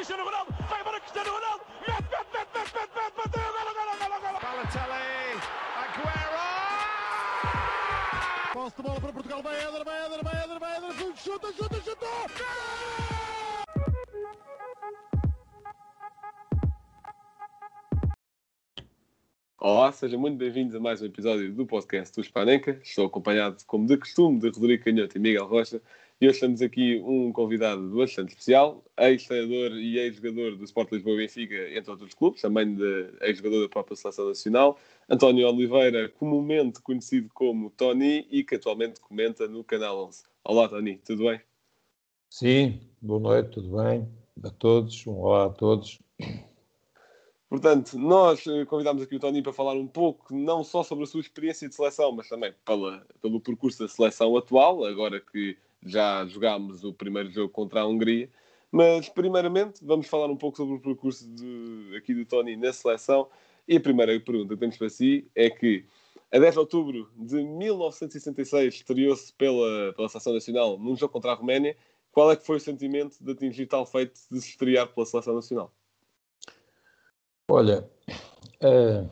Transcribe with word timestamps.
Cristiano 0.00 0.24
Ronaldo, 0.24 0.50
vai 0.66 0.80
embora 0.80 0.98
Cristiano 0.98 1.30
Ronaldo, 1.30 1.62
mete, 1.86 1.92
mete, 1.92 2.24
mete, 2.32 2.48
mete, 2.56 2.72
mete, 2.72 2.88
mete, 2.96 3.16
bateu, 3.18 3.52
golo, 3.52 3.72
golo, 3.76 3.92
golo, 4.00 4.16
golo. 4.22 4.38
Balotelli, 4.40 5.36
Aguero! 5.76 6.40
Posse 8.54 8.76
de 8.76 8.82
bola 8.82 8.98
para 8.98 9.12
Portugal, 9.12 9.42
vai 9.42 9.56
Éder, 9.60 9.84
vai 9.84 10.06
Éder, 10.06 10.24
vai 10.24 10.42
Éder, 10.42 10.58
vai 10.58 10.76
Éder, 10.78 11.16
chuta, 11.18 11.52
chuta, 11.52 11.82
chuta! 11.82 12.06
Olá, 19.58 19.92
sejam 19.92 20.18
muito 20.18 20.38
bem-vindos 20.38 20.74
a 20.74 20.80
mais 20.80 21.02
um 21.02 21.04
episódio 21.04 21.52
do 21.52 21.66
podcast 21.66 22.16
do 22.16 22.24
Spanenka. 22.24 22.80
Estou 22.82 23.04
acompanhado, 23.04 23.62
como 23.66 23.86
de 23.86 23.98
costume, 23.98 24.40
de 24.40 24.48
Rodrigo 24.48 24.82
Canhoto 24.82 25.18
e 25.18 25.20
Miguel 25.20 25.46
Rocha. 25.46 25.82
E 26.20 26.28
hoje 26.28 26.38
temos 26.38 26.60
aqui 26.60 27.00
um 27.02 27.32
convidado 27.32 27.96
bastante 27.96 28.28
especial, 28.28 28.84
ex-treinador 28.98 29.72
e 29.78 29.98
ex-jogador 29.98 30.54
do 30.54 30.64
Sport 30.64 30.92
Lisboa 30.92 31.14
e 31.14 31.18
Benfica, 31.20 31.70
entre 31.74 31.90
outros 31.90 32.12
clubes, 32.12 32.42
também 32.42 32.76
ex-jogador 33.22 33.62
da 33.62 33.68
própria 33.70 33.96
Seleção 33.96 34.28
Nacional, 34.28 34.78
António 35.08 35.48
Oliveira, 35.48 36.10
comumente 36.10 36.82
conhecido 36.82 37.30
como 37.32 37.70
Tony 37.70 38.26
e 38.30 38.44
que 38.44 38.56
atualmente 38.56 39.00
comenta 39.00 39.48
no 39.48 39.64
Canal 39.64 40.08
11. 40.08 40.24
Olá, 40.44 40.68
Tony, 40.68 40.98
tudo 40.98 41.24
bem? 41.24 41.40
Sim, 42.28 42.78
boa 43.00 43.18
noite, 43.18 43.52
tudo 43.52 43.82
bem? 43.82 44.06
A 44.44 44.50
todos, 44.50 45.06
um 45.06 45.20
olá 45.20 45.46
a 45.46 45.48
todos. 45.50 46.00
Portanto, 47.48 47.98
nós 47.98 48.46
eh, 48.46 48.66
convidámos 48.66 49.02
aqui 49.02 49.16
o 49.16 49.18
Tony 49.18 49.42
para 49.42 49.54
falar 49.54 49.72
um 49.72 49.86
pouco, 49.86 50.34
não 50.34 50.62
só 50.62 50.82
sobre 50.82 51.04
a 51.04 51.06
sua 51.06 51.22
experiência 51.22 51.66
de 51.66 51.74
seleção, 51.74 52.12
mas 52.12 52.28
também 52.28 52.52
pela, 52.62 53.06
pelo 53.22 53.40
percurso 53.40 53.82
da 53.82 53.88
seleção 53.88 54.36
atual, 54.36 54.84
agora 54.84 55.18
que 55.18 55.56
já 55.84 56.26
jogámos 56.26 56.84
o 56.84 56.92
primeiro 56.92 57.30
jogo 57.30 57.48
contra 57.48 57.80
a 57.80 57.86
Hungria. 57.86 58.28
Mas, 58.70 59.08
primeiramente, 59.08 59.84
vamos 59.84 60.06
falar 60.06 60.26
um 60.26 60.36
pouco 60.36 60.56
sobre 60.56 60.74
o 60.76 60.80
percurso 60.80 61.28
de, 61.28 61.96
aqui 61.96 62.14
do 62.14 62.24
Tony 62.24 62.56
na 62.56 62.72
seleção. 62.72 63.28
E 63.66 63.76
a 63.76 63.80
primeira 63.80 64.18
pergunta 64.20 64.54
que 64.54 64.60
temos 64.60 64.76
para 64.76 64.88
si 64.88 65.28
é 65.34 65.50
que, 65.50 65.84
a 66.32 66.38
10 66.38 66.54
de 66.54 66.58
outubro 66.60 67.10
de 67.16 67.42
1966, 67.42 68.74
estreou-se 68.74 69.32
pela, 69.32 69.92
pela 69.94 70.08
Seleção 70.08 70.34
Nacional 70.34 70.78
num 70.78 70.96
jogo 70.96 71.12
contra 71.12 71.32
a 71.32 71.34
Roménia. 71.34 71.76
Qual 72.12 72.30
é 72.30 72.36
que 72.36 72.46
foi 72.46 72.56
o 72.56 72.60
sentimento 72.60 73.16
de 73.20 73.32
atingir 73.32 73.66
tal 73.66 73.84
feito 73.86 74.20
de 74.30 74.40
se 74.40 74.50
estrear 74.50 74.86
pela 74.88 75.06
Seleção 75.06 75.34
Nacional? 75.34 75.72
Olha, 77.48 77.88
uh, 78.62 79.10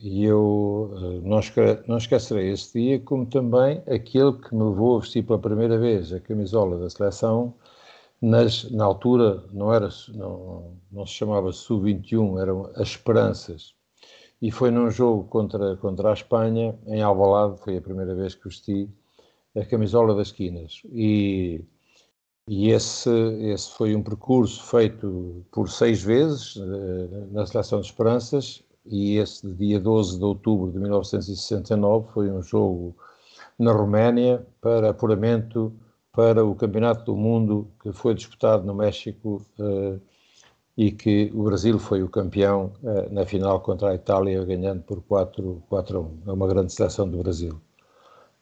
e 0.00 0.24
eu 0.24 0.92
uh, 0.92 1.20
não, 1.26 1.40
esque, 1.40 1.60
não 1.86 1.96
esquecerei 1.96 2.52
esse 2.52 2.78
dia 2.78 3.00
como 3.00 3.26
também 3.26 3.82
aquele 3.88 4.34
que 4.34 4.54
me 4.54 4.62
levou 4.62 4.96
a 4.96 5.00
vestir 5.00 5.24
pela 5.24 5.38
primeira 5.38 5.76
vez 5.78 6.12
a 6.12 6.20
camisola 6.20 6.78
da 6.78 6.88
seleção 6.88 7.54
nas, 8.20 8.70
na 8.70 8.84
altura 8.84 9.44
não 9.52 9.72
era 9.72 9.88
não, 10.14 10.76
não 10.90 11.06
se 11.06 11.14
chamava 11.14 11.52
sub-21 11.52 12.40
eram 12.40 12.70
as 12.74 12.88
esperanças. 12.88 13.74
E 14.40 14.52
foi 14.52 14.70
num 14.70 14.90
jogo 14.90 15.24
contra, 15.24 15.76
contra 15.76 16.10
a 16.10 16.12
Espanha, 16.12 16.78
em 16.86 17.02
Alvalade, 17.02 17.60
foi 17.60 17.76
a 17.76 17.82
primeira 17.82 18.14
vez 18.14 18.36
que 18.36 18.44
vesti 18.44 18.88
a 19.60 19.64
camisola 19.64 20.14
das 20.14 20.32
quinas. 20.32 20.82
E, 20.92 21.64
e 22.46 22.70
esse, 22.70 23.10
esse 23.40 23.70
foi 23.70 23.94
um 23.94 24.02
percurso 24.02 24.62
feito 24.64 25.44
por 25.50 25.68
seis 25.70 26.02
vezes 26.02 26.56
eh, 26.56 27.26
na 27.30 27.46
Seleção 27.46 27.80
de 27.80 27.86
Esperanças, 27.86 28.62
e 28.86 29.16
esse 29.16 29.46
de 29.46 29.54
dia 29.54 29.80
12 29.80 30.18
de 30.18 30.24
outubro 30.24 30.72
de 30.72 30.78
1969 30.78 32.08
foi 32.12 32.30
um 32.30 32.42
jogo 32.42 32.96
na 33.58 33.72
Roménia 33.72 34.46
para 34.60 34.90
apuramento 34.90 35.72
para 36.12 36.44
o 36.44 36.54
Campeonato 36.54 37.04
do 37.04 37.16
Mundo 37.16 37.68
que 37.82 37.92
foi 37.92 38.14
disputado 38.14 38.64
no 38.64 38.74
México 38.74 39.44
eh, 39.58 39.98
e 40.78 40.92
que 40.92 41.28
o 41.34 41.42
Brasil 41.42 41.76
foi 41.76 42.04
o 42.04 42.08
campeão 42.08 42.72
uh, 42.84 43.12
na 43.12 43.26
final 43.26 43.60
contra 43.60 43.90
a 43.90 43.94
Itália, 43.96 44.44
ganhando 44.44 44.80
por 44.84 45.02
4, 45.02 45.60
4 45.68 45.98
a 45.98 46.00
1. 46.00 46.22
É 46.28 46.32
uma 46.32 46.46
grande 46.46 46.72
seleção 46.72 47.10
do 47.10 47.18
Brasil. 47.18 47.60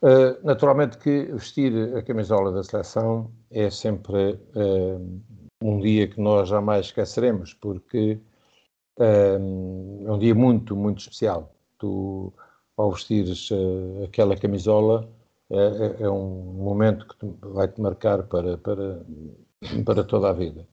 Uh, 0.02 0.38
naturalmente 0.44 0.98
que 0.98 1.24
vestir 1.32 1.96
a 1.96 2.02
camisola 2.02 2.52
da 2.52 2.62
seleção 2.62 3.30
é 3.50 3.70
sempre 3.70 4.32
uh, 4.54 5.22
um 5.62 5.80
dia 5.80 6.06
que 6.06 6.20
nós 6.20 6.48
jamais 6.48 6.86
esqueceremos, 6.86 7.54
porque 7.54 8.20
é 8.98 9.36
um 9.38 10.18
dia 10.18 10.34
muito, 10.34 10.74
muito 10.76 11.00
especial. 11.00 11.54
Tu, 11.78 12.32
ao 12.76 12.92
vestires 12.92 13.50
aquela 14.04 14.36
camisola, 14.36 15.08
é, 15.50 16.02
é, 16.02 16.10
um 16.10 16.54
momento 16.54 17.06
que 17.06 17.26
vai 17.48 17.68
te 17.68 17.80
marcar 17.80 18.22
para, 18.24 18.56
para, 18.58 19.02
para 19.84 20.04
toda 20.04 20.30
a 20.30 20.32
vida. 20.32 20.66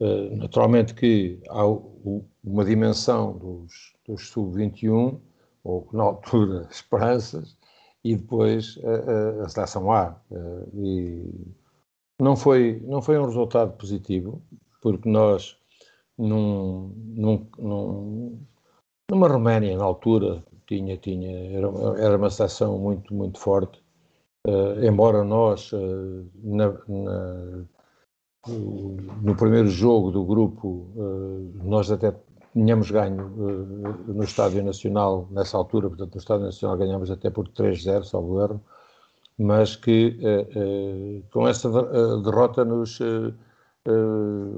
Eh, 0.00 0.34
naturalmente 0.36 0.94
que 0.94 1.40
há 1.50 1.64
uma 2.42 2.64
dimensão 2.64 3.36
dos, 3.36 3.94
dos 4.06 4.30
sub-21, 4.30 5.20
ou 5.62 5.88
na 5.92 6.04
altura 6.04 6.66
esperanças, 6.72 7.56
e 8.04 8.16
depois 8.16 8.78
a, 8.84 9.42
a, 9.42 9.44
a 9.44 9.48
seleção 9.48 9.92
A. 9.92 10.16
Eh, 10.30 10.66
e 10.74 11.54
não 12.20 12.36
foi, 12.36 12.82
não 12.86 13.02
foi 13.02 13.18
um 13.18 13.26
resultado 13.26 13.76
positivo, 13.76 14.42
porque 14.82 15.08
nós, 15.08 15.56
num, 16.18 16.92
num, 17.16 17.46
num, 17.58 18.46
numa 19.10 19.28
Roménia, 19.28 19.76
na 19.76 19.84
altura, 19.84 20.42
tinha, 20.66 20.96
tinha, 20.96 21.56
era, 21.56 21.68
era 21.98 22.16
uma 22.16 22.30
seleção 22.30 22.78
muito, 22.78 23.12
muito 23.12 23.38
forte, 23.38 23.82
uh, 24.46 24.84
embora 24.84 25.24
nós, 25.24 25.72
uh, 25.72 26.30
na, 26.42 26.72
na 26.88 27.64
no 29.22 29.36
primeiro 29.36 29.68
jogo 29.68 30.10
do 30.10 30.24
grupo, 30.24 30.88
eh, 30.96 31.62
nós 31.62 31.90
até 31.90 32.14
tínhamos 32.52 32.90
ganho 32.90 33.32
eh, 34.08 34.12
no 34.12 34.22
Estádio 34.24 34.62
Nacional, 34.62 35.28
nessa 35.30 35.56
altura, 35.56 35.88
portanto, 35.88 36.14
no 36.14 36.18
Estádio 36.18 36.46
Nacional 36.46 36.76
ganhámos 36.76 37.10
até 37.10 37.30
por 37.30 37.48
3-0, 37.48 38.04
salvo 38.04 38.42
erro, 38.42 38.60
mas 39.38 39.76
que 39.76 40.18
eh, 40.22 41.22
com 41.32 41.48
essa 41.48 41.68
derrota 42.22 42.64
nos 42.64 42.98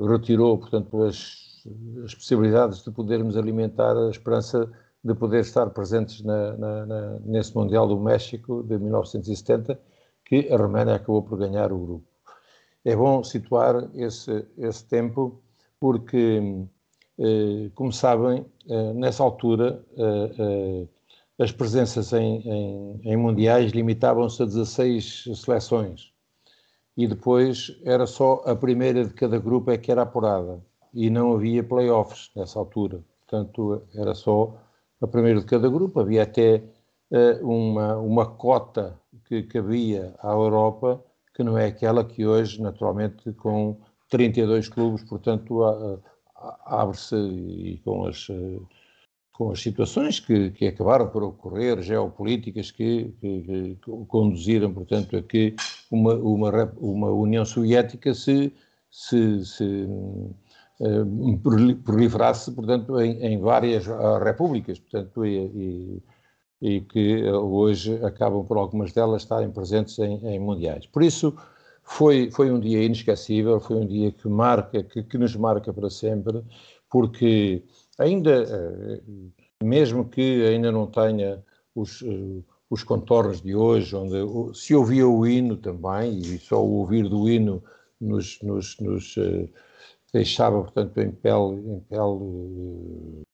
retirou, 0.09 0.59
portanto, 0.59 1.03
as, 1.05 1.65
as 2.05 2.15
possibilidades 2.15 2.83
de 2.83 2.91
podermos 2.91 3.37
alimentar 3.37 3.97
a 3.97 4.11
esperança 4.11 4.69
de 5.05 5.15
poder 5.15 5.41
estar 5.41 5.69
presentes 5.71 6.23
na, 6.23 6.57
na, 6.57 6.87
na, 6.87 7.19
nesse 7.21 7.55
Mundial 7.57 7.89
do 7.89 7.99
México 7.99 8.63
de 8.63 8.79
1970, 8.79 9.79
que 10.25 10.49
a 10.53 10.57
Roménia 10.57 10.95
acabou 10.95 11.23
por 11.23 11.39
ganhar 11.39 11.73
o 11.73 11.79
grupo. 11.79 12.07
É 12.85 12.95
bom 12.95 13.23
situar 13.23 13.89
esse, 13.95 14.47
esse 14.57 14.85
tempo 14.87 15.41
porque, 15.81 16.67
como 17.75 17.93
sabem, 17.93 18.45
eh, 18.69 18.93
nessa 18.95 19.23
altura 19.23 19.85
eh, 19.97 20.87
as 21.39 21.53
presenças 21.53 22.13
em, 22.13 22.41
em, 22.41 23.01
em 23.05 23.17
mundiais 23.17 23.73
limitavam-se 23.73 24.43
a 24.43 24.47
16 24.47 25.25
seleções 25.37 26.13
e 26.97 27.07
depois 27.07 27.77
era 27.85 28.07
só 28.07 28.43
a 28.47 28.55
primeira 28.55 29.05
de 29.05 29.15
cada 29.15 29.39
grupo 29.39 29.71
é 29.71 29.79
que 29.79 29.91
era 29.91 30.03
apurada 30.03 30.61
e 30.93 31.09
não 31.11 31.35
havia 31.35 31.65
playoffs 31.65 32.31
nessa 32.37 32.59
altura. 32.59 33.03
Portanto, 33.21 33.83
era 33.95 34.15
só 34.15 34.55
a 35.01 35.07
primeira 35.07 35.41
de 35.41 35.47
cada 35.47 35.69
grupo. 35.71 36.01
Havia 36.01 36.23
até 36.23 36.63
uma, 37.41 37.97
uma 37.97 38.27
cota 38.27 38.99
que 39.25 39.43
cabia 39.45 40.15
à 40.23 40.33
Europa 40.33 41.03
que 41.35 41.43
não 41.43 41.57
é 41.57 41.67
aquela 41.67 42.05
que 42.05 42.27
hoje, 42.27 42.61
naturalmente, 42.61 43.33
com 43.33 43.79
32 44.11 44.69
clubes, 44.69 45.03
portanto, 45.05 46.03
abre-se 46.67 47.17
e 47.17 47.81
com 47.85 48.07
as, 48.07 48.29
com 49.33 49.51
as 49.51 49.61
situações 49.61 50.21
que, 50.21 50.51
que 50.51 50.67
acabaram 50.67 51.09
por 51.09 51.23
ocorrer, 51.23 51.83
geopolíticas 51.83 52.71
que, 52.71 53.15
que, 53.21 53.79
que 53.83 53.91
conduziram, 54.09 54.73
portanto, 54.73 55.17
a 55.17 55.23
que 55.23 55.55
uma, 55.91 56.15
uma, 56.15 56.73
uma 56.79 57.11
União 57.11 57.45
Soviética 57.45 58.15
se, 58.15 58.53
se, 58.91 59.45
se 59.45 59.87
uh, 60.81 61.79
proliferasse, 61.85 62.53
portanto, 62.53 63.01
em, 63.01 63.23
em 63.25 63.41
várias 63.41 63.87
repúblicas, 64.23 64.79
portanto, 64.79 65.25
e, 65.25 65.39
e 65.39 66.03
e 66.63 66.81
que 66.81 67.25
eh, 67.25 67.33
hoje 67.33 67.93
acabam 68.05 68.47
por 68.47 68.57
algumas 68.57 68.93
delas 68.93 69.23
estarem 69.23 69.51
presentes 69.51 69.99
em, 69.99 70.25
em, 70.25 70.39
mundiais. 70.39 70.87
Por 70.87 71.03
isso 71.03 71.37
foi, 71.93 72.31
foi 72.31 72.51
um 72.51 72.59
dia 72.59 72.83
inesquecível, 72.83 73.61
foi 73.61 73.77
um 73.77 73.87
dia 73.87 74.11
que 74.11 74.29
marca, 74.29 74.83
que, 74.83 75.03
que 75.03 75.19
nos 75.19 75.37
marca 75.37 75.73
para 75.73 75.91
sempre, 75.91 76.43
porque 76.91 77.63
ainda, 77.99 78.45
eh, 78.45 79.01
mesmo 79.63 80.09
que 80.09 80.45
ainda 80.47 80.73
não 80.73 80.87
tenha 80.87 81.43
os, 81.75 82.03
eh, 82.03 82.43
os 82.71 82.83
contornos 82.83 83.43
de 83.43 83.55
hoje, 83.55 83.95
onde 83.95 84.17
se 84.59 84.75
ouvia 84.75 85.07
o 85.07 85.27
hino 85.27 85.57
também, 85.57 86.19
e 86.19 86.39
só 86.39 86.65
o 86.65 86.79
ouvir 86.79 87.09
do 87.09 87.29
hino 87.29 87.63
nos, 88.01 88.41
nos, 88.43 88.79
nos 88.81 89.15
deixava, 90.13 90.63
portanto, 90.63 90.99
em 90.99 91.11
pele, 91.11 91.57
em 91.75 91.81
pele 91.81 93.25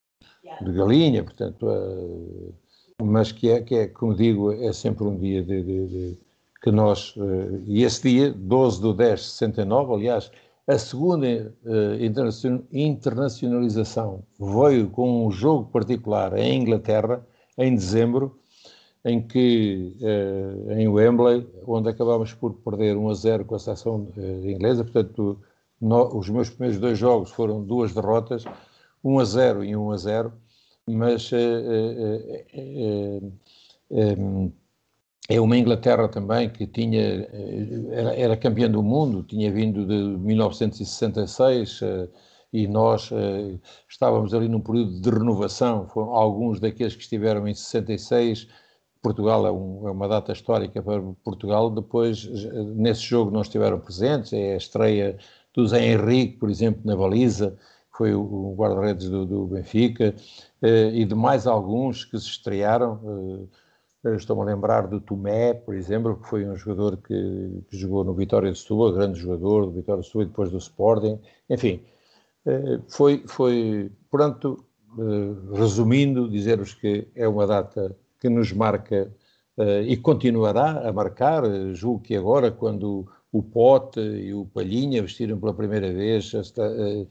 de 0.63 0.73
galinha, 0.73 1.23
portanto, 1.23 2.55
mas 3.01 3.31
que 3.31 3.51
é, 3.51 3.61
que 3.63 3.75
é, 3.77 3.87
como 3.87 4.15
digo, 4.15 4.53
é 4.53 4.73
sempre 4.73 5.05
um 5.05 5.17
dia 5.17 5.43
de, 5.43 5.63
de, 5.63 5.87
de 5.87 6.28
que 6.69 6.73
nós, 6.73 7.17
uh, 7.17 7.63
e 7.67 7.83
esse 7.83 8.03
dia, 8.03 8.31
12 8.31 8.83
de 8.83 8.93
10 8.93 9.21
de 9.21 9.27
69, 9.27 9.95
aliás, 9.95 10.31
a 10.67 10.77
segunda 10.77 11.55
uh, 11.65 12.65
internacionalização 12.71 14.23
veio 14.39 14.91
com 14.91 15.27
um 15.27 15.31
jogo 15.31 15.71
particular 15.71 16.37
em 16.37 16.61
Inglaterra, 16.61 17.27
em 17.57 17.75
dezembro, 17.75 18.39
em 19.03 19.27
que, 19.27 19.97
uh, 20.03 20.73
em 20.73 20.87
Wembley, 20.89 21.49
onde 21.67 21.89
acabámos 21.89 22.35
por 22.35 22.53
perder 22.53 22.99
1 22.99 23.09
a 23.09 23.15
0 23.15 23.47
com 23.47 23.55
a 23.55 23.59
seleção 23.59 24.07
inglesa, 24.45 24.85
portanto, 24.85 25.41
os 25.81 26.29
meus 26.29 26.51
primeiros 26.51 26.79
dois 26.79 26.99
jogos 26.99 27.31
foram 27.31 27.65
duas 27.65 27.95
derrotas, 27.95 28.45
1 29.03 29.19
a 29.19 29.25
0 29.25 29.65
e 29.65 29.75
1 29.75 29.91
a 29.91 29.97
0, 29.97 30.33
mas 30.87 31.31
é 35.29 35.41
uma 35.41 35.57
Inglaterra 35.57 36.09
também 36.09 36.49
que 36.49 36.67
tinha 36.67 37.29
era, 37.93 38.15
era 38.15 38.37
campeã 38.37 38.71
do 38.71 38.83
mundo, 38.83 39.23
tinha 39.23 39.51
vindo 39.53 39.87
de 39.87 40.19
1966 40.19 41.81
e 42.53 42.67
nós 42.67 43.11
estávamos 43.87 44.33
ali 44.33 44.49
num 44.49 44.61
período 44.61 45.01
de 45.01 45.11
renovação. 45.11 45.87
Foram 45.89 46.15
alguns 46.15 46.61
daqueles 46.61 46.97
que 46.97 47.03
estiveram 47.03 47.47
em 47.47 47.55
66 47.55 48.49
Portugal 49.03 49.47
é, 49.47 49.51
um, 49.51 49.89
é, 49.89 49.91
uma 49.91 50.09
data 50.09 50.33
histórica 50.33 50.83
para 50.83 51.01
Portugal. 51.25 51.71
Depois, 51.71 52.25
nesse 52.75 53.03
jogo, 53.03 53.31
não 53.31 53.43
estiveram 53.43 53.79
presentes. 53.79 54.33
É 54.33 54.55
a 54.55 54.57
estreia 54.57 55.19
do 55.55 55.67
Zé 55.67 55.93
Henrique, 55.93 56.39
por 56.39 56.51
exemplo, 56.51 56.83
na 56.85 56.97
baliza, 56.97 57.57
foi 57.97 58.15
o, 58.15 58.55
guarda-redes 58.57 59.09
do, 59.09 59.27
do, 59.27 59.47
Benfica, 59.47 60.15
eh, 60.63 60.91
e 60.95 61.05
de 61.05 61.15
mais 61.15 61.47
alguns 61.47 62.05
que 62.05 62.19
se 62.19 62.27
estrearam. 62.27 63.49
Eh, 64.09 64.17
Estou-me 64.17 64.43
a 64.43 64.45
lembrar 64.45 64.87
do 64.87 65.01
Tomé, 65.01 65.55
por 65.55 65.75
exemplo, 65.75 66.17
que 66.17 66.29
foi 66.29 66.47
um 66.47 66.57
jogador 66.57 66.97
que, 66.99 67.63
que 67.69 67.77
jogou 67.77 68.05
no 68.05 68.15
Vitória 68.15 68.51
de 68.51 68.59
Setúbal, 68.59 68.93
grande 68.93 69.19
jogador 69.19 69.67
do 69.67 69.73
Vitória 69.73 70.01
de 70.01 70.07
Setúbal 70.07 70.27
e 70.27 70.29
depois 70.31 70.51
do 70.51 70.59
Sporting. 70.59 71.21
Enfim, 71.49 71.83
eh, 72.47 72.81
foi, 72.89 73.25
foi, 73.27 73.91
portanto, 74.11 74.65
eh, 74.99 75.57
resumindo, 75.59 76.29
dizer-vos 76.29 76.75
que 76.75 77.09
é 77.15 77.29
uma 77.29 77.47
data 77.47 77.97
que 78.21 78.29
nos 78.29 78.53
marca 78.53 79.13
uh, 79.57 79.83
e 79.87 79.97
continuará 79.97 80.89
a 80.89 80.93
marcar, 80.93 81.45
julgo 81.73 82.01
que 82.01 82.17
agora, 82.17 82.51
quando 82.51 83.07
o 83.31 83.43
Pote 83.43 84.01
e 84.01 84.33
o 84.33 84.47
Palhinha 84.47 85.03
vestiram 85.03 85.39
pela 85.39 85.53
primeira 85.53 85.93
vez 85.93 86.33
esta, 86.33 86.63
uh, 86.63 87.09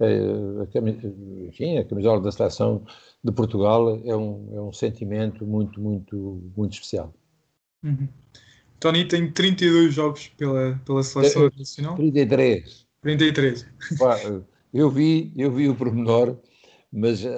a, 0.00 1.46
enfim, 1.48 1.78
a 1.78 1.84
camisola 1.84 2.20
da 2.20 2.30
seleção 2.30 2.84
de 3.22 3.32
Portugal, 3.32 4.00
é 4.04 4.16
um, 4.16 4.56
é 4.56 4.60
um 4.60 4.72
sentimento 4.72 5.44
muito, 5.44 5.80
muito, 5.80 6.42
muito 6.56 6.74
especial. 6.74 7.12
Uhum. 7.82 8.08
Tony 8.78 9.06
tem 9.06 9.30
32 9.30 9.94
jogos 9.94 10.28
pela, 10.36 10.80
pela 10.84 11.02
seleção 11.02 11.50
nacional? 11.56 11.96
33. 11.96 12.86
33. 13.02 13.66
eu 14.72 14.90
vi, 14.90 15.32
eu 15.36 15.50
vi 15.50 15.68
o 15.68 15.74
pormenor, 15.74 16.36
mas 16.92 17.24
uh, 17.24 17.28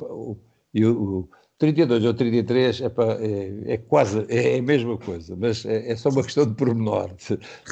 uh, 0.00 0.40
eu, 0.72 1.28
32 1.58 2.04
ou 2.04 2.14
33 2.14 2.80
é, 2.80 2.84
é, 2.84 3.74
é 3.74 3.76
quase, 3.78 4.26
é, 4.28 4.56
é 4.56 4.58
a 4.58 4.62
mesma 4.62 4.98
coisa, 4.98 5.34
mas 5.36 5.64
é, 5.64 5.92
é 5.92 5.96
só 5.96 6.10
uma 6.10 6.22
questão 6.22 6.46
de 6.46 6.54
pormenor. 6.54 7.14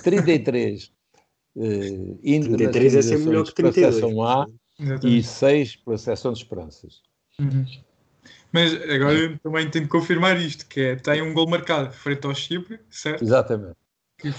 33 0.03 0.93
eh, 1.57 2.17
33 2.23 2.97
é 2.97 3.03
sempre 3.03 3.27
melhor 3.27 3.45
que 3.45 3.55
32. 3.55 3.75
Para 3.75 3.89
a 3.89 3.93
seção 3.93 4.23
A 4.23 4.49
e 5.05 5.23
6 5.23 5.77
para 5.77 5.95
a 5.95 5.99
seção 5.99 6.33
de 6.33 6.39
esperanças. 6.39 7.03
Uhum. 7.39 7.65
Mas 8.53 8.73
agora 8.89 9.15
eu 9.15 9.39
também 9.41 9.69
tenho 9.69 9.85
que 9.85 9.91
confirmar 9.91 10.41
isto, 10.41 10.67
que 10.67 10.81
é, 10.81 10.97
tem 10.97 11.21
um 11.23 11.35
gol 11.35 11.49
marcado 11.49 11.93
frente 11.93 12.27
ao 12.27 12.35
Chipre, 12.35 12.79
certo? 12.89 13.23
Exatamente. 13.23 13.77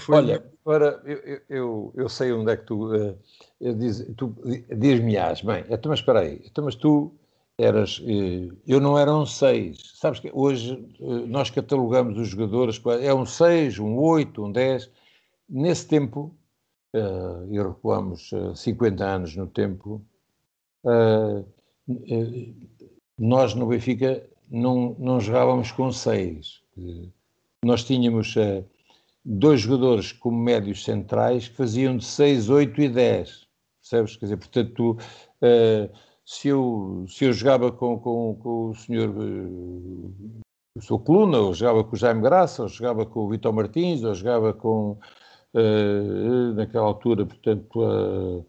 Olha, 0.08 0.42
para, 0.64 1.00
eu, 1.04 1.40
eu, 1.48 1.92
eu, 1.94 2.08
sei 2.08 2.32
onde 2.32 2.50
é 2.50 2.56
que 2.56 2.64
tu, 2.64 2.92
uh, 2.92 3.16
diz, 3.60 4.04
tu 4.16 4.34
diz-me-ás, 4.74 5.42
bem, 5.42 5.64
então, 5.68 5.90
mas 5.90 6.00
espera 6.00 6.20
aí, 6.20 6.40
então, 6.44 6.64
mas 6.64 6.74
tu 6.74 7.14
eras, 7.58 8.02
eh, 8.04 8.48
eu 8.66 8.80
não 8.80 8.98
era 8.98 9.14
um 9.14 9.24
6. 9.24 9.92
Sabes 9.94 10.20
que 10.20 10.30
hoje 10.32 10.72
eh, 11.00 11.04
nós 11.26 11.50
catalogamos 11.50 12.18
os 12.18 12.28
jogadores, 12.28 12.80
é 13.02 13.12
um 13.14 13.24
6, 13.24 13.78
um 13.78 13.98
8, 13.98 14.44
um 14.44 14.52
10. 14.52 14.90
Nesse 15.48 15.86
tempo, 15.86 16.34
eh, 16.92 17.46
e 17.50 17.58
recuamos 17.58 18.30
50 18.54 19.04
anos 19.04 19.36
no 19.36 19.46
tempo, 19.46 20.04
nós 23.18 23.54
no 23.54 23.66
Benfica 23.66 24.22
não, 24.50 24.94
não 24.98 25.18
jogávamos 25.18 25.72
com 25.72 25.90
6. 25.90 26.62
Nós 27.64 27.82
tínhamos 27.82 28.34
dois 29.24 29.62
jogadores 29.62 30.12
como 30.12 30.38
médios 30.38 30.84
centrais 30.84 31.48
que 31.48 31.56
faziam 31.56 31.96
de 31.96 32.04
6, 32.04 32.50
8 32.50 32.80
e 32.82 32.88
10. 32.88 33.46
Percebes? 33.80 34.16
Quer 34.16 34.26
dizer, 34.26 34.36
portanto, 34.36 34.72
tu, 34.74 34.96
se 36.26 36.48
eu, 36.48 37.06
se 37.08 37.24
eu 37.24 37.32
jogava 37.32 37.70
com, 37.70 37.98
com, 38.00 38.34
com 38.42 38.70
o 38.70 38.74
senhor 38.74 39.08
uh, 39.10 40.42
o 40.76 40.82
seu 40.82 40.98
Coluna, 40.98 41.38
ou 41.38 41.54
jogava 41.54 41.84
com 41.84 41.94
o 41.94 41.98
Jaime 41.98 42.20
Graça, 42.20 42.62
ou 42.64 42.68
jogava 42.68 43.06
com 43.06 43.20
o 43.20 43.28
Vitor 43.30 43.52
Martins, 43.52 44.02
ou 44.02 44.12
jogava 44.12 44.52
com, 44.52 44.98
uh, 45.54 46.54
naquela 46.54 46.86
altura, 46.86 47.24
portanto, 47.24 47.76
uh, 47.80 48.44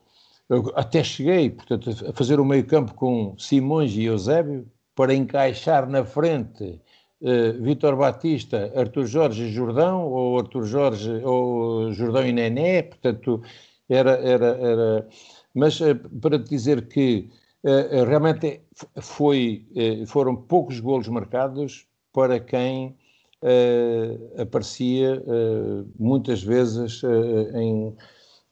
até 0.75 1.03
cheguei, 1.03 1.51
portanto, 1.51 1.89
a 2.09 2.13
fazer 2.13 2.39
o 2.39 2.45
meio 2.45 2.65
campo 2.65 2.95
com 2.95 3.35
Simões 3.37 3.95
e 3.95 4.05
Eusébio, 4.05 4.65
para 4.95 5.13
encaixar 5.13 5.87
na 5.87 6.03
frente 6.03 6.81
uh, 7.21 7.61
Vitor 7.61 7.95
Batista, 7.95 8.73
Arthur 8.75 9.05
Jorge 9.05 9.43
e 9.43 9.51
Jordão, 9.51 10.03
ou 10.03 10.39
Arthur 10.39 10.63
Jorge, 10.63 11.11
ou 11.23 11.91
Jordão 11.93 12.25
e 12.25 12.33
Nené, 12.33 12.81
portanto, 12.81 13.41
era, 13.87 14.13
era, 14.13 14.47
era... 14.57 15.07
Mas 15.53 15.79
para 16.21 16.39
te 16.39 16.49
dizer 16.49 16.87
que 16.87 17.29
eh, 17.29 17.29
eh, 17.29 17.46
realmente 17.63 18.61
foi, 19.01 19.65
eh, 19.75 20.05
foram 20.05 20.35
poucos 20.35 20.79
golos 20.79 21.07
marcados 21.07 21.87
para 22.13 22.39
quem 22.39 22.95
uh, 23.41 24.41
aparecia 24.41 25.21
uh, 25.21 25.87
muitas 25.99 26.41
vezes 26.43 27.03
uh, 27.03 27.57
em, 27.57 27.95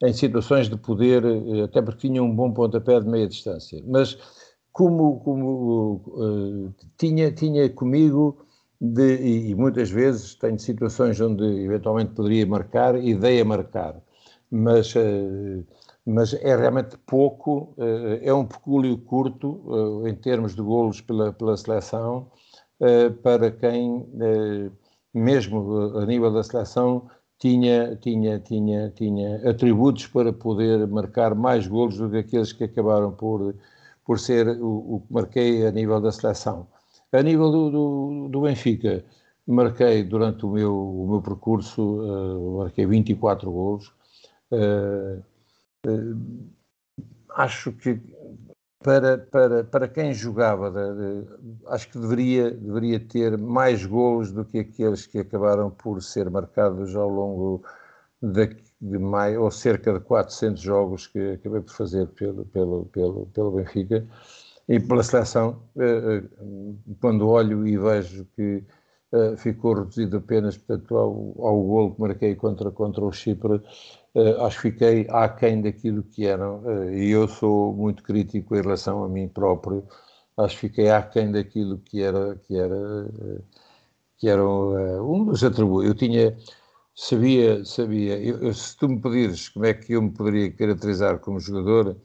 em, 0.04 0.14
situações 0.14 0.70
de 0.70 0.78
poder, 0.78 1.24
até 1.64 1.82
porque 1.82 2.08
tinha 2.08 2.22
um 2.22 2.36
bom 2.36 2.52
pontapé 2.52 3.00
de 3.00 3.08
meia 3.08 3.28
distância. 3.28 3.82
Mas 3.88 4.18
como, 4.72 5.20
como 5.22 6.74
tinha, 6.98 7.32
tinha 7.32 7.70
comigo, 7.70 8.46
de, 8.80 9.50
e, 9.50 9.56
muitas 9.56 9.90
vezes 9.90 10.36
tenho 10.36 10.60
situações 10.60 11.20
onde 11.22 11.44
eventualmente 11.44 12.12
poderia 12.12 12.46
marcar 12.46 13.02
e 13.02 13.16
dei 13.16 13.40
a 13.40 13.46
marcar, 13.46 13.96
mas 14.52 14.94
mas 16.06 16.34
é 16.34 16.56
realmente 16.56 16.98
pouco, 17.06 17.74
eh, 17.78 18.22
é 18.24 18.34
um 18.34 18.46
pecúlio 18.46 18.98
curto 19.00 20.06
eh, 20.06 20.10
em 20.10 20.16
termos 20.16 20.56
de 20.56 20.62
golos 20.62 21.02
pela, 21.02 21.34
pela 21.34 21.58
seleção, 21.58 22.32
eh, 22.80 23.10
para 23.10 23.52
quem, 23.52 24.06
mesmo 25.14 25.98
a 25.98 26.06
nível 26.06 26.32
da 26.32 26.44
seleção, 26.44 27.10
tinha, 27.40 27.96
tinha, 27.98 28.40
tinha, 28.40 28.90
tinha 28.92 29.50
atributos 29.50 30.08
para 30.08 30.32
poder 30.32 30.88
marcar 30.88 31.36
mais 31.36 31.68
golos 31.68 31.98
do 31.98 32.10
que 32.10 32.18
aqueles 32.18 32.54
que 32.54 32.64
acabaram 32.66 33.12
por, 33.12 33.56
por 34.06 34.20
ser 34.20 34.48
o, 34.62 34.96
o 34.96 35.04
que 35.08 35.14
marquei 35.14 35.66
a 35.66 35.72
nível 35.72 36.00
da 36.02 36.12
seleção. 36.12 36.68
A 37.12 37.22
nível 37.24 37.52
do, 37.52 37.72
do, 37.72 38.30
do 38.30 38.42
Benfica, 38.42 39.04
marquei 39.48 40.04
durante 40.04 40.46
o 40.46 40.50
meu, 40.50 40.74
o 40.76 41.08
meu 41.10 41.22
percurso, 41.22 41.82
uh, 41.82 42.58
marquei 42.60 42.86
24 42.86 43.52
golos. 43.52 43.94
Uh, 44.52 45.24
acho 47.30 47.72
que 47.72 48.02
para, 48.84 49.18
para, 49.18 49.64
para 49.64 49.88
quem 49.88 50.14
jogava, 50.14 50.72
acho 51.68 51.90
que 51.90 51.98
deveria, 51.98 52.52
deveria 52.52 53.00
ter 53.00 53.36
mais 53.38 53.84
golos 53.84 54.32
do 54.32 54.46
que 54.46 54.60
aqueles 54.60 55.08
que 55.08 55.18
acabaram 55.20 55.72
por 55.72 56.04
ser 56.04 56.30
marcados 56.30 56.96
ao 56.96 57.10
longo 57.10 57.64
de, 58.22 58.56
de 58.80 59.00
mais, 59.00 59.36
ou 59.38 59.50
cerca 59.50 59.92
de 59.92 60.00
400 60.02 60.62
jogos 60.62 61.08
que 61.08 61.32
acabei 61.32 61.62
por 61.62 61.74
fazer 61.74 62.08
pelo, 62.10 62.46
pelo, 62.46 62.86
pelo, 62.86 63.26
pelo 63.28 63.52
Benfica 63.52 64.06
e 64.68 64.80
pela 64.80 65.04
seleção. 65.04 65.64
Eh, 65.78 66.24
eh, 66.24 66.24
quando 67.02 67.28
olho 67.28 67.68
e 67.68 67.78
vejo 67.78 68.26
que 68.36 68.64
ficou 69.38 69.74
reduzido 69.74 70.18
apenas 70.18 70.58
portanto, 70.58 70.98
ao, 70.98 71.36
ao 71.46 71.62
gol 71.64 71.96
que 71.96 72.02
marquei 72.02 72.36
contra, 72.36 72.72
contra 72.72 73.04
o 73.06 73.12
Chipre, 73.12 73.62
uh, 74.16 74.42
acho 74.46 74.62
que 74.62 74.72
fiquei 74.72 75.08
aquém 75.10 75.62
daquilo 75.62 76.04
que 76.04 76.26
eram, 76.26 76.60
uh, 76.64 76.94
e 76.94 77.12
eu 77.12 77.28
sou 77.28 77.74
muito 77.74 78.04
crítico 78.04 78.56
em 78.56 78.62
relação 78.62 79.04
a 79.04 79.10
mim 79.10 79.28
próprio, 79.28 79.84
acho 80.38 80.56
que 80.56 80.68
fiquei 80.70 80.90
aquém 80.90 81.32
daquilo 81.32 81.78
que 81.80 82.02
era, 82.02 82.36
que 82.36 82.58
era, 82.58 83.08
que 84.18 84.30
era 84.30 84.44
um 84.44 85.26
dos 85.26 85.44
atributos. 85.44 85.88
Eu 85.88 85.96
tinha, 85.96 86.38
sabia, 86.96 87.64
sabia, 87.66 88.20
eu, 88.20 88.54
se 88.54 88.78
tu 88.78 88.90
me 88.90 89.00
pedires 89.02 89.50
como 89.50 89.66
é 89.66 89.74
que 89.74 89.94
eu 89.94 90.02
me 90.02 90.12
poderia 90.12 90.52
caracterizar 90.52 91.20
como 91.20 91.40
jogador, 91.40 91.98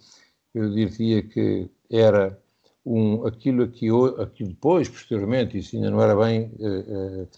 eu 0.55 0.71
diria 0.71 1.23
que 1.23 1.71
era 1.91 2.40
um, 2.85 3.27
aquilo 3.27 3.69
que 3.69 3.89
aquilo 4.19 4.51
depois, 4.51 4.89
posteriormente, 4.89 5.59
isso 5.59 5.77
ainda 5.77 5.91
não 5.91 6.01
era 6.01 6.17
bem, 6.17 6.53
uh, 6.59 7.23
uh, 7.23 7.29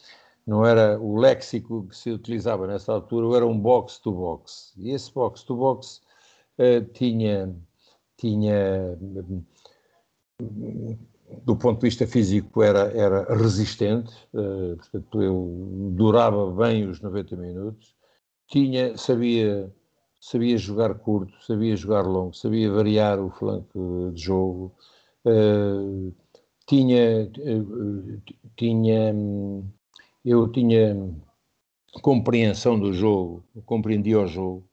não 0.47 0.65
era 0.65 0.99
o 1.01 1.17
léxico 1.19 1.87
que 1.89 1.97
se 1.97 2.11
utilizava 2.11 2.67
nessa 2.67 2.93
altura, 2.93 3.37
era 3.37 3.47
um 3.47 3.59
box-to-box. 3.59 4.75
E 4.77 4.91
esse 4.91 5.13
box-to-box 5.13 6.03
uh, 6.59 6.85
tinha, 6.93 7.55
tinha, 8.17 8.99
do 11.45 11.57
ponto 11.57 11.81
de 11.81 11.89
vista 11.89 12.07
físico, 12.07 12.63
era, 12.63 12.93
era 12.93 13.35
resistente, 13.35 14.13
portanto, 14.33 15.23
eu 15.23 15.91
durava 15.93 16.51
bem 16.53 16.89
os 16.89 17.01
90 17.01 17.37
minutos, 17.37 17.95
tinha, 18.49 18.97
sabia 18.97 19.73
sabia 20.23 20.57
jogar 20.57 20.95
curto, 20.95 21.33
sabia 21.45 21.75
jogar 21.77 22.03
longo, 22.03 22.33
sabia 22.33 22.71
variar 22.71 23.19
o 23.19 23.29
flanco 23.29 24.13
de 24.15 24.23
jogo, 24.23 24.73
tinha, 26.67 27.31
uh, 27.39 28.23
tinha, 28.57 29.15
eu 30.25 30.49
tinha 30.51 30.97
compreensão 32.01 32.79
do 32.79 32.93
jogo, 32.93 33.45
compreendia 33.67 34.21
o 34.21 34.27
jogo, 34.27 34.65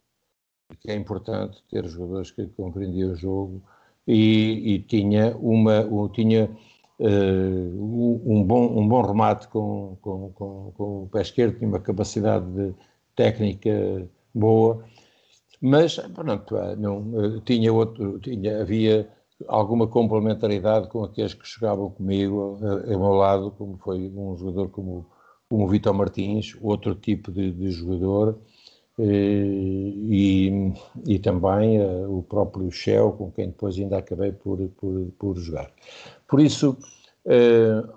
que 0.79 0.91
é 0.91 0.95
importante 0.95 1.63
ter 1.69 1.85
jogadores 1.87 2.31
que 2.31 2.47
compreendiam 2.47 3.11
o 3.11 3.15
jogo, 3.15 3.61
e, 4.07 4.75
e 4.75 4.79
tinha 4.79 5.35
uma, 5.37 5.87
tinha 6.13 6.49
uh, 6.99 8.23
um, 8.25 8.43
bom, 8.43 8.79
um 8.79 8.87
bom 8.87 9.01
remate 9.01 9.47
com, 9.49 9.97
com, 10.01 10.31
com, 10.31 10.71
com 10.75 11.03
o 11.03 11.09
pé 11.11 11.21
esquerdo, 11.21 11.57
tinha 11.57 11.67
uma 11.69 11.79
capacidade 11.79 12.45
de 12.51 12.73
técnica 13.15 14.07
boa, 14.33 14.83
mas, 15.61 15.97
pronto, 15.97 16.55
não, 16.77 17.13
eh, 17.21 17.41
tinha 17.43 17.73
outro, 17.73 18.17
tinha, 18.19 18.61
havia 18.61 19.09
alguma 19.47 19.87
complementaridade 19.87 20.87
com 20.89 21.03
aqueles 21.03 21.33
que 21.33 21.47
chegavam 21.47 21.89
comigo, 21.89 22.57
a, 22.61 22.93
ao 22.93 22.99
meu 22.99 23.13
lado, 23.13 23.51
como 23.51 23.77
foi 23.77 24.11
um 24.15 24.35
jogador 24.37 24.69
como, 24.69 25.05
como 25.49 25.65
o 25.65 25.67
Vitor 25.67 25.93
Martins, 25.93 26.57
outro 26.61 26.95
tipo 26.95 27.31
de, 27.31 27.51
de 27.51 27.71
jogador, 27.71 28.39
eh, 28.99 29.03
e, 29.03 30.73
e 31.07 31.19
também 31.19 31.79
uh, 31.81 32.17
o 32.17 32.23
próprio 32.23 32.69
Shell, 32.69 33.13
com 33.13 33.31
quem 33.31 33.47
depois 33.47 33.77
ainda 33.77 33.97
acabei 33.97 34.31
por, 34.31 34.59
por, 34.77 35.11
por 35.17 35.37
jogar. 35.37 35.71
Por 36.27 36.41
isso, 36.41 36.77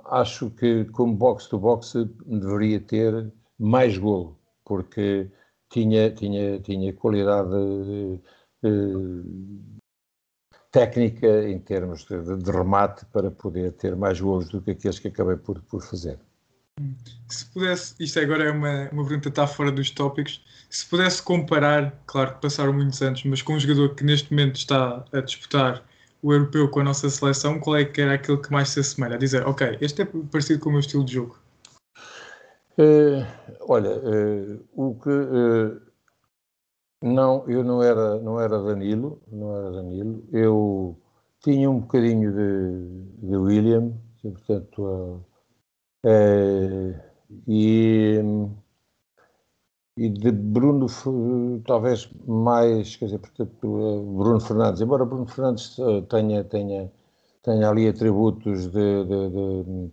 acho 0.07 0.51
que 0.51 0.85
como 0.87 1.15
box-to-box 1.15 1.95
deveria 2.27 2.81
ter 2.81 3.33
mais 3.59 3.97
golo, 3.99 4.37
porque 4.65 5.31
tinha, 5.71 6.11
tinha, 6.11 6.61
tinha 6.61 6.93
qualidade 6.93 8.21
eh, 8.63 8.69
técnica 10.73 11.27
em 11.47 11.59
termos 11.59 12.05
de, 12.07 12.43
de, 12.43 12.51
remate 12.51 13.05
para 13.13 13.31
poder 13.31 13.73
ter 13.73 13.95
mais 13.95 14.19
gols 14.19 14.49
do 14.49 14.61
que 14.61 14.73
aqueles 14.73 14.99
que 14.99 15.09
acabei 15.09 15.37
por, 15.37 15.61
por 15.63 15.83
fazer. 15.83 16.19
Se 17.29 17.45
pudesse, 17.47 17.95
isto 18.01 18.19
agora 18.19 18.45
é 18.45 18.51
uma, 18.51 18.89
uma 18.91 19.05
pergunta 19.05 19.21
que 19.21 19.29
está 19.29 19.47
fora 19.47 19.71
dos 19.71 19.91
tópicos, 19.91 20.43
se 20.71 20.87
pudesse 20.87 21.23
comparar, 21.23 21.95
claro 22.07 22.35
que 22.35 22.41
passaram 22.41 22.73
muitos 22.73 23.01
anos, 23.03 23.23
mas 23.25 23.43
com 23.43 23.53
um 23.53 23.61
jogador 23.61 23.95
que 23.95 24.03
neste 24.03 24.31
momento 24.33 24.57
está 24.57 25.05
a 25.13 25.21
disputar 25.21 25.85
o 26.23 26.33
europeu 26.33 26.69
com 26.69 26.81
a 26.81 26.85
nossa 26.85 27.11
seleção, 27.11 27.59
qual 27.59 27.77
é 27.77 27.85
que 27.85 28.01
era 28.01 28.15
aquele 28.15 28.39
que 28.39 28.51
mais 28.51 28.71
se 28.71 28.81
assemelha? 28.81 29.17
A 29.17 29.19
dizer, 29.19 29.47
ok, 29.47 29.77
este 29.81 30.03
é 30.03 30.05
parecido 30.31 30.61
com 30.61 30.71
o 30.71 30.73
meu 30.73 30.81
estilo 30.81 31.05
de 31.05 31.15
jogo. 31.15 31.39
Uh, 32.79 33.27
olha, 33.61 33.91
uh, 33.91 34.65
o 34.73 34.95
que 34.95 35.11
uh, 35.11 35.92
não, 37.03 37.49
eu 37.49 37.65
não 37.65 37.83
era, 37.83 38.19
não 38.21 38.41
era 38.41 38.63
Danilo, 38.63 39.21
não 39.31 39.57
era 39.57 39.71
Danilo. 39.73 40.23
Eu 40.33 40.97
tinha 41.41 41.71
um 41.71 41.81
bocadinho 41.81 42.33
de, 42.33 43.29
de 43.29 43.37
William, 43.37 43.93
portanto, 44.23 45.25
e, 47.49 48.21
e 49.97 50.09
de 50.09 50.31
Bruno, 50.31 50.87
talvez 51.67 52.09
mais, 52.27 52.97
quer 52.97 53.07
dizer, 53.07 53.19
portanto, 53.19 53.59
Bruno 54.17 54.41
Fernandes. 54.41 54.81
Embora 54.81 55.05
Bruno 55.05 55.27
Fernandes 55.27 55.77
tenha, 56.09 56.45
tenha, 56.45 56.93
tenha 57.43 57.69
ali 57.69 57.89
atributos 57.89 58.67
de, 58.69 59.05
de, 59.05 59.31
de 59.31 59.93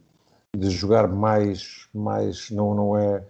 de 0.57 0.69
jogar 0.69 1.07
mais, 1.07 1.87
mais 1.93 2.49
não, 2.49 2.73
não 2.73 2.97
é 2.97 3.23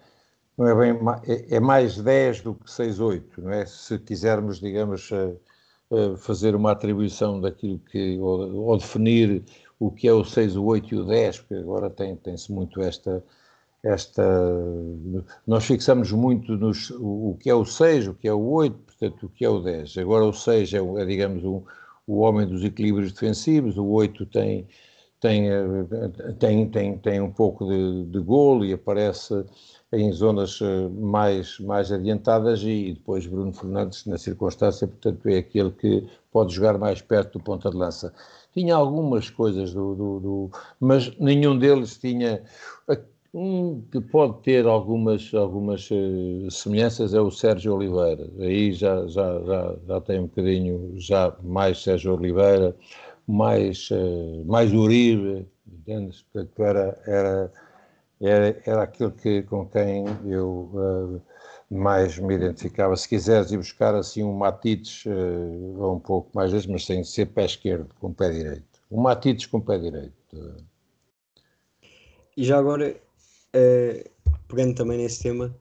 não 0.59 0.67
é 0.67 0.75
bem 0.75 0.99
é, 1.25 1.55
é 1.55 1.59
mais 1.59 1.97
10 1.97 2.41
do 2.41 2.53
que 2.53 2.65
6-8, 2.65 3.23
não 3.37 3.51
é? 3.51 3.65
Se 3.65 3.97
quisermos, 3.97 4.59
digamos, 4.59 5.09
fazer 6.17 6.53
uma 6.53 6.71
atribuição 6.71 7.39
daquilo 7.39 7.79
que 7.79 8.19
ou, 8.19 8.67
ou, 8.67 8.77
definir 8.77 9.43
o 9.79 9.89
que 9.89 10.07
é 10.07 10.13
o 10.13 10.23
6, 10.23 10.57
o 10.57 10.65
8 10.65 10.93
e 10.93 10.97
o 10.97 11.05
10, 11.05 11.39
porque 11.39 11.55
agora 11.55 11.89
tem 11.89 12.15
tem-se 12.15 12.51
muito 12.51 12.81
esta 12.81 13.23
esta 13.81 14.21
nós 15.47 15.65
fixamos 15.65 16.11
muito 16.11 16.57
nos 16.57 16.91
o, 16.91 17.37
que 17.39 17.49
é 17.49 17.55
o 17.55 17.65
6, 17.65 18.09
o 18.09 18.13
que 18.13 18.27
é 18.27 18.33
o 18.33 18.41
8, 18.41 18.75
portanto, 18.77 19.25
o 19.25 19.29
que 19.29 19.45
é 19.45 19.49
o 19.49 19.59
10. 19.59 19.97
Agora 19.99 20.25
o 20.25 20.33
6 20.33 20.73
é, 20.73 20.77
é 20.77 21.05
digamos 21.05 21.43
o, 21.45 21.63
o 22.05 22.19
homem 22.19 22.45
dos 22.45 22.63
equilíbrios 22.65 23.13
defensivos, 23.13 23.77
o 23.77 23.85
8 23.85 24.25
tem 24.25 24.67
tem, 25.19 25.49
tem, 26.39 26.69
tem, 26.69 26.97
tem 26.97 27.21
um 27.21 27.31
pouco 27.31 27.65
de, 27.65 28.05
de 28.05 28.19
golo 28.19 28.65
e 28.65 28.73
aparece 28.73 29.45
em 29.91 30.11
zonas 30.11 30.59
eh, 30.61 30.87
mais, 30.89 31.59
mais 31.59 31.91
adiantadas 31.91 32.61
e 32.63 32.93
depois 32.93 33.25
Bruno 33.25 33.51
Fernandes, 33.51 34.05
na 34.05 34.17
circunstância, 34.17 34.87
portanto, 34.87 35.27
é 35.27 35.37
aquele 35.39 35.71
que 35.71 36.07
pode 36.31 36.53
jogar 36.53 36.77
mais 36.77 37.01
perto 37.01 37.39
do 37.39 37.43
ponta 37.43 37.69
de 37.69 37.77
lança. 37.77 38.13
Tinha 38.53 38.75
algumas 38.75 39.29
coisas 39.29 39.73
do, 39.73 39.95
do, 39.95 40.19
do 40.19 40.51
mas 40.79 41.15
nenhum 41.17 41.57
deles 41.57 41.97
tinha 41.97 42.43
um 43.33 43.81
que 43.91 44.01
pode 44.01 44.41
ter 44.41 44.65
algumas, 44.65 45.31
algumas 45.33 45.87
semelhanças 46.49 47.13
é 47.13 47.21
o 47.21 47.29
Sérgio 47.29 47.75
Oliveira. 47.75 48.27
Aí 48.39 48.71
já, 48.71 49.05
já, 49.07 49.39
já, 49.43 49.75
já 49.87 50.01
tem 50.01 50.19
um 50.19 50.23
bocadinho 50.27 50.93
já 50.97 51.35
mais 51.43 51.83
Sérgio 51.83 52.15
Oliveira, 52.15 52.75
mais, 53.29 53.89
uh, 53.91 54.43
mais 54.47 54.73
Uribe, 54.73 55.47
entendes? 55.71 56.23
Portanto, 56.23 56.63
era, 56.63 57.01
era, 57.05 57.53
era, 58.19 58.61
era 58.65 58.83
aquilo 58.83 59.11
que, 59.11 59.43
com 59.43 59.67
quem 59.67 60.05
eu 60.25 60.71
uh, 60.73 61.21
mais 61.69 62.17
me 62.17 62.33
identificava. 62.33 62.95
Se 62.95 63.07
quiseres 63.07 63.51
ir 63.51 63.57
buscar 63.57 63.93
assim 63.93 64.23
um 64.23 64.33
Matites, 64.33 65.05
uh, 65.05 65.93
um 65.93 65.99
pouco 65.99 66.31
mais 66.33 66.51
vezes, 66.51 66.65
mas 66.65 66.83
sem 66.85 67.03
ser 67.03 67.27
pé 67.27 67.45
esquerdo, 67.45 67.93
com 67.99 68.11
pé 68.11 68.31
direito. 68.31 68.81
Um 68.89 68.99
Matites 68.99 69.45
com 69.45 69.61
pé 69.61 69.77
direito. 69.77 70.13
E 72.35 72.43
já 72.43 72.57
agora, 72.57 72.95
uh, 73.55 74.09
pegando 74.47 74.73
também 74.73 74.97
nesse 74.97 75.21
tema, 75.21 75.55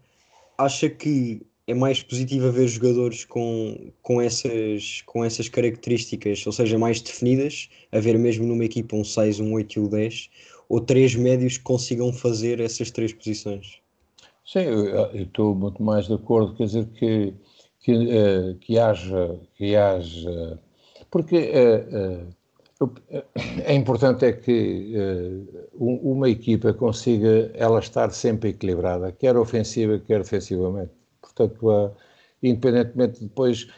acha 0.57 0.89
que 0.89 1.47
é 1.69 1.75
mais 1.75 2.03
positivo 2.03 2.51
ver 2.51 2.67
jogadores 2.67 3.27
com, 3.27 3.93
com, 4.03 4.23
essas, 4.23 5.03
com 5.05 5.23
essas 5.23 5.51
características, 5.51 6.45
ou 6.47 6.53
seja, 6.53 6.79
mais 6.79 6.99
definidas, 7.03 7.69
haver 7.93 8.19
mesmo 8.19 8.47
numa 8.47 8.65
equipa 8.65 8.97
um 8.97 9.05
6, 9.05 9.39
um 9.39 9.53
8 9.53 9.79
e 9.79 9.83
um 9.83 9.87
10, 9.87 10.31
ou 10.67 10.81
três 10.81 11.15
médios 11.15 11.59
que 11.59 11.65
consigam 11.65 12.11
fazer 12.11 12.59
essas 12.61 12.91
três 12.91 13.13
posições? 13.13 13.81
Sim, 14.47 14.61
eu 14.61 15.15
estou 15.15 15.55
muito 15.55 15.83
mais 15.83 16.07
de 16.07 16.15
acordo, 16.15 16.55
quer 16.55 16.65
dizer, 16.65 16.87
que, 16.95 17.35
que, 17.81 17.93
uh, 17.93 18.55
que, 18.63 18.79
haja, 18.79 19.39
que 19.55 19.77
haja. 19.77 20.59
Porque 21.11 21.51
uh, 22.81 22.87
uh, 22.87 23.23
é 23.67 23.75
importante 23.75 24.25
é 24.25 24.33
que 24.33 24.95
uma 25.75 26.31
equipa 26.31 26.73
consiga 26.73 27.51
ela 27.53 27.81
estar 27.81 28.11
sempre 28.11 28.51
equilibrada, 28.51 29.13
quer 29.13 29.37
ofensiva, 29.37 29.99
quer 29.99 30.23
defensivamente 30.23 30.98
portanto, 31.39 31.69
uh, 31.69 31.95
independentemente 32.43 33.23
depois, 33.23 33.69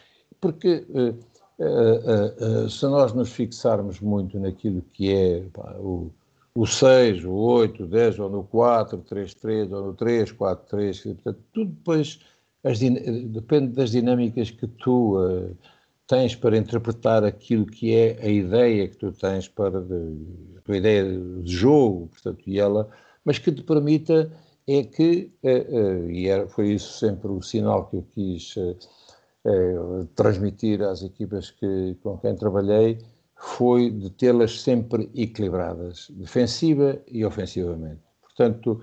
porque 0.40 0.86
uh, 0.88 1.16
uh, 1.58 2.68
se 2.70 2.86
nós 2.86 3.12
nos 3.12 3.30
fixarmos 3.30 4.00
muito 4.00 4.38
naquilo 4.38 4.82
que 4.92 5.12
é 5.12 5.42
pá, 5.52 5.74
o, 5.78 6.10
o 6.54 6.66
6, 6.66 7.24
o 7.24 7.32
8, 7.32 7.84
o 7.84 7.86
10, 7.86 8.18
ou 8.18 8.30
no 8.30 8.44
4, 8.44 8.98
3, 8.98 9.34
3, 9.34 9.72
ou 9.72 9.86
no 9.86 9.94
3, 9.94 10.32
4, 10.32 10.66
3, 10.68 11.00
portanto, 11.02 11.38
tudo 11.52 11.70
depois 11.70 12.20
as, 12.64 12.78
depende 12.78 13.68
das 13.68 13.90
dinâmicas 13.90 14.50
que 14.50 14.66
tu 14.66 15.16
tens 16.06 16.34
para 16.34 16.56
interpretar 16.58 17.24
aquilo 17.24 17.64
que 17.64 17.94
é 17.94 18.18
a 18.20 18.28
ideia 18.28 18.88
que 18.88 18.96
tu 18.96 19.12
tens 19.12 19.46
para 19.46 19.80
de, 19.80 20.16
a 20.58 20.60
tua 20.60 20.76
ideia 20.76 21.04
de 21.04 21.50
jogo, 21.50 22.08
portanto, 22.08 22.42
e 22.46 22.58
ela, 22.58 22.90
mas 23.24 23.38
que 23.38 23.52
te 23.52 23.62
permita 23.62 24.30
é 24.78 24.84
que, 24.84 25.32
eh, 25.42 25.66
eh, 25.68 26.12
e 26.12 26.48
foi 26.48 26.74
isso 26.74 26.98
sempre 26.98 27.28
o 27.28 27.42
sinal 27.42 27.88
que 27.88 27.96
eu 27.96 28.02
quis 28.14 28.54
eh, 28.56 28.76
transmitir 30.14 30.82
às 30.82 31.02
equipas 31.02 31.50
que, 31.50 31.96
com 32.02 32.18
quem 32.18 32.36
trabalhei, 32.36 32.98
foi 33.34 33.90
de 33.90 34.10
tê-las 34.10 34.60
sempre 34.60 35.10
equilibradas, 35.14 36.08
defensiva 36.10 37.00
e 37.08 37.24
ofensivamente. 37.24 38.02
Portanto, 38.22 38.80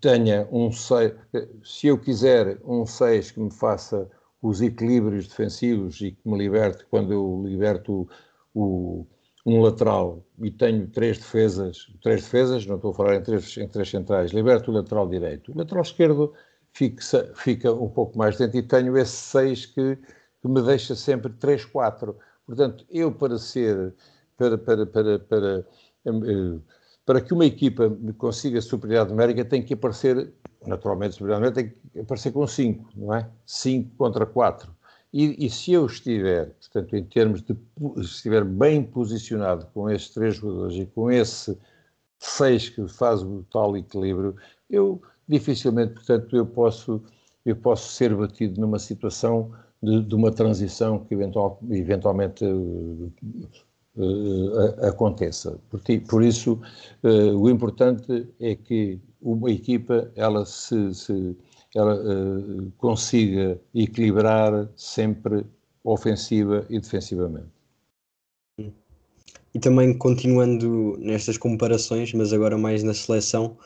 tenha 0.00 0.48
um 0.50 0.70
6, 0.72 1.14
se 1.64 1.86
eu 1.88 1.98
quiser 1.98 2.58
um 2.64 2.84
6 2.84 3.30
que 3.30 3.40
me 3.40 3.52
faça 3.52 4.08
os 4.42 4.60
equilíbrios 4.60 5.28
defensivos 5.28 6.00
e 6.00 6.12
que 6.12 6.28
me 6.28 6.36
liberte 6.36 6.84
quando 6.90 7.12
eu 7.12 7.42
liberto 7.46 8.08
o, 8.52 9.06
um 9.44 9.60
lateral 9.60 10.24
e 10.40 10.50
tenho 10.50 10.86
três 10.88 11.18
defesas, 11.18 11.88
três 12.00 12.22
defesas, 12.22 12.64
não 12.66 12.76
estou 12.76 12.92
a 12.92 12.94
falar 12.94 13.16
em 13.16 13.22
três, 13.22 13.56
em 13.56 13.66
três 13.66 13.90
centrais, 13.90 14.30
liberto 14.30 14.70
o 14.70 14.74
lateral 14.74 15.08
direito. 15.08 15.52
O 15.52 15.58
lateral 15.58 15.82
esquerdo 15.82 16.32
fixa, 16.72 17.30
fica 17.34 17.72
um 17.72 17.88
pouco 17.88 18.16
mais 18.16 18.36
dentro 18.36 18.58
e 18.58 18.62
tenho 18.62 18.96
esse 18.96 19.16
seis 19.16 19.66
que, 19.66 19.96
que 19.96 20.48
me 20.48 20.62
deixa 20.62 20.94
sempre 20.94 21.32
3-4. 21.32 22.14
Portanto, 22.46 22.84
eu 22.90 23.12
para 23.12 23.38
ser, 23.38 23.94
para, 24.36 24.56
para, 24.56 24.86
para, 24.86 25.18
para, 25.18 25.66
eh, 26.06 26.58
para 27.04 27.20
que 27.20 27.34
uma 27.34 27.44
equipa 27.44 27.90
consiga 28.18 28.60
superioridade 28.60 29.10
numérica 29.10 29.44
tem 29.44 29.62
que 29.62 29.74
aparecer, 29.74 30.32
naturalmente 30.66 31.14
superioridade 31.14 31.54
numérica 31.54 31.76
tem 31.82 31.90
que 31.92 32.00
aparecer 32.00 32.32
com 32.32 32.46
5, 32.46 32.90
não 32.96 33.14
é? 33.14 33.28
5 33.44 33.96
contra 33.96 34.24
4. 34.24 34.74
E, 35.12 35.44
e, 35.46 35.50
se 35.50 35.72
eu 35.72 35.84
estiver, 35.84 36.50
portanto, 36.54 36.96
em 36.96 37.04
termos 37.04 37.42
de 37.42 37.54
estiver 37.98 38.44
bem 38.44 38.82
posicionado 38.82 39.66
com 39.74 39.90
estes 39.90 40.14
três 40.14 40.36
jogadores 40.36 40.76
e 40.76 40.86
com 40.86 41.10
esse 41.10 41.58
seis 42.18 42.68
que 42.68 42.86
faz 42.88 43.22
o 43.22 43.44
tal 43.50 43.76
equilíbrio, 43.76 44.36
eu 44.70 45.02
dificilmente, 45.28 45.94
portanto, 45.94 46.34
eu 46.34 46.46
posso, 46.46 47.02
eu 47.44 47.56
posso 47.56 47.92
ser 47.92 48.14
batido 48.14 48.60
numa 48.60 48.78
situação 48.78 49.52
de, 49.82 50.02
de 50.02 50.14
uma 50.14 50.30
transição 50.30 51.00
que 51.04 51.14
eventual, 51.14 51.58
eventualmente 51.70 52.44
uh, 52.44 53.12
uh, 53.96 54.86
aconteça. 54.86 55.58
Por, 55.68 55.80
por 56.08 56.22
isso, 56.22 56.60
uh, 57.02 57.36
o 57.36 57.50
importante 57.50 58.28
é 58.40 58.54
que 58.54 59.00
uma 59.20 59.50
equipa 59.50 60.10
ela 60.16 60.46
se, 60.46 60.94
se 60.94 61.36
ela 61.74 61.94
uh, 61.94 62.72
consiga 62.78 63.60
equilibrar 63.74 64.68
sempre 64.76 65.46
ofensiva 65.82 66.66
e 66.68 66.78
defensivamente. 66.78 67.50
E 69.54 69.58
também 69.58 69.96
continuando 69.96 70.96
nestas 70.98 71.36
comparações, 71.36 72.12
mas 72.14 72.32
agora 72.32 72.56
mais 72.56 72.82
na 72.82 72.94
seleção, 72.94 73.56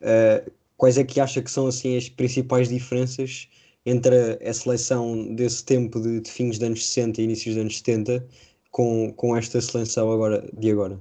uh, 0.00 0.50
quais 0.76 0.98
é 0.98 1.04
que 1.04 1.20
acha 1.20 1.42
que 1.42 1.50
são 1.50 1.66
assim 1.66 1.96
as 1.96 2.08
principais 2.08 2.68
diferenças 2.68 3.48
entre 3.84 4.38
a 4.44 4.54
seleção 4.54 5.34
desse 5.34 5.64
tempo 5.64 6.00
de, 6.00 6.20
de 6.20 6.30
fins 6.30 6.58
dos 6.58 6.66
anos 6.66 6.86
60 6.86 7.20
e 7.20 7.24
inícios 7.24 7.54
dos 7.54 7.62
anos 7.62 7.78
70 7.78 8.26
com, 8.70 9.12
com 9.12 9.36
esta 9.36 9.60
seleção 9.60 10.12
agora, 10.12 10.48
de 10.56 10.70
agora? 10.70 11.00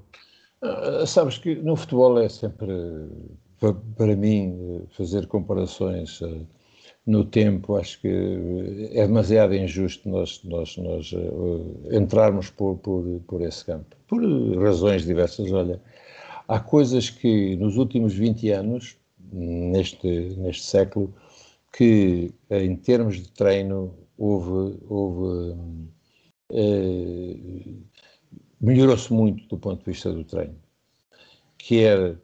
Uh, 0.64 1.06
sabes 1.06 1.38
que 1.38 1.56
no 1.56 1.76
futebol 1.76 2.20
é 2.20 2.30
sempre 2.30 2.72
para 3.96 4.16
mim, 4.16 4.88
fazer 4.98 5.28
comparações 5.28 6.20
uh, 6.22 6.48
no 7.06 7.24
tempo, 7.24 7.76
acho 7.76 8.02
que 8.02 8.08
é 8.92 9.06
demasiado 9.06 9.54
injusto 9.54 10.10
nós, 10.10 10.42
nós, 10.44 10.76
nós 10.78 11.14
uh, 11.14 11.88
entrarmos 11.92 12.50
por, 12.50 12.78
por, 12.78 13.04
por 13.28 13.42
esse 13.42 13.64
campo, 13.64 13.96
por 14.08 14.22
razões 14.60 15.06
diversas. 15.06 15.52
Olha, 15.52 15.80
há 16.48 16.60
coisas 16.60 17.10
que 17.10 17.56
nos 17.58 17.78
últimos 17.78 18.14
20 18.16 18.50
anos, 18.50 18.98
neste, 19.32 20.08
neste 20.38 20.64
século, 20.64 21.14
que 21.72 22.34
em 22.50 22.76
termos 22.76 23.18
de 23.18 23.32
treino 23.32 23.94
houve, 24.18 24.78
houve 24.90 25.56
uh, 26.52 27.82
melhorou-se 28.60 29.14
muito 29.14 29.48
do 29.48 29.58
ponto 29.58 29.80
de 29.80 29.92
vista 29.92 30.12
do 30.12 30.24
treino, 30.24 30.56
que 31.58 31.80
era 31.80 32.20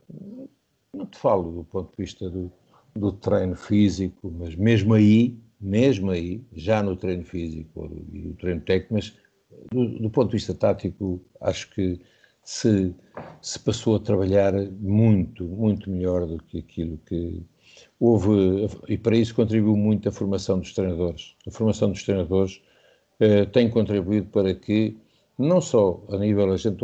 não 0.98 1.06
te 1.06 1.18
falo 1.18 1.52
do 1.52 1.64
ponto 1.64 1.90
de 1.92 2.04
vista 2.04 2.30
do, 2.30 2.52
do 2.96 3.12
treino 3.12 3.56
físico, 3.56 4.34
mas 4.38 4.56
mesmo 4.56 4.94
aí, 4.94 5.38
mesmo 5.60 6.12
aí, 6.12 6.44
já 6.54 6.84
no 6.84 6.96
treino 6.96 7.24
físico 7.24 7.90
e 8.12 8.22
do 8.22 8.34
treino 8.36 8.62
técnico, 8.62 8.94
mas 8.96 9.14
do, 9.72 9.88
do, 10.00 10.10
ponto 10.10 10.30
de 10.30 10.38
vista 10.38 10.54
tático, 10.54 11.22
acho 11.42 11.70
que 11.72 12.00
se, 12.44 12.94
se 13.42 13.60
passou 13.60 13.96
a 13.96 14.00
trabalhar 14.00 14.54
muito, 14.80 15.44
muito 15.44 15.90
melhor 15.90 16.26
do 16.26 16.38
que 16.44 16.60
aquilo 16.60 16.98
que 17.06 17.44
houve, 18.00 18.68
e 18.88 18.98
para 18.98 19.16
isso 19.16 19.36
contribuiu 19.36 19.76
muito 19.76 20.08
a 20.10 20.12
formação 20.12 20.60
dos 20.60 20.74
treinadores. 20.74 21.36
A 21.48 21.52
formação 21.52 21.92
dos 21.92 22.04
treinadores 22.04 22.62
eh, 23.20 23.46
tem 23.46 23.70
contribuído 23.70 24.28
para 24.28 24.54
que, 24.54 24.98
não 25.38 25.60
só 25.60 26.04
a 26.10 26.18
nível, 26.18 26.52
a 26.52 26.58
gente 26.58 26.78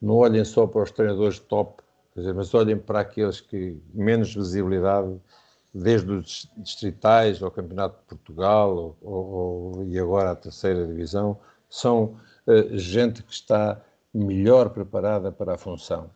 não 0.00 0.14
olhem 0.16 0.44
só 0.44 0.66
para 0.66 0.82
os 0.82 0.90
treinadores 0.90 1.38
top, 1.38 1.82
dizer, 2.20 2.34
mas 2.34 2.52
olhem 2.54 2.78
para 2.78 3.00
aqueles 3.00 3.40
que 3.40 3.76
menos 3.92 4.34
visibilidade, 4.34 5.16
desde 5.72 6.10
os 6.10 6.50
distritais 6.56 7.42
ao 7.42 7.50
Campeonato 7.50 7.98
de 8.00 8.06
Portugal 8.06 8.96
ou, 9.02 9.06
ou, 9.12 9.84
e 9.84 9.98
agora 9.98 10.30
à 10.30 10.36
terceira 10.36 10.86
divisão, 10.86 11.38
são 11.68 12.16
uh, 12.46 12.78
gente 12.78 13.22
que 13.22 13.32
está 13.32 13.80
melhor 14.12 14.70
preparada 14.70 15.30
para 15.30 15.54
a 15.54 15.58
função. 15.58 16.10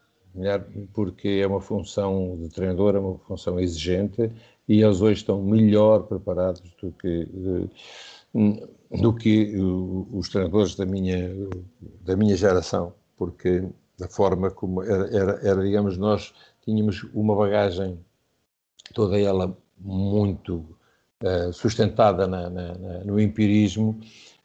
Porque 0.92 1.40
é 1.42 1.46
uma 1.46 1.60
função 1.60 2.38
de 2.40 2.48
treinador, 2.48 2.94
é 2.94 2.98
uma 2.98 3.18
função 3.18 3.58
exigente 3.58 4.30
e 4.68 4.82
eles 4.82 5.00
hoje 5.00 5.20
estão 5.20 5.42
melhor 5.42 6.04
preparados 6.04 6.62
do 6.80 6.92
que, 6.92 7.28
do 9.02 9.12
que 9.12 9.52
os 10.12 10.28
treinadores 10.28 10.76
da 10.76 10.86
minha, 10.86 11.28
da 12.02 12.16
minha 12.16 12.36
geração, 12.36 12.94
porque 13.16 13.64
da 14.00 14.08
forma 14.08 14.50
como 14.50 14.82
era, 14.82 15.06
era, 15.14 15.40
era, 15.42 15.62
digamos, 15.62 15.98
nós 15.98 16.32
tínhamos 16.64 17.04
uma 17.12 17.36
bagagem, 17.36 17.98
toda 18.94 19.20
ela 19.20 19.56
muito 19.78 20.64
uh, 21.22 21.52
sustentada 21.52 22.26
na, 22.26 22.48
na, 22.48 22.74
na, 22.74 23.04
no 23.04 23.20
empirismo 23.20 24.00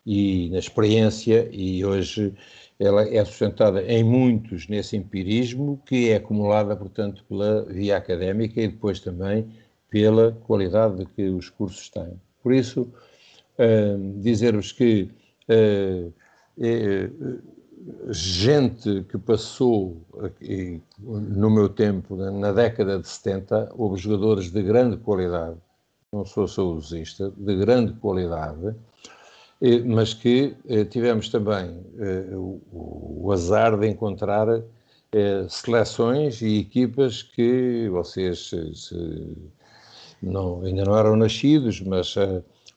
e 0.06 0.50
na 0.52 0.60
experiência, 0.60 1.48
e 1.52 1.84
hoje 1.86 2.34
ela 2.78 3.08
é 3.08 3.24
sustentada 3.24 3.82
em 3.84 4.04
muitos 4.04 4.68
nesse 4.68 4.98
empirismo, 4.98 5.82
que 5.86 6.10
é 6.10 6.18
acumulada, 6.18 6.76
portanto, 6.76 7.24
pela 7.28 7.63
via 7.63 7.96
académica 7.96 8.62
e 8.62 8.68
depois 8.68 9.00
também 9.00 9.48
pela 9.89 10.34
qualidade 10.46 11.06
que 11.15 11.30
os 11.30 11.50
cursos 11.50 11.89
têm. 11.89 12.20
Por 12.44 12.54
isso, 12.54 12.82
uh, 13.58 14.22
dizer-vos 14.22 14.74
que 14.74 15.10
uh, 15.50 16.13
gente 18.10 19.04
que 19.04 19.17
passou 19.17 20.02
aqui, 20.24 20.82
no 21.00 21.50
meu 21.50 21.69
tempo, 21.69 22.15
na 22.15 22.52
década 22.52 23.00
de 23.00 23.08
70, 23.08 23.74
houve 23.78 24.00
jogadores 24.00 24.52
de 24.52 24.62
grande 24.63 24.98
qualidade, 24.98 25.58
não 26.12 26.26
sou 26.26 26.48
saudosista, 26.48 27.32
de 27.36 27.56
grande 27.56 27.93
qualidade, 27.93 28.76
mas 29.86 30.13
que 30.13 30.56
eh, 30.67 30.84
tivemos 30.86 31.30
também 31.30 31.80
eh, 31.98 32.28
o, 32.36 33.32
azar 33.32 33.78
de 33.78 33.88
encontrar 33.88 34.48
eh, 35.12 35.45
seleções 35.50 36.41
e 36.41 36.60
equipas 36.60 37.24
que 37.24 37.88
vocês 37.89 38.52
não, 40.21 40.62
ainda 40.63 40.84
não 40.84 40.98
eram 40.98 41.15
nascidos, 41.15 41.82
mas 41.82 42.15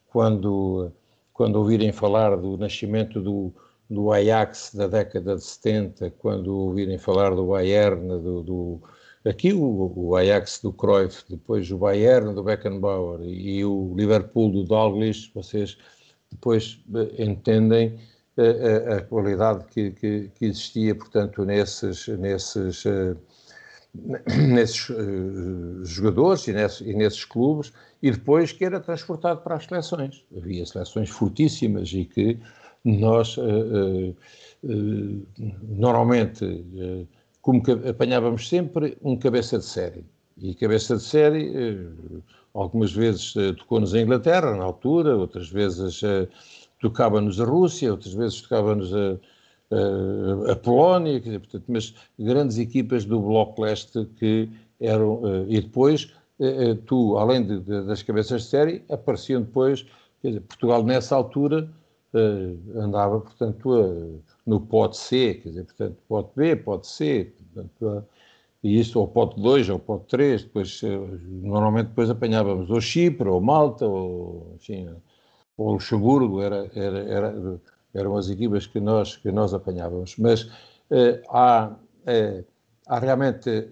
quando, 0.09 0.93
quando 1.33 1.57
ouvirem 1.57 1.93
falar 1.93 2.37
do 2.37 2.57
nascimento 2.57 3.21
do 3.21 3.53
do 3.89 4.13
Ajax 4.13 4.75
da 4.75 4.87
década 4.87 5.37
de 5.37 5.45
70, 5.45 6.11
quando 6.19 6.49
ouvirem 6.55 6.99
falar 6.99 7.35
do 7.35 7.47
Bayern, 7.47 8.07
do, 8.07 8.43
do 8.43 8.83
aqui 9.25 9.53
o, 9.53 9.93
o, 9.97 10.17
Ajax 10.17 10.61
do 10.63 10.73
Cruyff, 10.73 11.25
depois 11.29 11.71
o 11.71 11.79
Bayern 11.79 12.35
do 12.35 12.43
Beckenbauer 12.43 13.21
e 13.23 13.65
o 13.65 13.95
Liverpool 13.97 14.51
do 14.51 14.65
Dalglish, 14.65 15.31
vocês 15.35 15.79
depois 16.31 16.81
eh, 16.95 17.25
entendem 17.25 17.99
a, 18.37 18.43
eh, 18.43 18.47
a, 18.47 18.69
eh, 18.69 18.97
a 18.97 19.03
qualidade 19.03 19.65
que, 19.67 19.91
que, 19.93 20.31
que, 20.35 20.45
existia, 20.45 20.95
portanto, 20.95 21.45
nesses, 21.45 22.07
nesses, 22.09 22.85
nesses 24.49 24.87
jogadores 25.85 26.47
e 26.47 26.53
nesses, 26.53 26.81
e 26.83 26.93
nesses 26.93 27.25
clubes, 27.25 27.73
e 28.03 28.11
depois 28.11 28.53
que 28.53 28.65
era 28.65 28.79
transportado 28.79 29.41
para 29.41 29.57
as 29.57 29.65
seleções. 29.65 30.25
Havia 30.37 30.65
seleções 30.67 31.09
fortíssimas 31.09 31.91
e 31.93 32.05
que 32.05 32.39
nós 32.97 33.37
uh, 33.37 34.15
uh, 34.65 35.27
normalmente, 35.63 36.65
como 37.43 37.63
apanhávamos 37.89 38.49
sempre 38.49 38.97
um 39.03 39.17
cabeça 39.17 39.59
de 39.59 39.65
série. 39.65 40.05
E 40.41 40.55
cabeça 40.55 40.97
de 40.97 41.03
série, 41.03 41.53
algumas 42.55 42.93
vezes 42.93 43.35
tocou-nos 43.59 43.95
a 43.95 44.01
Inglaterra, 44.01 44.55
na 44.57 44.65
altura, 44.65 45.17
outras 45.17 45.49
vezes 45.49 46.01
tocava-nos 46.81 47.41
a 47.41 47.45
Rússia, 47.45 47.91
outras 47.91 48.15
vezes 48.15 48.41
tocava-nos 48.43 48.95
a, 48.95 49.19
a, 49.73 50.53
a, 50.53 50.57
Polónia, 50.57 51.19
dizer, 51.19 51.41
portanto, 51.41 51.65
mas 51.67 51.93
grandes 52.17 52.59
equipas 52.59 53.05
do 53.05 53.21
Bloco 53.21 53.63
Leste 53.63 54.05
que 54.17 54.49
eram. 54.81 55.23
e 55.49 55.61
depois, 55.61 56.13
tu, 56.87 57.19
além 57.19 57.45
de, 57.45 57.59
de, 57.59 57.83
das 57.83 58.03
cabeças 58.03 58.43
de 58.43 58.49
série, 58.49 58.85
apareciam 58.89 59.43
depois. 59.43 59.85
Dizer, 60.23 60.41
Portugal, 60.43 60.85
nessa 60.85 61.17
altura, 61.17 61.69
uh, 62.15 62.81
andava, 62.81 63.21
portanto, 63.21 63.71
uh, 63.71 64.23
no 64.47 64.61
pote 64.61 64.97
C, 64.97 65.35
quer 65.35 65.49
dizer, 65.51 65.65
portanto, 65.65 65.97
pote 66.09 66.31
B, 66.37 66.57
pote 66.57 66.87
C, 66.87 67.33
portanto, 67.37 67.87
uh, 67.87 68.05
e 68.63 68.81
isto, 68.81 68.99
ou 68.99 69.07
pote 69.07 69.41
2, 69.41 69.69
ou 69.69 69.79
pote 69.79 70.07
3, 70.09 70.45
depois, 70.45 70.83
normalmente 70.83 71.89
depois 71.89 72.11
apanhávamos 72.11 72.71
ou 72.71 72.81
Chipre, 72.81 73.29
ou 73.29 73.41
Malta, 73.41 73.87
ou, 73.87 74.55
enfim, 74.57 74.89
ou 75.57 75.73
Luxemburgo, 75.73 76.41
era, 76.41 76.69
era, 76.75 76.99
era, 76.99 77.61
eram 77.95 78.17
as 78.17 78.29
equipas 78.29 78.67
que 78.67 78.81
nós, 78.81 79.17
que 79.17 79.31
nós 79.31 79.55
apanhávamos, 79.55 80.17
mas 80.19 80.43
uh, 80.43 81.23
há, 81.31 81.77
há 82.89 82.99
realmente 82.99 83.69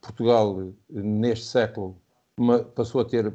Portugal 0.00 0.72
neste 0.88 1.46
século 1.46 1.96
uma, 2.38 2.60
passou 2.60 3.00
a 3.00 3.04
ter 3.04 3.34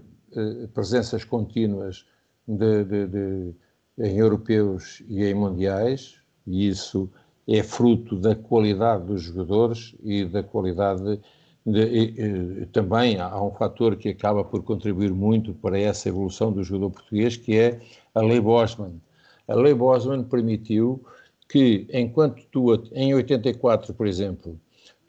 presenças 0.74 1.26
contínuas 1.26 2.06
de, 2.48 2.84
de, 2.86 3.08
de, 3.08 3.56
em 3.98 4.18
europeus 4.18 5.04
e 5.08 5.24
em 5.24 5.34
mundiais, 5.34 6.16
e 6.46 6.68
isso 6.68 7.10
é 7.48 7.62
fruto 7.62 8.16
da 8.16 8.36
qualidade 8.36 9.06
dos 9.06 9.24
jogadores 9.24 9.96
e 10.04 10.26
da 10.26 10.42
qualidade 10.42 11.20
de, 11.66 11.82
e, 11.82 12.66
também 12.68 13.20
há 13.20 13.42
um 13.42 13.52
fator 13.52 13.96
que 13.96 14.10
acaba 14.10 14.44
por 14.44 14.64
contribuir 14.64 15.12
muito 15.12 15.54
para 15.54 15.80
essa 15.80 16.10
evolução 16.10 16.52
do 16.52 16.64
jogador 16.64 16.92
português, 16.92 17.38
que 17.38 17.58
é 17.58 17.80
a 18.14 18.22
Lei 18.22 18.40
Bosman. 18.40 19.02
A 19.48 19.56
Lei 19.56 19.74
Bosman 19.74 20.24
permitiu 20.24 21.04
que, 21.48 21.88
enquanto 21.94 22.44
tu, 22.52 22.74
em 22.94 23.14
84, 23.14 23.94
por 23.94 24.08
exemplo, 24.08 24.60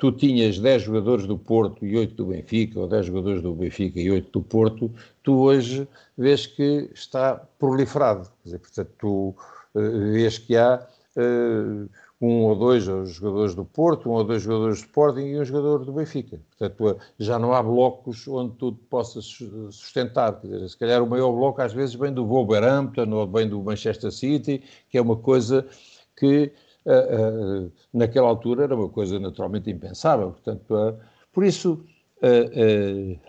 tu 0.05 0.13
tinhas 0.13 0.59
10 0.59 0.83
jogadores 0.83 1.27
do 1.27 1.39
Porto 1.39 1.87
e 1.87 1.97
8 1.97 2.15
do 2.15 2.27
Benfica, 2.27 2.79
ou 2.79 2.87
10 2.87 3.07
jogadores 3.07 3.41
do 3.41 3.55
Benfica 3.55 3.99
e 3.99 4.11
8 4.11 4.31
do 4.31 4.43
Porto, 4.45 4.91
tu 5.23 5.33
hoje 5.39 5.89
vês 6.19 6.47
que 6.47 6.91
está 6.93 7.37
proliferado. 7.59 8.25
Quer 8.25 8.45
dizer, 8.45 8.59
portanto, 8.59 8.91
tu 8.99 9.35
uh, 9.75 10.13
vês 10.13 10.37
que 10.37 10.59
há 10.59 10.87
uh, 11.17 11.89
um 12.21 12.43
ou 12.43 12.55
dois 12.55 12.85
jogadores 12.85 13.55
do 13.55 13.65
Porto, 13.65 14.11
um 14.11 14.13
ou 14.13 14.25
dois 14.25 14.43
jogadores 14.43 14.81
do 14.81 14.85
Sporting 14.85 15.23
e 15.23 15.41
um 15.41 15.45
jogador 15.47 15.87
do 15.87 15.93
Benfica. 15.95 16.39
Portanto, 16.59 17.01
já 17.19 17.39
não 17.39 17.55
há 17.55 17.63
blocos 17.63 18.29
onde 18.29 18.57
tu 18.57 18.75
possas 18.91 19.25
sustentar. 19.71 20.39
Quer 20.39 20.49
dizer, 20.49 20.69
se 20.69 20.77
calhar 20.77 21.03
o 21.03 21.07
maior 21.07 21.33
bloco 21.33 21.63
às 21.63 21.73
vezes 21.73 21.95
vem 21.95 22.13
do 22.13 22.27
Wolverhampton 22.27 23.11
ou 23.11 23.27
vem 23.27 23.49
do 23.49 23.63
Manchester 23.63 24.13
City, 24.13 24.63
que 24.91 24.99
é 24.99 25.01
uma 25.01 25.17
coisa 25.17 25.67
que 26.15 26.53
uh, 26.87 27.65
uh, 27.65 27.73
naquela 27.93 28.29
altura 28.29 28.65
era 28.65 28.75
uma 28.75 28.89
coisa 28.89 29.19
naturalmente 29.19 29.71
impensável. 29.71 30.31
Portanto, 30.31 30.75
uh, 30.75 30.99
por 31.33 31.45
isso, 31.45 31.85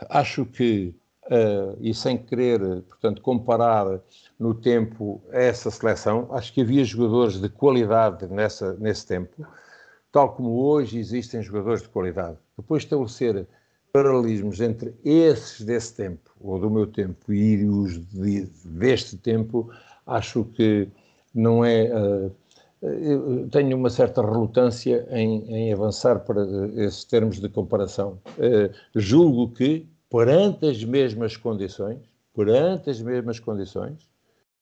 acho 0.09 0.45
que, 0.45 0.95
e 1.81 1.93
sem 1.93 2.17
querer, 2.17 2.59
portanto, 2.83 3.21
comparar 3.21 3.99
no 4.39 4.53
tempo 4.53 5.21
essa 5.31 5.71
seleção. 5.71 6.27
Acho 6.31 6.53
que 6.53 6.61
havia 6.61 6.83
jogadores 6.85 7.41
de 7.41 7.49
qualidade 7.49 8.27
nessa, 8.27 8.75
nesse 8.75 9.05
tempo, 9.07 9.45
tal 10.11 10.33
como 10.33 10.61
hoje 10.61 10.99
existem 10.99 11.41
jogadores 11.41 11.81
de 11.81 11.89
qualidade. 11.89 12.37
Depois 12.55 12.83
estabelecer 12.83 13.45
paralelismos 13.91 14.61
entre 14.61 14.93
esses 15.03 15.65
desse 15.65 15.95
tempo, 15.95 16.31
ou 16.39 16.59
do 16.59 16.69
meu 16.69 16.85
tempo, 16.85 17.33
e 17.33 17.67
os 17.67 17.97
de, 18.09 18.47
deste 18.63 19.17
tempo, 19.17 19.69
acho 20.05 20.45
que 20.45 20.87
não 21.33 21.65
é. 21.65 21.91
Uh, 21.91 22.31
eu 22.85 23.49
tenho 23.49 23.77
uma 23.77 23.89
certa 23.89 24.21
relutância 24.21 25.07
em, 25.11 25.43
em, 25.51 25.73
avançar 25.73 26.19
para 26.19 26.41
esses 26.75 27.03
termos 27.03 27.39
de 27.39 27.49
comparação. 27.49 28.19
Uh, 28.37 28.73
julgo 28.95 29.51
que, 29.53 29.87
perante 30.09 30.67
as 30.67 30.83
mesmas 30.83 31.37
condições, 31.37 31.99
perante 32.33 32.89
as 32.89 33.01
mesmas 33.01 33.39
condições, 33.39 34.07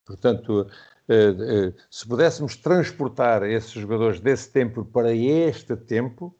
Portanto, 0.05 0.67
eh, 1.07 1.35
eh, 1.39 1.73
se 1.89 2.07
pudéssemos 2.07 2.55
transportar 2.57 3.43
esses 3.43 3.71
jogadores 3.71 4.19
desse 4.19 4.51
tempo 4.51 4.83
para 4.83 5.13
este 5.13 5.75
tempo, 5.75 6.35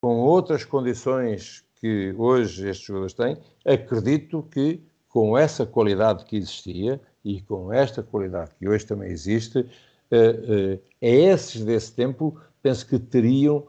com 0.00 0.18
outras 0.20 0.64
condições 0.64 1.64
que 1.76 2.14
hoje 2.16 2.68
estes 2.68 2.86
jogadores 2.86 3.14
têm, 3.14 3.38
acredito 3.64 4.42
que 4.50 4.82
com 5.08 5.36
essa 5.36 5.66
qualidade 5.66 6.24
que 6.24 6.36
existia 6.36 7.00
e 7.24 7.40
com 7.42 7.72
esta 7.72 8.02
qualidade 8.02 8.54
que 8.58 8.68
hoje 8.68 8.86
também 8.86 9.10
existe, 9.10 9.66
é 10.10 10.78
esses 11.00 11.64
desse 11.64 11.92
tempo 11.94 12.38
penso 12.62 12.86
que 12.86 12.98
teriam 12.98 13.66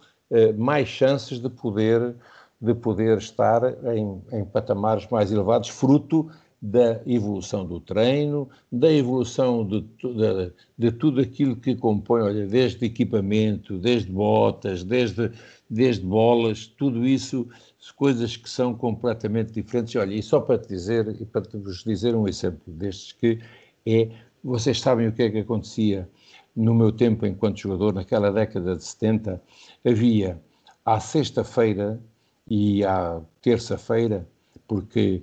mais 0.58 0.88
chances 0.88 1.39
de 1.39 1.50
poder 1.50 2.15
de 2.60 2.73
poder 2.73 3.17
estar 3.19 3.62
em, 3.95 4.21
em 4.32 4.43
patamares 4.43 5.08
mais 5.10 5.32
elevados, 5.32 5.69
fruto 5.69 6.30
da 6.60 7.00
evolução 7.06 7.63
do 7.65 7.80
treino, 7.80 8.50
da 8.71 8.91
evolução 8.91 9.63
de, 9.65 9.82
de, 9.82 10.54
de, 10.76 10.91
tudo 10.91 11.21
aquilo 11.21 11.56
que 11.56 11.76
compõe, 11.76 12.21
olha, 12.21 12.47
desde 12.47 12.84
equipamento, 12.84 13.78
desde 13.78 14.12
botas, 14.12 14.84
desde, 14.84 15.32
desde 15.69 16.04
bolas, 16.04 16.65
tudo 16.65 17.06
isso, 17.06 17.47
coisas 17.95 18.36
que 18.36 18.50
são 18.50 18.73
completamente 18.73 19.52
diferentes. 19.52 19.95
Olha, 19.95 20.15
e 20.15 20.23
só 20.23 20.39
para 20.39 20.58
te 20.58 20.69
dizer, 20.69 21.15
e 21.21 21.26
para 21.26 21.43
vos 21.54 21.84
dizer 21.84 22.15
um 22.15 22.28
exemplo 22.28 22.73
destes 22.73 23.12
que 23.12 23.39
é, 23.86 24.10
vocês 24.43 24.82
sabem 24.82 25.08
o 25.08 25.13
que 25.13 25.21
é 25.21 25.30
que 25.30 25.39
acontecia 25.39 26.10
no 26.57 26.73
meu 26.73 26.91
tempo 26.91 27.25
enquanto 27.25 27.59
jogador, 27.59 27.93
naquela 27.93 28.31
década 28.31 28.75
de 28.75 28.83
70, 28.83 29.39
havia 29.85 30.41
à 30.83 30.99
sexta-feira 30.99 32.01
e 32.49 32.83
à 32.83 33.21
terça-feira, 33.41 34.27
porque 34.67 35.21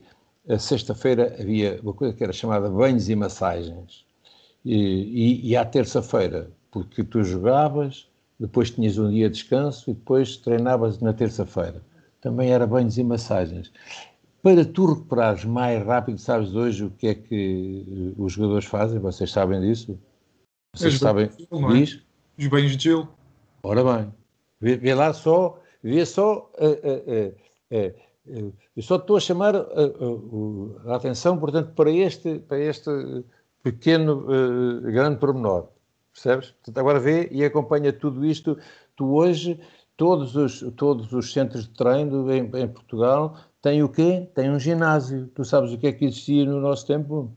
a 0.48 0.58
sexta-feira 0.58 1.36
havia 1.40 1.80
uma 1.82 1.92
coisa 1.92 2.14
que 2.14 2.22
era 2.22 2.32
chamada 2.32 2.70
banhos 2.70 3.08
e 3.08 3.16
massagens. 3.16 4.06
E, 4.64 4.76
e, 4.76 5.50
e 5.50 5.56
à 5.56 5.64
terça-feira, 5.64 6.50
porque 6.70 7.02
tu 7.02 7.24
jogavas, 7.24 8.08
depois 8.38 8.70
tinhas 8.70 8.96
um 8.96 9.10
dia 9.10 9.28
de 9.28 9.34
descanso 9.34 9.90
e 9.90 9.94
depois 9.94 10.36
treinavas 10.36 11.00
na 11.00 11.12
terça-feira. 11.12 11.82
Também 12.20 12.50
era 12.50 12.66
banhos 12.66 12.96
e 12.96 13.02
massagens. 13.02 13.72
Para 14.40 14.64
tu 14.64 14.86
recuperares 14.86 15.44
mais 15.44 15.84
rápido, 15.84 16.18
sabes 16.18 16.54
hoje 16.54 16.84
o 16.84 16.90
que 16.90 17.08
é 17.08 17.14
que 17.14 18.14
os 18.16 18.32
jogadores 18.32 18.66
fazem? 18.66 19.00
Vocês 19.00 19.32
sabem 19.32 19.60
disso? 19.60 19.98
Vocês 20.74 20.98
sabem 20.98 21.24
é? 21.24 21.28
disso? 21.74 22.02
Os 22.38 22.46
banhos 22.48 22.76
de 22.76 22.84
gelo. 22.84 23.08
Ora 23.62 23.84
bem, 23.84 24.12
vê, 24.60 24.76
vê 24.76 24.94
lá 24.94 25.12
só, 25.12 25.60
vê 25.82 26.04
só 26.04 26.50
uh, 26.58 26.66
uh, 26.66 27.34
uh, 27.76 28.04
eu 28.76 28.82
só 28.82 28.96
estou 28.96 29.16
a 29.16 29.20
chamar 29.20 29.54
a, 29.54 29.60
a, 29.60 30.92
a, 30.92 30.96
atenção, 30.96 31.38
portanto, 31.38 31.72
para 31.74 31.90
este, 31.90 32.38
para 32.38 32.58
este 32.58 32.90
pequeno, 33.62 34.24
uh, 34.24 34.80
grande 34.80 35.18
pormenor. 35.18 35.68
Percebes? 36.12 36.50
Portanto, 36.52 36.78
agora 36.78 37.00
vê 37.00 37.28
e 37.30 37.44
acompanha 37.44 37.92
tudo 37.92 38.24
isto. 38.24 38.56
Tu 38.96 39.04
hoje, 39.04 39.60
todos 39.96 40.36
os, 40.36 40.60
todos 40.76 41.12
os 41.12 41.32
centros 41.32 41.64
de 41.64 41.74
treino 41.74 42.30
em, 42.32 42.50
em 42.54 42.68
Portugal 42.68 43.36
têm 43.60 43.82
o 43.82 43.88
quê? 43.88 44.28
Têm 44.34 44.50
um 44.50 44.58
ginásio. 44.58 45.26
Tu 45.34 45.44
sabes 45.44 45.72
o 45.72 45.78
que 45.78 45.88
é 45.88 45.92
que 45.92 46.04
existia 46.04 46.46
no 46.46 46.60
nosso 46.60 46.86
tempo? 46.86 47.34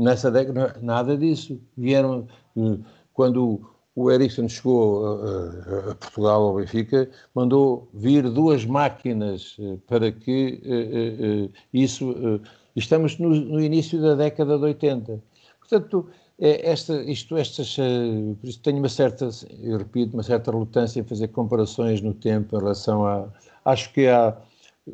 Nessa 0.00 0.30
década, 0.30 0.76
nada 0.80 1.14
disso. 1.14 1.60
Vieram, 1.76 2.26
eh, 2.56 2.78
quando 3.12 3.60
o 3.94 4.10
Ericsson 4.10 4.48
chegou 4.48 5.06
a, 5.06 5.90
a, 5.90 5.94
Portugal, 5.94 6.42
ao 6.42 6.54
Benfica, 6.56 7.10
mandou 7.34 7.86
vir 7.92 8.22
duas 8.30 8.64
máquinas 8.64 9.56
eh, 9.60 9.76
para 9.86 10.10
que 10.10 11.50
isso. 11.72 12.40
Estamos 12.74 13.18
no, 13.18 13.28
no, 13.28 13.60
início 13.60 14.00
da 14.00 14.14
década 14.14 14.56
de 14.56 14.64
80. 14.64 15.20
Portanto, 15.58 16.08
é 16.38 16.70
esta, 16.70 17.02
isto, 17.02 17.36
estas, 17.36 17.76
por 17.76 18.48
isso 18.48 18.60
tenho 18.60 18.78
uma 18.78 18.88
certa, 18.88 19.28
eu 19.60 19.76
repito, 19.76 20.14
uma 20.14 20.22
certa 20.22 20.50
relutância 20.50 21.00
em 21.00 21.04
fazer 21.04 21.28
comparações 21.28 22.00
no 22.00 22.14
tempo 22.14 22.56
em 22.56 22.58
relação 22.58 23.04
a. 23.06 23.28
Acho 23.64 23.92
que 23.92 24.06
há. 24.06 24.34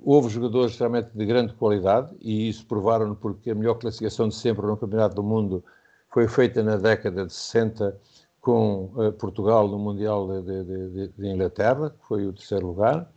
Houve 0.04 0.28
jogadores 0.28 0.78
realmente 0.78 1.10
de 1.14 1.26
grande 1.26 1.54
qualidade 1.54 2.14
e 2.20 2.48
isso 2.48 2.66
provaram 2.66 3.14
porque 3.14 3.50
a 3.50 3.54
melhor 3.54 3.74
classificação 3.74 4.28
de 4.28 4.34
sempre 4.34 4.66
no 4.66 4.76
Campeonato 4.76 5.14
do 5.14 5.22
Mundo 5.22 5.64
foi 6.12 6.28
feita 6.28 6.62
na 6.62 6.76
década 6.76 7.26
de 7.26 7.32
60 7.32 7.98
com 8.46 8.92
uh, 8.94 9.12
Portugal 9.12 9.66
no 9.66 9.76
Mundial 9.76 10.28
de, 10.28 10.64
de, 10.64 10.90
de, 10.90 11.08
de, 11.08 11.26
Inglaterra, 11.28 11.90
que 11.90 12.06
foi 12.06 12.24
o 12.28 12.32
terceiro 12.32 12.68
lugar, 12.68 13.10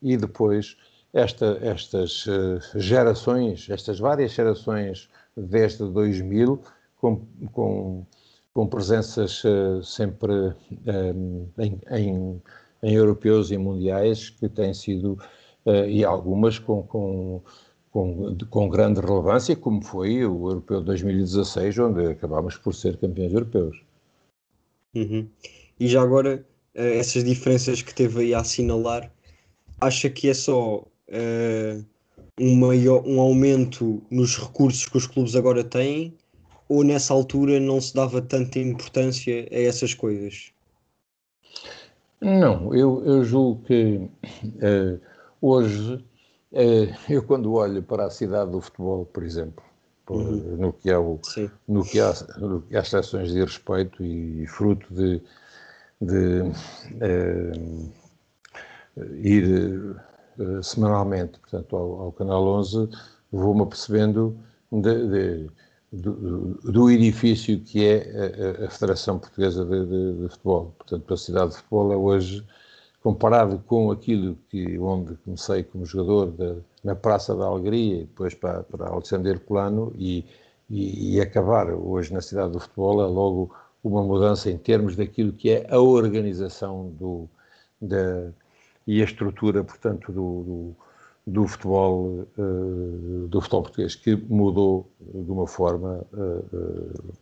e 0.00 0.16
depois 0.16 0.76
esta, 1.12 1.58
estas 1.60 2.24
uh, 2.26 2.60
gerações, 2.76 3.68
estas 3.68 3.98
várias 3.98 4.30
gerações 4.30 5.10
desde 5.36 5.84
2000, 5.88 6.62
com, 6.98 7.20
com, 7.52 8.06
com 8.54 8.66
presenças 8.68 9.42
uh, 9.42 9.82
sempre 9.82 10.32
um, 10.86 11.48
em, 11.58 11.80
em, 11.90 12.42
em, 12.82 12.94
europeus 12.94 13.50
e 13.50 13.58
mundiais, 13.58 14.30
que 14.30 14.48
têm 14.48 14.72
sido, 14.72 15.18
e 15.88 16.04
algumas 16.04 16.58
com, 16.58 16.82
com 16.82 17.42
com, 17.96 18.36
com, 18.50 18.68
grande 18.68 19.00
relevância, 19.00 19.56
como 19.56 19.82
foi 19.82 20.22
o 20.26 20.50
Europeu 20.50 20.80
de 20.80 20.86
2016, 20.86 21.78
onde 21.78 22.06
acabámos 22.08 22.58
por 22.58 22.74
ser 22.74 22.98
campeões 22.98 23.32
europeus. 23.32 23.82
Uhum. 24.94 25.26
E 25.80 25.88
já 25.88 26.02
agora, 26.02 26.44
uh, 26.74 26.78
essas 26.78 27.24
diferenças 27.24 27.80
que 27.80 27.94
teve 27.94 28.20
aí 28.20 28.34
a 28.34 28.40
assinalar, 28.40 29.10
acha 29.80 30.10
que 30.10 30.28
é 30.28 30.34
só 30.34 30.80
uh, 30.80 31.84
um, 32.38 32.56
maior, 32.56 33.02
um 33.06 33.18
aumento 33.18 34.02
nos 34.10 34.36
recursos 34.36 34.86
que 34.86 34.98
os 34.98 35.06
clubes 35.06 35.34
agora 35.34 35.64
têm 35.64 36.12
ou 36.68 36.84
nessa 36.84 37.14
altura 37.14 37.58
não 37.58 37.80
se 37.80 37.94
dava 37.94 38.20
tanta 38.20 38.58
importância 38.58 39.48
a 39.50 39.58
essas 39.58 39.94
coisas? 39.94 40.52
Não, 42.20 42.74
eu, 42.74 43.02
eu 43.06 43.24
julgo 43.24 43.62
que 43.64 43.96
uh, 43.96 45.00
hoje, 45.40 46.04
eu 47.08 47.22
quando 47.22 47.52
olho 47.52 47.82
para 47.82 48.06
a 48.06 48.10
cidade 48.10 48.50
do 48.50 48.60
futebol, 48.60 49.06
por 49.06 49.22
exemplo, 49.22 49.62
uhum. 50.08 50.56
no, 50.58 50.72
que 50.72 50.90
é 50.90 50.98
o, 50.98 51.18
no, 51.66 51.84
que 51.84 52.00
há, 52.00 52.12
no 52.38 52.62
que 52.62 52.76
há 52.76 52.84
seleções 52.84 53.32
de 53.32 53.40
respeito 53.42 54.04
e 54.04 54.46
fruto 54.46 54.86
de, 54.92 55.22
de 56.00 56.42
uh, 56.42 57.92
ir 59.16 59.96
uh, 60.38 60.62
semanalmente, 60.62 61.38
portanto, 61.38 61.76
ao, 61.76 62.00
ao, 62.02 62.12
Canal 62.12 62.46
11, 62.46 62.88
vou-me 63.32 63.62
apercebendo 63.62 64.38
de, 64.70 65.08
de, 65.08 65.50
do, 65.92 66.54
do, 66.62 66.90
edifício 66.90 67.60
que 67.60 67.84
é 67.84 68.60
a, 68.62 68.66
a 68.66 68.70
Federação 68.70 69.18
Portuguesa 69.18 69.64
de, 69.64 70.28
Futebol. 70.28 70.74
Portanto, 70.78 71.14
a 71.14 71.16
cidade 71.16 71.50
de 71.50 71.56
futebol 71.56 71.92
é 71.92 71.96
hoje, 71.96 72.46
comparado 73.06 73.62
com 73.68 73.92
aquilo 73.92 74.36
que, 74.48 74.76
onde 74.80 75.14
comecei 75.18 75.62
como 75.62 75.86
jogador 75.86 76.32
de, 76.32 76.56
na 76.82 76.96
Praça 76.96 77.36
da 77.36 77.44
Alegria, 77.44 77.98
depois 77.98 78.34
para, 78.34 78.64
para 78.64 78.88
Alexandre 78.88 79.38
Colano 79.38 79.92
e, 79.96 80.24
e, 80.68 81.14
e 81.14 81.20
acabar 81.20 81.72
hoje 81.72 82.12
na 82.12 82.20
cidade 82.20 82.50
do 82.50 82.58
futebol, 82.58 83.00
é 83.00 83.06
logo 83.06 83.54
uma 83.84 84.02
mudança 84.02 84.50
em 84.50 84.58
termos 84.58 84.96
daquilo 84.96 85.32
que 85.32 85.50
é 85.50 85.68
a 85.70 85.78
organização 85.78 86.88
do, 86.98 87.28
da, 87.80 88.32
e 88.84 89.00
a 89.00 89.04
estrutura, 89.04 89.62
portanto, 89.62 90.10
do, 90.10 90.42
do, 90.42 90.76
do 91.28 91.46
futebol, 91.46 92.26
uh, 92.36 93.28
do 93.28 93.40
futebol 93.40 93.62
português, 93.62 93.94
que 93.94 94.16
mudou 94.16 94.90
de 94.98 95.30
uma 95.30 95.46
forma, 95.46 96.04
uh, 96.12 96.56
uh, 96.56 97.14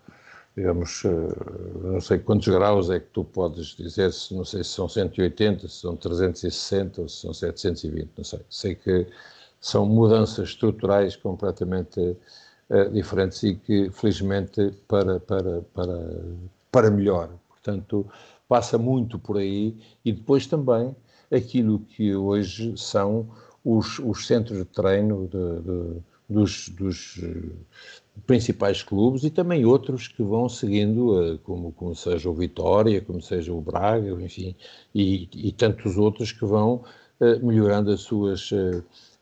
digamos, 0.56 1.02
não 1.82 2.00
sei 2.00 2.18
quantos 2.18 2.48
graus 2.48 2.88
é 2.90 3.00
que 3.00 3.06
tu 3.06 3.24
podes 3.24 3.68
dizer, 3.76 4.12
se, 4.12 4.34
não 4.34 4.44
sei 4.44 4.62
se 4.62 4.70
são 4.70 4.88
180, 4.88 5.68
se 5.68 5.80
são 5.80 5.96
360 5.96 7.02
ou 7.02 7.08
se 7.08 7.22
são 7.22 7.34
720, 7.34 8.10
não 8.16 8.24
sei. 8.24 8.40
Sei 8.48 8.74
que 8.74 9.06
são 9.60 9.86
mudanças 9.86 10.50
estruturais 10.50 11.16
completamente 11.16 12.16
diferentes 12.92 13.42
e 13.42 13.54
que, 13.54 13.90
felizmente, 13.90 14.72
para, 14.88 15.20
para, 15.20 15.62
para, 15.74 16.20
para 16.70 16.90
melhor. 16.90 17.30
Portanto, 17.48 18.06
passa 18.48 18.78
muito 18.78 19.18
por 19.18 19.38
aí 19.38 19.76
e 20.04 20.12
depois 20.12 20.46
também 20.46 20.94
aquilo 21.30 21.80
que 21.80 22.14
hoje 22.14 22.74
são 22.76 23.28
os, 23.64 23.98
os 23.98 24.26
centros 24.26 24.58
de 24.58 24.64
treino 24.64 25.28
de, 25.28 25.62
de, 25.62 26.02
dos, 26.28 26.68
dos, 26.70 27.20
eh, 27.22 27.50
principais 28.26 28.82
clubes 28.82 29.24
e 29.24 29.30
também 29.30 29.64
outros 29.64 30.08
que 30.08 30.22
vão 30.22 30.48
seguindo, 30.48 31.22
eh, 31.22 31.38
como, 31.42 31.72
como 31.72 31.94
seja 31.94 32.30
o 32.30 32.34
Vitória, 32.34 33.00
como 33.00 33.20
seja 33.20 33.52
o 33.52 33.60
Braga, 33.60 34.10
enfim, 34.22 34.54
e, 34.94 35.28
e 35.34 35.52
tantos 35.52 35.98
outros 35.98 36.32
que 36.32 36.44
vão 36.44 36.84
eh, 37.20 37.38
melhorando 37.40 37.90
as 37.90 38.00
suas 38.00 38.50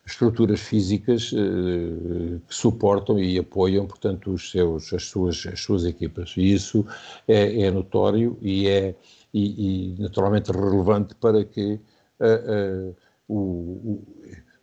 estruturas 0.04 0.60
físicas 0.60 1.32
eh, 1.32 2.38
que 2.46 2.54
suportam 2.54 3.18
e 3.18 3.38
apoiam, 3.38 3.86
portanto, 3.86 4.32
os 4.32 4.50
seus, 4.50 4.92
as, 4.92 5.04
suas, 5.04 5.46
as 5.46 5.60
suas 5.60 5.84
equipas. 5.84 6.34
E 6.36 6.52
isso 6.52 6.84
é, 7.26 7.62
é 7.62 7.70
notório 7.70 8.36
e 8.40 8.68
é 8.68 8.94
e, 9.32 9.94
e, 9.94 10.02
naturalmente 10.02 10.52
relevante 10.52 11.14
para 11.14 11.42
que 11.42 11.80
uh, 12.20 12.90
uh, 12.90 12.96
o, 13.26 13.34
o, 13.34 14.04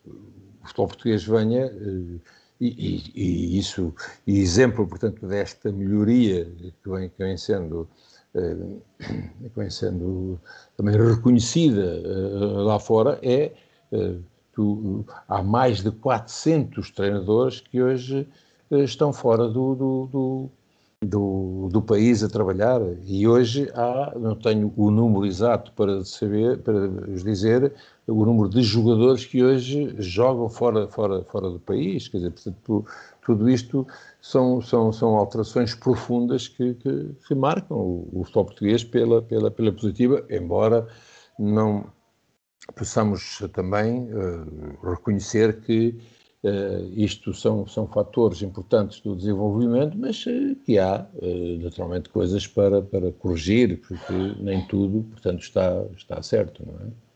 o, 0.05 0.67
futebol 0.67 0.87
português 0.89 1.23
venha 1.23 1.65
uh, 1.65 2.21
e, 2.59 3.03
e, 3.15 3.57
isso, 3.57 3.93
e 4.27 4.39
exemplo, 4.39 4.87
portanto, 4.87 5.25
desta 5.27 5.71
melhoria 5.71 6.45
que 6.83 6.89
vem, 6.89 7.09
que 7.09 7.23
vem 7.23 7.37
sendo 7.37 7.87
que 8.31 9.51
vem 9.55 9.69
sendo 9.71 10.39
também 10.77 10.95
reconhecida 10.95 11.99
lá 12.63 12.77
fora 12.79 13.19
é 13.23 13.53
Tu, 14.59 15.05
há 15.27 15.41
mais 15.41 15.81
de 15.81 15.89
400 15.89 16.91
treinadores 16.91 17.61
que 17.61 17.81
hoje 17.81 18.27
eh, 18.71 18.79
estão 18.83 19.13
fora 19.13 19.47
do, 19.47 19.73
do, 19.73 20.09
do, 20.11 20.49
do, 21.01 21.69
do 21.71 21.81
país 21.81 22.21
a 22.23 22.29
trabalhar 22.29 22.81
e 23.05 23.25
hoje 23.25 23.71
há, 23.73 24.13
não 24.19 24.35
tenho 24.35 24.73
o 24.75 24.91
número 24.91 25.25
exato 25.25 25.71
para 25.71 26.03
saber, 26.03 26.57
para 26.57 26.89
vos 26.89 27.23
dizer 27.23 27.73
o 28.05 28.25
número 28.25 28.49
de 28.49 28.61
jogadores 28.61 29.25
que 29.25 29.41
hoje 29.41 29.95
jogam 29.97 30.49
fora, 30.49 30.89
fora, 30.89 31.23
fora 31.23 31.49
do 31.49 31.59
país, 31.59 32.09
quer 32.09 32.17
dizer, 32.17 32.31
portanto, 32.31 32.85
tudo 33.21 33.49
isto 33.49 33.87
são, 34.21 34.61
são, 34.61 34.91
são 34.91 35.15
alterações 35.15 35.73
profundas 35.73 36.49
que, 36.49 36.73
que, 36.73 37.15
que 37.25 37.35
marcam 37.35 37.77
o, 37.77 38.09
o 38.11 38.23
futebol 38.25 38.45
português 38.45 38.83
pela, 38.83 39.21
pela, 39.21 39.49
pela 39.49 39.71
positiva, 39.71 40.25
embora 40.29 40.85
não 41.37 41.85
possamos 42.75 43.41
também 43.53 44.09
uh, 44.13 44.89
reconhecer 44.89 45.61
que 45.61 45.97
uh, 46.43 46.93
isto 46.93 47.33
são, 47.33 47.67
são 47.67 47.87
fatores 47.87 48.41
importantes 48.41 48.99
do 49.01 49.15
desenvolvimento, 49.15 49.97
mas 49.97 50.25
uh, 50.25 50.55
que 50.65 50.77
há 50.77 51.07
naturalmente 51.61 52.09
coisas 52.09 52.47
para, 52.47 52.81
para 52.81 53.11
corrigir, 53.11 53.81
porque 53.81 54.13
nem 54.39 54.65
tudo, 54.67 55.03
portanto, 55.11 55.41
está, 55.41 55.85
está 55.95 56.21
certo, 56.21 56.63
não 56.65 56.87
é? 56.87 57.09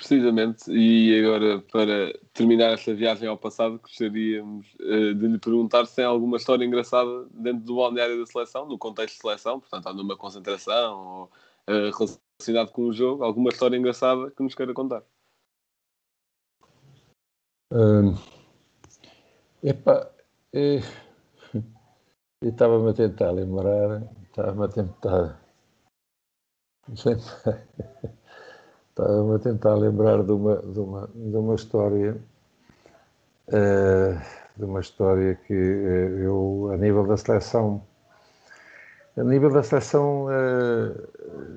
Precisamente, 0.00 0.70
e 0.72 1.22
agora 1.22 1.60
para 1.70 2.18
terminar 2.32 2.72
esta 2.72 2.94
viagem 2.94 3.28
ao 3.28 3.36
passado, 3.36 3.78
gostaríamos 3.78 4.66
uh, 4.80 5.14
de 5.14 5.26
lhe 5.28 5.38
perguntar 5.38 5.84
se 5.84 5.96
tem 5.96 6.06
alguma 6.06 6.38
história 6.38 6.64
engraçada 6.64 7.26
dentro 7.34 7.64
do 7.66 7.76
balneário 7.76 8.18
da 8.18 8.24
seleção, 8.24 8.66
no 8.66 8.78
contexto 8.78 9.16
de 9.16 9.20
seleção, 9.20 9.60
portanto, 9.60 9.92
numa 9.92 10.16
concentração 10.16 10.98
ou 11.06 11.24
uh, 11.68 11.90
relacionado 12.38 12.72
com 12.72 12.84
o 12.86 12.92
jogo, 12.94 13.22
alguma 13.22 13.50
história 13.50 13.76
engraçada 13.76 14.30
que 14.30 14.42
nos 14.42 14.54
queira 14.54 14.72
contar. 14.72 15.02
Hum, 17.70 18.16
epá, 19.62 20.10
é, 20.52 20.80
eu 22.42 22.50
estava-me 22.50 22.90
a 22.90 22.94
tentar 22.94 23.30
lembrar, 23.32 24.02
estava-me 24.24 24.64
a 24.64 24.68
tentar. 24.68 25.40
Estava-me 28.88 29.34
a 29.36 29.38
tentar 29.38 29.74
lembrar 29.74 30.22
de 30.22 30.32
uma, 30.32 30.56
de 30.56 30.78
uma, 30.80 31.08
de 31.14 31.36
uma 31.36 31.54
história. 31.54 32.20
Uh, 33.48 34.14
de 34.56 34.64
uma 34.64 34.80
história 34.80 35.34
que 35.34 35.52
uh, 35.52 36.18
eu, 36.18 36.70
a 36.72 36.76
nível 36.76 37.04
da 37.06 37.16
seleção, 37.16 37.82
a 39.20 39.24
nível 39.24 39.50
da 39.50 39.62
seleção, 39.62 40.26
uh, 40.26 41.08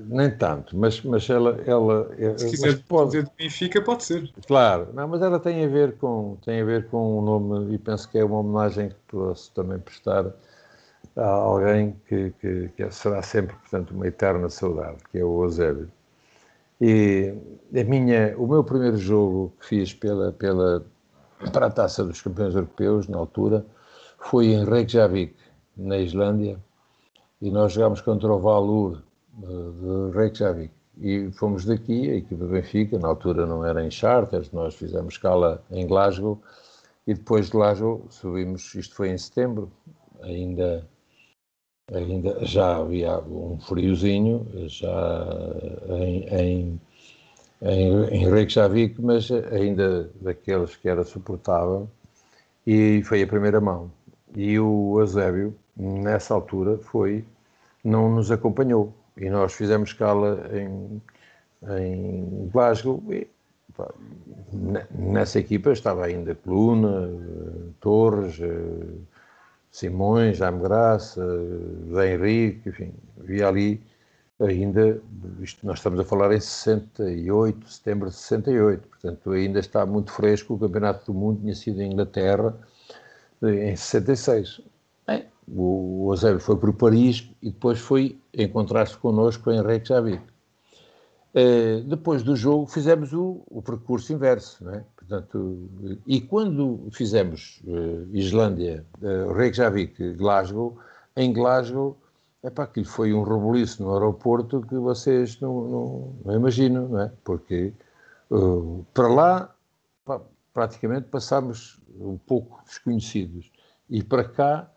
nem 0.07 0.29
tanto, 0.29 0.77
mas, 0.77 1.01
mas 1.01 1.29
ela. 1.29 1.61
ela 1.65 2.11
eh, 2.17 2.37
Se 2.37 2.49
quiser 2.49 2.83
pode, 2.83 3.11
dizer 3.11 3.23
de 3.23 3.31
Benfica, 3.37 3.81
pode 3.81 4.03
ser. 4.03 4.29
Claro, 4.45 4.89
não, 4.93 5.07
mas 5.07 5.21
ela 5.21 5.39
tem 5.39 5.63
a 5.63 5.67
ver 5.67 5.97
com 5.97 6.37
tem 6.43 6.61
a 6.61 6.65
ver 6.65 6.87
com 6.87 7.19
o 7.19 7.21
nome, 7.21 7.73
e 7.73 7.77
penso 7.77 8.09
que 8.09 8.17
é 8.17 8.25
uma 8.25 8.39
homenagem 8.39 8.89
que 8.89 8.95
posso 9.07 9.51
também 9.53 9.79
prestar 9.79 10.25
a 11.15 11.25
alguém 11.25 11.95
que, 12.07 12.31
que, 12.41 12.69
que 12.75 12.91
será 12.91 13.21
sempre, 13.21 13.55
portanto, 13.55 13.91
uma 13.91 14.07
eterna 14.07 14.49
saudade, 14.49 14.97
que 15.11 15.19
é 15.19 15.23
o 15.23 15.43
Eusébio. 15.43 15.89
E 16.81 17.33
a 17.79 17.83
minha, 17.83 18.35
o 18.37 18.45
meu 18.45 18.63
primeiro 18.63 18.97
jogo 18.97 19.53
que 19.59 19.67
fiz 19.67 19.93
pela, 19.93 20.33
pela, 20.33 20.83
para 21.53 21.67
a 21.67 21.71
taça 21.71 22.03
dos 22.03 22.21
campeões 22.21 22.55
europeus, 22.55 23.07
na 23.07 23.17
altura, 23.17 23.65
foi 24.17 24.47
em 24.47 24.65
Reykjavik, 24.65 25.35
na 25.77 25.97
Islândia 25.97 26.59
e 27.43 27.51
nós 27.51 27.73
jogámos 27.73 27.99
contra 27.99 28.31
o 28.31 28.39
Valur 28.39 29.03
de 29.37 30.17
Reykjavik. 30.17 30.71
E 30.97 31.29
fomos 31.33 31.65
daqui, 31.65 32.09
a 32.09 32.15
equipa 32.15 32.45
Benfica, 32.45 32.97
na 32.97 33.09
altura 33.09 33.45
não 33.45 33.65
era 33.65 33.85
em 33.85 33.91
charters, 33.91 34.49
nós 34.53 34.75
fizemos 34.75 35.15
escala 35.15 35.61
em 35.69 35.85
Glasgow 35.85 36.39
e 37.05 37.13
depois 37.13 37.47
de 37.47 37.51
Glasgow 37.51 38.05
subimos, 38.09 38.73
isto 38.75 38.95
foi 38.95 39.09
em 39.09 39.17
setembro, 39.17 39.69
ainda, 40.21 40.87
ainda 41.91 42.45
já 42.45 42.77
havia 42.77 43.19
um 43.19 43.59
friozinho, 43.59 44.47
já 44.67 45.27
em, 45.89 46.23
em, 46.29 46.81
em, 47.61 48.03
em 48.05 48.29
Reykjavik, 48.29 49.01
mas 49.01 49.29
ainda 49.29 50.09
daqueles 50.21 50.77
que 50.77 50.87
era 50.87 51.03
suportável 51.03 51.89
e 52.65 53.03
foi 53.03 53.21
a 53.21 53.27
primeira 53.27 53.59
mão. 53.59 53.91
E 54.33 54.57
o 54.57 54.97
Eusébio, 55.01 55.53
nessa 55.75 56.33
altura, 56.33 56.77
foi 56.77 57.25
não 57.83 58.09
nos 58.13 58.31
acompanhou. 58.31 58.93
E 59.17 59.29
nós 59.29 59.53
fizemos 59.53 59.89
escala 59.89 60.49
em, 60.51 61.01
em 61.79 62.49
Glasgow 62.51 63.03
e 63.11 63.27
pá, 63.75 63.91
nessa 64.91 65.39
equipa 65.39 65.71
estava 65.71 66.05
ainda 66.05 66.35
Coluna, 66.35 67.09
Torres, 67.79 68.39
eh, 68.39 68.97
Simões, 69.71 70.37
Jaime 70.37 70.61
Graça, 70.61 71.25
Zé 71.93 72.13
Henrique, 72.13 72.69
enfim, 72.69 72.93
havia 73.19 73.47
ali 73.47 73.81
ainda, 74.39 75.01
isto 75.41 75.65
nós 75.65 75.79
estamos 75.79 75.99
a 75.99 76.03
falar 76.03 76.31
em 76.33 76.39
68, 76.39 77.69
setembro 77.69 78.09
de 78.09 78.15
68, 78.15 78.87
portanto 78.87 79.31
ainda 79.31 79.59
está 79.59 79.85
muito 79.85 80.11
fresco, 80.11 80.53
o 80.53 80.59
Campeonato 80.59 81.11
do 81.11 81.17
Mundo 81.17 81.41
tinha 81.41 81.55
sido 81.55 81.81
em 81.81 81.91
Inglaterra 81.91 82.55
em 83.41 83.75
66. 83.75 84.61
Bem, 85.05 85.25
o 85.47 86.09
Eusébio 86.11 86.39
foi 86.39 86.57
para 86.57 86.73
Paris 86.73 87.29
e 87.41 87.51
depois 87.51 87.79
foi 87.79 88.19
encontrar-se 88.33 88.97
connosco 88.97 89.51
em 89.51 89.61
Reykjavik. 89.61 90.23
Uh, 91.35 91.81
depois 91.85 92.21
do 92.21 92.35
jogo 92.35 92.67
fizemos 92.67 93.11
o, 93.11 93.41
o 93.47 93.61
percurso 93.61 94.13
inverso, 94.13 94.69
é? 94.69 94.83
Portanto, 94.95 95.69
e 96.05 96.21
quando 96.21 96.87
fizemos 96.91 97.59
uh, 97.65 98.07
Islândia, 98.15 98.85
uh, 99.01 99.33
Reykjavik, 99.33 100.13
Glasgow, 100.13 100.77
em 101.15 101.33
Glasgow 101.33 101.97
epá, 102.43 102.63
aquilo 102.63 102.85
foi 102.85 103.13
um 103.13 103.23
rebuliço 103.23 103.81
no 103.81 103.93
aeroporto 103.93 104.61
que 104.61 104.75
vocês 104.75 105.39
não, 105.39 105.67
não, 105.67 106.15
não 106.25 106.35
imaginam, 106.35 106.89
não 106.89 107.01
é? 107.01 107.11
Porque 107.23 107.73
uh, 108.29 108.85
para 108.93 109.07
lá 109.07 109.55
pá, 110.05 110.21
praticamente 110.53 111.07
passámos 111.07 111.79
um 111.99 112.17
pouco 112.17 112.61
desconhecidos 112.65 113.51
e 113.89 114.03
para 114.03 114.23
cá, 114.23 114.69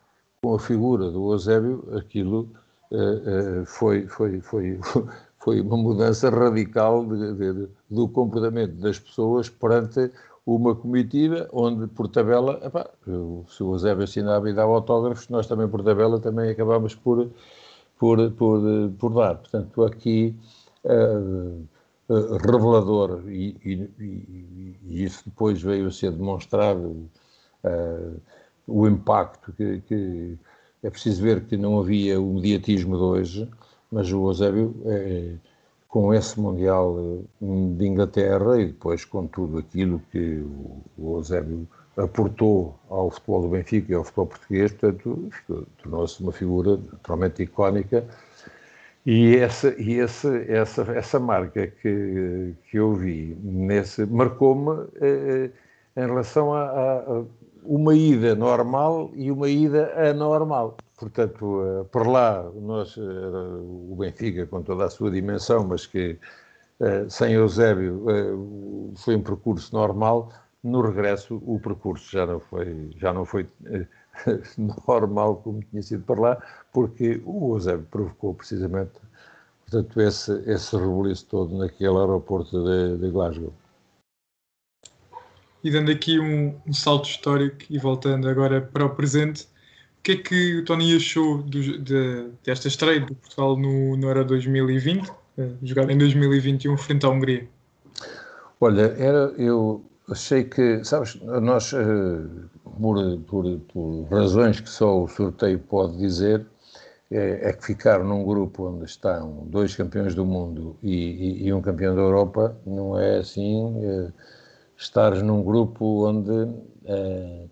com 0.47 0.55
a 0.55 0.61
figura 0.61 1.11
do 1.11 1.33
Eusébio, 1.33 1.83
aquilo 1.97 2.49
uh, 2.93 3.63
uh, 3.63 3.67
foi, 3.67 4.07
foi, 4.07 4.41
foi, 4.41 4.79
foi 5.43 5.61
uma 5.61 5.77
mudança 5.77 6.31
radical 6.31 7.05
de, 7.05 7.33
de, 7.33 7.69
do 7.91 8.09
comportamento 8.09 8.75
das 8.75 8.97
pessoas 8.97 9.49
perante 9.49 10.09
uma 10.47 10.73
comitiva 10.77 11.49
onde, 11.53 11.89
por 11.89 12.07
tabela, 12.07 12.61
epá, 12.65 12.89
se 13.49 13.61
o 13.61 13.73
Eusébio 13.73 14.05
assinava 14.05 14.49
e 14.49 14.55
dava 14.55 14.71
autógrafos, 14.71 15.29
nós 15.31 15.49
também, 15.49 15.67
por 15.67 15.83
tabela, 15.83 16.21
também 16.21 16.49
acabámos 16.49 16.95
por, 16.95 17.29
por, 17.99 18.31
por, 18.31 18.61
por 19.01 19.15
dar. 19.15 19.39
Portanto, 19.39 19.83
aqui, 19.83 20.33
uh, 20.85 21.61
uh, 22.09 22.37
revelador, 22.37 23.25
e, 23.27 23.57
e, 23.65 24.77
e, 24.89 25.03
isso 25.03 25.25
depois 25.27 25.61
veio 25.61 25.89
a 25.89 25.91
ser 25.91 26.13
demonstrado, 26.13 27.11
uh, 27.65 28.21
o 28.67 28.87
impacto 28.87 29.53
que, 29.53 29.81
que, 29.83 30.39
é 30.83 30.91
preciso 30.91 31.23
ver 31.23 31.45
que 31.45 31.57
não 31.57 31.79
havia 31.79 32.21
o 32.21 32.35
mediatismo 32.35 32.97
de 32.97 33.03
hoje, 33.03 33.51
mas 33.91 34.13
o 34.13 34.29
Eusébio 34.29 34.75
com 35.97 36.13
esse 36.13 36.39
Mundial 36.39 36.95
eh, 36.99 37.47
de 37.75 37.87
Inglaterra 37.87 38.61
e 38.61 38.67
depois 38.67 39.03
com 39.07 39.27
tudo 39.27 39.57
aquilo 39.57 39.99
que 40.13 40.45
o 40.99 41.17
Eusébio 41.17 41.67
aportou 41.97 42.79
ao 42.91 43.11
futebol 43.11 43.41
do 43.41 43.49
Benfica 43.49 43.93
e 43.93 43.95
ao 43.95 44.05
futebol 44.05 44.27
português, 44.27 44.73
portanto, 44.73 45.31
tornou-se 45.79 46.23
uma 46.23 46.33
figura 46.33 46.77
naturalmente 46.77 47.43
icónica. 47.43 48.05
E 49.07 49.37
essa, 49.37 49.75
e 49.81 49.99
essa, 49.99 50.37
essa, 50.37 50.83
essa 50.93 51.19
marca 51.19 51.67
que, 51.67 52.53
que 52.71 52.77
eu 52.77 52.93
vi 52.93 53.35
nesse 53.43 54.05
marcou-me 54.05 54.89
eh, 55.01 55.51
em 55.97 56.07
relação 56.07 56.53
a, 56.53 56.65
a, 56.65 57.25
uma 57.67 57.95
ida 57.95 58.35
normal 58.35 59.11
e 59.15 59.31
uma 59.31 59.49
ida 59.49 59.93
anormal. 60.11 60.77
Portanto, 60.99 61.45
uh, 61.45 61.85
por 61.87 62.07
lá, 62.07 62.51
nós, 62.55 62.97
uh, 62.97 63.91
o 63.91 63.97
Benfica, 63.99 64.47
com 64.47 64.63
toda 64.63 64.87
a 64.87 64.91
sua 64.91 65.11
dimensão, 65.11 65.67
mas 65.67 65.87
que 65.87 66.19
uh, 66.81 67.11
sem 67.11 67.35
Eusébio 67.35 68.05
foi 68.97 69.17
um 69.17 69.23
percurso 69.23 69.75
normal, 69.75 70.31
no 70.65 70.81
regresso 70.81 71.41
o 71.47 71.61
percurso 71.61 72.11
já 72.11 72.27
não 72.27 72.41
foi, 72.41 72.91
já 72.97 73.13
não 73.13 73.25
foi 73.25 73.47
normal 74.87 75.37
como 75.37 75.61
tinha 75.71 75.83
sido 75.83 76.05
para 76.05 76.21
lá, 76.21 76.43
porque 76.73 77.21
o 77.25 77.55
Eusébio 77.55 77.87
provocou 77.91 78.35
precisamente 78.35 78.93
portanto, 79.69 80.01
esse, 80.01 80.33
esse 80.51 80.77
rebuliço 80.77 81.27
todo 81.27 81.59
naquele 81.59 81.97
aeroporto 81.99 82.65
de, 82.65 82.97
de 82.99 83.11
Glasgow. 83.11 83.53
E 85.65 85.71
dando 85.71 85.91
aqui 85.91 86.19
um, 86.19 86.55
um 86.67 86.73
salto 86.73 87.09
histórico 87.09 87.59
e 87.69 87.79
voltando 87.79 88.29
agora 88.29 88.61
para 88.61 88.85
o 88.85 88.91
presente, 88.91 89.49
que 90.07 90.13
é 90.13 90.17
que 90.17 90.59
o 90.59 90.65
Tony 90.65 90.95
achou 90.95 91.43
do, 91.43 91.79
de, 91.79 92.29
desta 92.45 92.69
estreia 92.69 93.01
do 93.01 93.13
Portugal 93.15 93.57
no, 93.57 93.97
no 93.97 94.07
Euro 94.07 94.25
2020, 94.25 95.11
eh, 95.37 95.49
jogado 95.65 95.91
em 95.91 95.99
2021 95.99 96.77
frente 96.77 97.05
à 97.05 97.09
Hungria? 97.09 97.49
Olha, 98.61 98.95
era, 98.97 99.35
eu 99.37 99.85
achei 100.09 100.45
que, 100.45 100.85
sabes, 100.85 101.17
nós, 101.43 101.73
eh, 101.73 101.79
por, 102.79 103.19
por, 103.27 103.59
por 103.73 104.07
razões 104.09 104.61
que 104.61 104.71
só 104.71 105.03
o 105.03 105.09
sorteio 105.09 105.59
pode 105.59 105.97
dizer, 105.99 106.47
é, 107.11 107.51
é, 107.51 107.53
que 107.53 107.65
ficar 107.65 108.05
num 108.05 108.25
grupo 108.25 108.69
onde 108.69 108.85
estão 108.85 109.45
dois 109.49 109.75
campeões 109.75 110.15
do 110.15 110.25
mundo 110.25 110.77
e, 110.83 110.93
e, 110.95 111.47
e 111.47 111.53
um 111.53 111.61
campeão 111.61 111.95
da 111.95 112.01
Europa 112.01 112.57
não 112.67 112.99
é 112.99 113.19
assim 113.19 113.75
é, 113.85 114.09
estares 114.77 115.23
num 115.23 115.43
grupo 115.43 116.07
onde 116.07 116.55
é, 116.85 117.47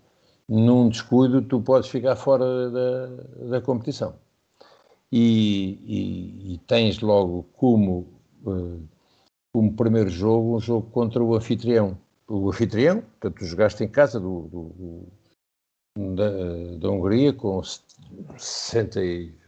num 0.47 0.89
descuido 0.89 1.41
tu 1.41 1.61
podes 1.61 1.89
ficar 1.89 2.15
fora 2.15 2.69
da, 2.69 3.07
da 3.49 3.61
competição. 3.61 4.15
E, 5.11 5.79
e, 5.85 6.53
e, 6.53 6.57
tens 6.67 6.99
logo 6.99 7.43
como, 7.53 8.07
uh, 8.45 8.81
como 9.53 9.73
primeiro 9.73 10.09
jogo 10.09 10.57
um 10.57 10.59
jogo 10.59 10.89
contra 10.91 11.23
o 11.23 11.35
anfitrião. 11.35 11.97
O 12.27 12.49
anfitrião, 12.49 13.01
portanto, 13.01 13.39
tu 13.39 13.45
jogaste 13.45 13.83
em 13.83 13.87
casa 13.87 14.19
do, 14.19 14.41
do, 14.47 14.63
do 15.97 16.15
da, 16.15 16.29
da, 16.79 16.89
Hungria 16.89 17.31
com 17.31 17.61
60, 18.37 18.99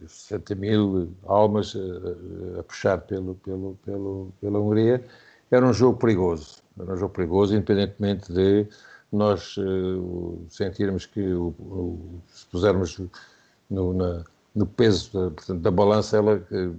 60 0.06 0.54
mil 0.54 1.14
almas 1.24 1.76
a, 1.76 2.60
a, 2.60 2.62
puxar 2.62 2.98
pelo, 3.02 3.34
pelo, 3.36 3.74
pelo, 3.84 4.32
pela 4.40 4.58
Hungria. 4.58 5.04
Era 5.50 5.66
um 5.66 5.72
jogo 5.72 5.98
perigoso. 5.98 6.62
Era 6.78 6.92
um 6.92 6.96
jogo 6.96 7.12
perigoso, 7.12 7.54
independentemente 7.54 8.32
de 8.32 8.66
nós 9.10 9.56
uh, 9.56 10.46
sentirmos 10.48 11.06
que 11.06 11.20
o, 11.20 11.48
o, 11.58 12.20
se 12.28 12.46
pusermos 12.46 13.00
no, 13.70 13.94
na, 13.94 14.24
no 14.54 14.66
peso 14.66 15.12
da, 15.12 15.30
portanto, 15.30 15.60
da 15.60 15.70
balança, 15.70 16.18
ela 16.18 16.36
uh, 16.36 16.76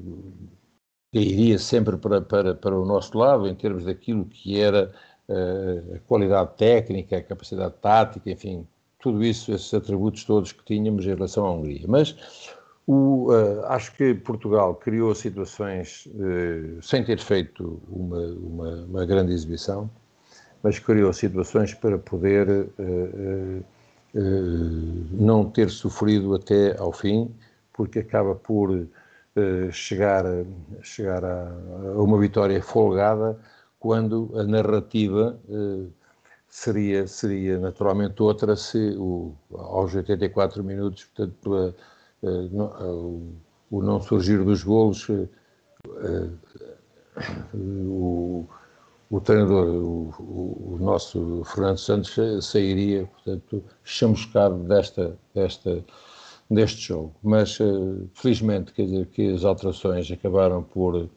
iria 1.12 1.58
sempre 1.58 1.98
para, 1.98 2.22
para, 2.22 2.54
para 2.54 2.80
o 2.80 2.86
nosso 2.86 3.18
lado, 3.18 3.48
em 3.48 3.56
termos 3.56 3.86
daquilo 3.86 4.26
que 4.26 4.60
era 4.60 4.92
uh, 5.28 5.96
a 5.96 6.00
qualidade 6.08 6.56
técnica, 6.56 7.18
a 7.18 7.24
capacidade 7.24 7.74
tática, 7.82 8.30
enfim, 8.30 8.68
tudo 9.00 9.24
isso, 9.24 9.52
esses 9.52 9.74
atributos 9.74 10.24
todos 10.24 10.52
que 10.52 10.64
tínhamos 10.64 11.06
em 11.06 11.10
relação 11.10 11.46
à 11.46 11.52
Hungria. 11.52 11.86
Mas 11.88 12.16
o, 12.92 13.32
uh, 13.32 13.66
acho 13.68 13.96
que 13.96 14.16
Portugal 14.16 14.74
criou 14.74 15.14
situações, 15.14 16.08
uh, 16.08 16.82
sem 16.82 17.04
ter 17.04 17.20
feito 17.20 17.80
uma, 17.88 18.18
uma, 18.18 18.76
uma 18.86 19.06
grande 19.06 19.32
exibição, 19.32 19.88
mas 20.64 20.80
criou 20.80 21.14
situações 21.14 21.72
para 21.76 22.00
poder 22.00 22.50
uh, 22.50 23.64
não 25.12 25.48
ter 25.52 25.70
sofrido 25.70 26.34
até 26.34 26.76
ao 26.80 26.92
fim, 26.92 27.32
porque 27.74 28.00
acaba 28.00 28.34
por 28.34 28.88
chegar, 29.72 30.26
chegar 30.82 31.24
a, 31.24 31.44
a, 31.44 32.02
uma 32.02 32.18
vitória 32.20 32.62
folgada 32.62 33.40
quando 33.80 34.32
a 34.36 34.44
narrativa 34.44 35.40
seria, 36.48 37.06
seria 37.06 37.60
naturalmente 37.60 38.22
outra 38.22 38.56
se 38.56 38.96
o, 38.98 39.36
aos 39.54 39.94
84 39.94 40.64
minutos, 40.64 41.06
portanto, 41.06 41.50
no, 41.50 41.76
o 42.22 43.82
não 43.82 44.02
surgir 44.02 44.44
dos 44.44 44.64
golos, 44.64 45.08
o 47.86 48.46
o 49.10 49.20
treinador, 49.20 49.68
o, 49.68 50.14
o, 50.20 50.78
nosso 50.80 51.44
Fernando 51.46 51.78
Santos, 51.78 52.16
sairia, 52.46 53.06
portanto, 53.06 53.64
chamuscado 53.84 54.60
desta, 54.60 55.18
desta, 55.34 55.84
deste 56.50 56.82
jogo. 56.82 57.16
Mas, 57.24 57.58
felizmente, 58.14 58.72
quer 58.72 58.86
dizer 58.86 59.08
que 59.08 59.34
as 59.34 59.44
alterações 59.44 60.12
acabaram 60.12 60.62
por, 60.62 61.10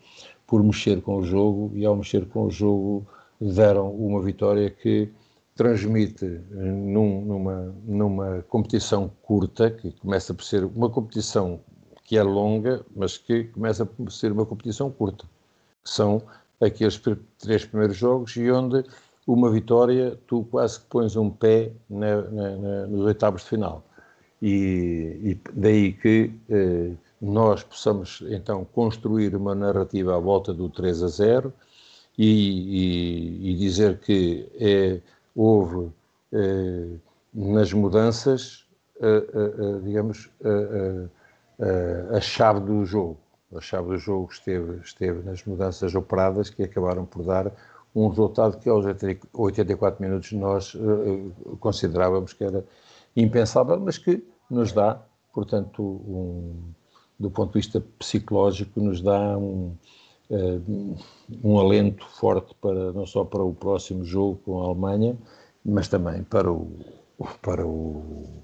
por 0.47 0.65
mexer 0.65 1.03
com 1.03 1.19
o 1.19 1.23
jogo 1.23 1.71
e, 1.75 1.85
ao 1.85 1.95
mexer 1.95 2.25
com 2.27 2.47
o 2.47 2.51
jogo, 2.51 3.07
deram 3.39 3.91
uma 3.91 4.23
vitória 4.23 4.71
que 4.71 5.11
transmite 5.55 6.25
num, 6.51 7.25
numa, 7.25 7.75
numa 7.85 8.43
competição 8.49 9.11
curta, 9.23 9.71
que 9.71 9.93
começa 9.93 10.33
por 10.33 10.45
ser 10.45 10.65
uma 10.65 10.89
competição 10.89 11.61
que 12.05 12.17
é 12.17 12.23
longa, 12.23 12.85
mas 12.95 13.17
que 13.19 13.45
começa 13.45 13.87
por 13.87 14.11
ser 14.11 14.33
uma 14.33 14.47
competição 14.47 14.91
curta. 14.91 15.25
São 15.85 16.23
aqueles 16.61 17.01
três 17.39 17.65
primeiros 17.65 17.97
jogos 17.97 18.37
e 18.37 18.51
onde 18.51 18.85
uma 19.27 19.51
vitória 19.51 20.19
tu 20.27 20.45
quase 20.51 20.81
que 20.81 20.87
pões 20.87 21.17
um 21.17 21.31
pé 21.31 21.73
na, 21.89 22.23
na, 22.23 22.57
na, 22.57 22.87
nos 22.87 23.01
oitavos 23.07 23.43
de 23.43 23.49
final. 23.49 23.85
E, 24.41 25.19
e 25.23 25.41
daí 25.53 25.93
que 25.93 26.33
eh, 26.51 26.93
nós 27.21 27.63
possamos 27.63 28.25
então 28.29 28.65
construir 28.65 29.37
uma 29.37 29.55
narrativa 29.55 30.17
à 30.17 30.19
volta 30.19 30.53
do 30.53 30.69
3 30.69 31.05
a 31.05 31.09
0 31.09 31.53
e, 32.19 32.27
e, 32.27 33.51
e 33.51 33.57
dizer 33.57 33.99
que 34.01 34.49
é, 34.59 35.01
houve 35.35 35.91
eh, 36.33 36.97
nas 37.33 37.73
mudanças, 37.73 38.67
eh, 39.01 39.07
eh, 39.07 39.55
eh 39.59 39.81
digamos, 39.83 40.31
a 42.15 42.21
chave 42.21 42.61
do 42.61 42.85
jogo. 42.85 43.19
A 43.55 43.61
chave 43.61 43.89
do 43.89 43.99
jogo 43.99 44.31
esteve, 44.33 44.81
esteve 44.83 45.23
nas 45.23 45.45
mudanças 45.45 45.95
operadas 45.95 46.49
que 46.49 46.63
acabaram 46.63 47.05
por 47.05 47.23
dar 47.23 47.53
um 47.95 48.09
resultado 48.09 48.59
que 48.59 48.69
aos 48.69 48.87
84 48.87 50.03
minutos 50.03 50.33
nós 50.33 50.75
considerávamos 51.61 52.33
que 52.33 52.43
era 52.43 52.65
impensável, 53.15 53.79
mas 53.79 53.99
que 53.99 54.25
nos 54.51 54.73
dá, 54.73 55.03
portanto, 55.33 55.83
um, 55.83 56.73
do 57.19 57.31
ponto 57.31 57.53
de 57.53 57.59
vista 57.59 57.83
psicológico, 57.99 58.81
nos 58.81 59.03
dá 59.03 59.37
um, 59.37 59.77
eh, 60.31 60.61
um 61.45 61.59
alento 61.59 62.07
forte 62.09 62.55
para 62.61 62.93
não 62.93 63.07
só 63.07 63.25
para 63.25 63.43
o 63.43 63.55
próximo 63.55 64.05
jogo 64.05 64.37
com 64.45 64.63
a 64.63 64.67
Alemanha, 64.67 65.17
mas 65.65 65.89
também 65.89 66.23
para 66.25 66.51
o 66.51 66.71
para 67.43 67.67
o 67.67 68.43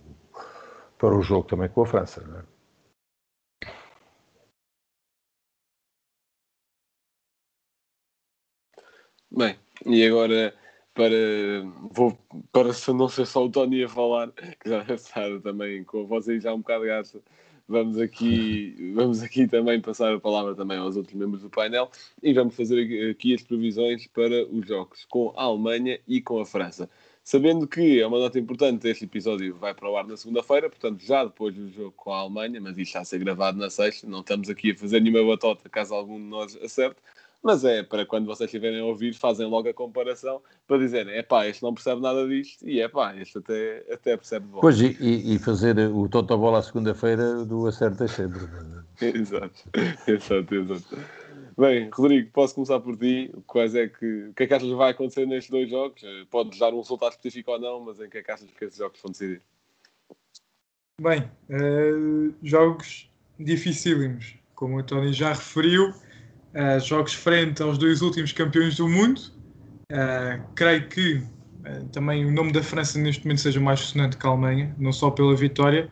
para 0.98 1.16
o 1.16 1.22
jogo 1.22 1.46
também 1.48 1.68
com 1.68 1.82
a 1.82 1.86
França. 1.86 2.20
Não 2.26 2.40
é? 2.40 2.44
Bem, 9.30 9.56
e 9.86 10.04
agora 10.06 10.54
para, 10.94 11.14
vou, 11.92 12.18
para 12.52 12.70
não 12.94 13.08
ser 13.08 13.26
só 13.26 13.44
o 13.44 13.50
Tony 13.50 13.84
a 13.84 13.88
falar, 13.88 14.32
que 14.60 14.68
já 14.68 14.98
sabe 14.98 15.40
também 15.40 15.84
com 15.84 16.02
a 16.02 16.04
voz 16.04 16.28
aí 16.28 16.40
já 16.40 16.52
um 16.52 16.58
bocado 16.58 16.84
gasta, 16.86 17.20
vamos 17.68 17.98
aqui, 17.98 18.92
vamos 18.94 19.22
aqui 19.22 19.46
também 19.46 19.80
passar 19.80 20.14
a 20.14 20.20
palavra 20.20 20.54
também 20.54 20.78
aos 20.78 20.96
outros 20.96 21.14
membros 21.14 21.42
do 21.42 21.50
painel 21.50 21.90
e 22.22 22.32
vamos 22.32 22.56
fazer 22.56 23.10
aqui 23.10 23.34
as 23.34 23.42
previsões 23.42 24.06
para 24.06 24.46
os 24.46 24.66
jogos 24.66 25.04
com 25.04 25.32
a 25.36 25.44
Alemanha 25.44 26.00
e 26.08 26.20
com 26.20 26.40
a 26.40 26.46
França. 26.46 26.88
Sabendo 27.22 27.68
que 27.68 28.00
é 28.00 28.06
uma 28.06 28.18
nota 28.18 28.38
importante, 28.38 28.88
este 28.88 29.04
episódio 29.04 29.54
vai 29.54 29.74
para 29.74 29.90
o 29.90 29.98
ar 29.98 30.06
na 30.06 30.16
segunda-feira, 30.16 30.70
portanto, 30.70 31.04
já 31.04 31.24
depois 31.24 31.54
do 31.54 31.68
jogo 31.68 31.92
com 31.92 32.10
a 32.10 32.20
Alemanha, 32.20 32.58
mas 32.58 32.78
isto 32.78 32.88
está 32.88 33.00
a 33.00 33.04
ser 33.04 33.18
gravado 33.18 33.58
na 33.58 33.68
sexta, 33.68 34.06
não 34.06 34.20
estamos 34.20 34.48
aqui 34.48 34.70
a 34.70 34.74
fazer 34.74 35.00
nenhuma 35.00 35.22
batota 35.34 35.68
caso 35.68 35.94
algum 35.94 36.16
de 36.16 36.24
nós 36.24 36.56
acerte, 36.56 36.96
mas 37.48 37.64
é 37.64 37.82
para 37.82 38.04
quando 38.04 38.26
vocês 38.26 38.46
estiverem 38.46 38.78
a 38.78 38.84
ouvir, 38.84 39.14
fazem 39.14 39.46
logo 39.46 39.70
a 39.70 39.72
comparação 39.72 40.42
para 40.66 40.76
dizerem, 40.76 41.14
é 41.14 41.22
pá, 41.22 41.46
este 41.46 41.62
não 41.62 41.72
percebe 41.72 42.02
nada 42.02 42.28
disto, 42.28 42.68
e 42.68 42.78
é 42.78 42.86
pá, 42.88 43.16
este 43.16 43.38
até, 43.38 43.86
até 43.90 44.16
percebe 44.18 44.44
bom. 44.48 44.60
Pois, 44.60 44.78
e, 44.78 44.94
e 45.00 45.38
fazer 45.38 45.78
o 45.78 46.06
Totobola 46.10 46.58
à 46.58 46.62
segunda-feira 46.62 47.46
do 47.46 47.66
acerto 47.66 48.06
sempre. 48.06 48.40
exato, 49.00 49.62
exato, 50.06 50.54
exato. 50.54 50.98
Bem, 51.56 51.88
Rodrigo, 51.90 52.30
posso 52.32 52.54
começar 52.54 52.80
por 52.80 52.98
ti. 52.98 53.32
Quais 53.46 53.74
é 53.74 53.88
que, 53.88 54.26
o 54.26 54.34
que 54.34 54.42
é 54.42 54.46
que 54.46 54.52
achas 54.52 54.68
que 54.68 54.74
vai 54.74 54.90
acontecer 54.90 55.26
nestes 55.26 55.50
dois 55.50 55.70
jogos? 55.70 56.02
Eh, 56.04 56.26
podes 56.30 56.58
dar 56.58 56.74
um 56.74 56.80
resultado 56.80 57.12
específico 57.12 57.50
ou 57.50 57.58
não, 57.58 57.80
mas 57.80 57.98
em 57.98 58.10
que 58.10 58.18
é 58.18 58.22
que 58.22 58.30
achas 58.30 58.50
que 58.50 58.64
esses 58.66 58.76
jogos 58.76 59.00
vão 59.02 59.10
decidir? 59.10 59.40
Bem, 61.00 61.22
uh, 61.48 62.34
jogos 62.42 63.10
dificílimos, 63.40 64.36
como 64.54 64.76
o 64.76 64.82
Tony 64.82 65.14
já 65.14 65.30
referiu, 65.30 65.94
uh, 66.54 66.80
jogos 66.80 67.14
frente 67.14 67.62
aos 67.62 67.78
dois 67.78 68.02
últimos 68.02 68.32
campeões 68.32 68.76
do 68.76 68.88
mundo. 68.88 69.20
Uh, 69.90 70.42
creio 70.54 70.88
que 70.88 71.22
também 71.92 72.24
o 72.24 72.30
nome 72.30 72.50
da 72.50 72.62
França 72.62 72.98
neste 72.98 73.24
momento 73.24 73.42
seja 73.42 73.60
mais 73.60 73.80
sonante 73.80 74.16
que 74.16 74.26
a 74.26 74.30
Alemanha, 74.30 74.74
não 74.78 74.90
só 74.90 75.10
pela 75.10 75.36
vitória, 75.36 75.90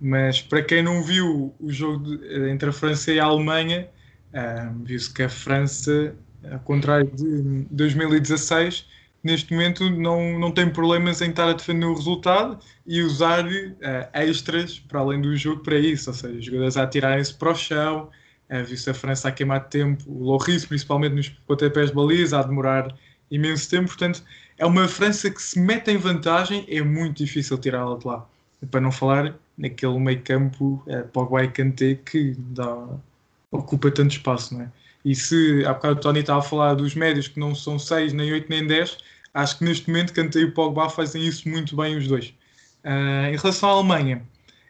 mas 0.00 0.42
para 0.42 0.62
quem 0.62 0.82
não 0.82 1.00
viu 1.00 1.54
o 1.60 1.70
jogo 1.70 2.04
de, 2.04 2.50
entre 2.50 2.70
a 2.70 2.72
França 2.72 3.12
e 3.12 3.20
a 3.20 3.24
Alemanha, 3.24 3.88
viu-se 4.82 5.12
que 5.14 5.22
a 5.22 5.28
França, 5.28 6.12
ao 6.50 6.58
contrário 6.58 7.08
de 7.14 7.66
2016, 7.70 8.86
neste 9.26 9.52
momento 9.52 9.90
não, 9.90 10.38
não 10.38 10.52
tem 10.52 10.70
problemas 10.70 11.20
em 11.20 11.30
estar 11.30 11.48
a 11.48 11.52
defender 11.52 11.84
o 11.84 11.94
resultado 11.94 12.58
e 12.86 13.02
usar 13.02 13.44
uh, 13.44 14.08
extras 14.14 14.78
para 14.78 15.00
além 15.00 15.20
do 15.20 15.36
jogo 15.36 15.62
para 15.62 15.78
isso, 15.78 16.10
ou 16.10 16.14
seja, 16.14 16.40
jogadores 16.40 16.76
a 16.76 16.84
atirarem-se 16.84 17.34
para 17.34 17.50
o 17.50 17.54
chão, 17.54 18.08
uh, 18.50 18.64
viu-se 18.64 18.90
a 18.90 18.94
França 18.94 19.28
a 19.28 19.32
queimar 19.32 19.68
tempo, 19.68 20.04
o 20.06 20.24
Loris 20.24 20.64
principalmente 20.64 21.14
nos 21.14 21.28
pontapés 21.28 21.90
de 21.90 21.94
baliza, 21.96 22.38
a 22.38 22.42
demorar 22.42 22.94
imenso 23.30 23.68
tempo, 23.68 23.88
portanto 23.88 24.22
é 24.58 24.64
uma 24.64 24.88
França 24.88 25.30
que 25.30 25.42
se 25.42 25.58
mete 25.58 25.90
em 25.90 25.96
vantagem, 25.96 26.64
é 26.68 26.80
muito 26.82 27.18
difícil 27.18 27.58
tirá-la 27.58 27.98
de 27.98 28.06
lá. 28.06 28.26
Para 28.70 28.80
não 28.80 28.90
falar 28.90 29.34
naquele 29.56 29.98
meio 29.98 30.20
campo 30.22 30.82
uh, 30.86 31.06
Pogba 31.08 31.44
e 31.44 31.48
Kanté 31.48 31.94
que 31.94 32.34
dá, 32.38 32.88
ocupa 33.50 33.90
tanto 33.90 34.12
espaço, 34.12 34.54
não 34.54 34.62
é? 34.62 34.72
E 35.04 35.14
se 35.14 35.64
há 35.64 35.72
bocado 35.72 35.94
o 35.94 36.00
Tony 36.00 36.20
estava 36.20 36.40
a 36.40 36.42
falar 36.42 36.74
dos 36.74 36.94
médios 36.96 37.28
que 37.28 37.38
não 37.38 37.54
são 37.54 37.78
6, 37.78 38.12
nem 38.12 38.32
8, 38.32 38.46
nem 38.48 38.66
10, 38.66 38.98
acho 39.32 39.58
que 39.58 39.64
neste 39.64 39.88
momento 39.88 40.12
Kanté 40.12 40.40
e 40.40 40.50
Pogba 40.50 40.90
fazem 40.90 41.24
isso 41.24 41.48
muito 41.48 41.76
bem 41.76 41.96
os 41.96 42.08
dois. 42.08 42.34
Uh, 42.84 43.26
em 43.32 43.36
relação 43.36 43.68
à 43.68 43.72
Alemanha, 43.72 44.22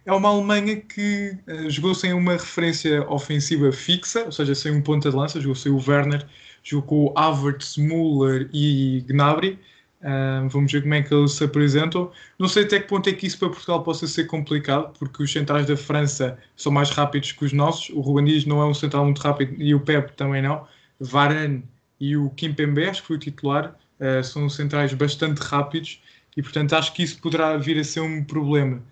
é 0.07 0.13
uma 0.13 0.31
Alemanha 0.31 0.77
que 0.77 1.37
uh, 1.47 1.69
jogou 1.69 1.95
sem 1.95 2.13
uma 2.13 2.33
referência 2.33 3.09
ofensiva 3.11 3.71
fixa, 3.73 4.25
ou 4.25 4.33
seja, 4.33 4.55
sem 4.55 4.73
um 4.73 4.81
ponta 4.81 5.11
de 5.11 5.17
lança, 5.17 5.41
jogou 5.41 5.57
sem 5.57 5.73
o 5.73 5.83
Werner, 5.87 6.27
jogou 6.63 7.13
Havertz, 7.17 7.77
Müller 7.77 8.49
e 8.53 9.05
Gnabry, 9.07 9.59
Uh, 10.07 10.49
vamos 10.51 10.71
ver 10.71 10.83
como 10.83 10.95
é 10.95 11.03
que 11.03 11.13
eles 11.13 11.33
se 11.33 11.43
apresentam. 11.43 12.13
Não 12.39 12.49
sei 12.49 12.65
até 12.65 12.79
que 12.79 12.87
ponto 12.87 13.09
é 13.09 13.13
que 13.13 13.27
isso 13.27 13.39
para 13.39 13.49
Portugal 13.49 13.83
possa 13.83 14.07
ser 14.07 14.27
complicado, 14.27 14.93
porque 14.99 15.23
os 15.23 15.33
centrais 15.33 15.67
da 15.67 15.77
França 15.77 16.39
são 16.55 16.71
mais 16.71 16.91
rápidos 16.91 17.33
que 17.33 17.45
os 17.45 17.53
nossos. 17.53 17.89
O 17.91 18.01
Ruben 18.01 18.25
Dias 18.25 18.45
não 18.45 18.61
é 18.61 18.67
um 18.67 18.75
central 18.75 19.05
muito 19.05 19.21
rápido 19.21 19.61
e 19.61 19.75
o 19.75 19.81
Pep 19.81 20.13
também 20.13 20.43
não. 20.43 20.67
Varane 21.01 21.65
e 21.99 22.17
o 22.17 22.31
Kimpembe, 22.31 22.85
acho 22.85 23.01
que 23.01 23.09
foi 23.09 23.17
o 23.17 23.19
titular, 23.19 23.77
uh, 23.99 24.23
são 24.23 24.49
centrais 24.49 24.93
bastante 24.95 25.39
rápidos 25.39 26.01
e, 26.37 26.43
portanto, 26.43 26.75
acho 26.75 26.93
que 26.93 27.03
isso 27.03 27.19
poderá 27.21 27.57
vir 27.57 27.79
a 27.81 27.85
ser 27.85 28.01
um 28.01 28.23
problema. 28.23 28.83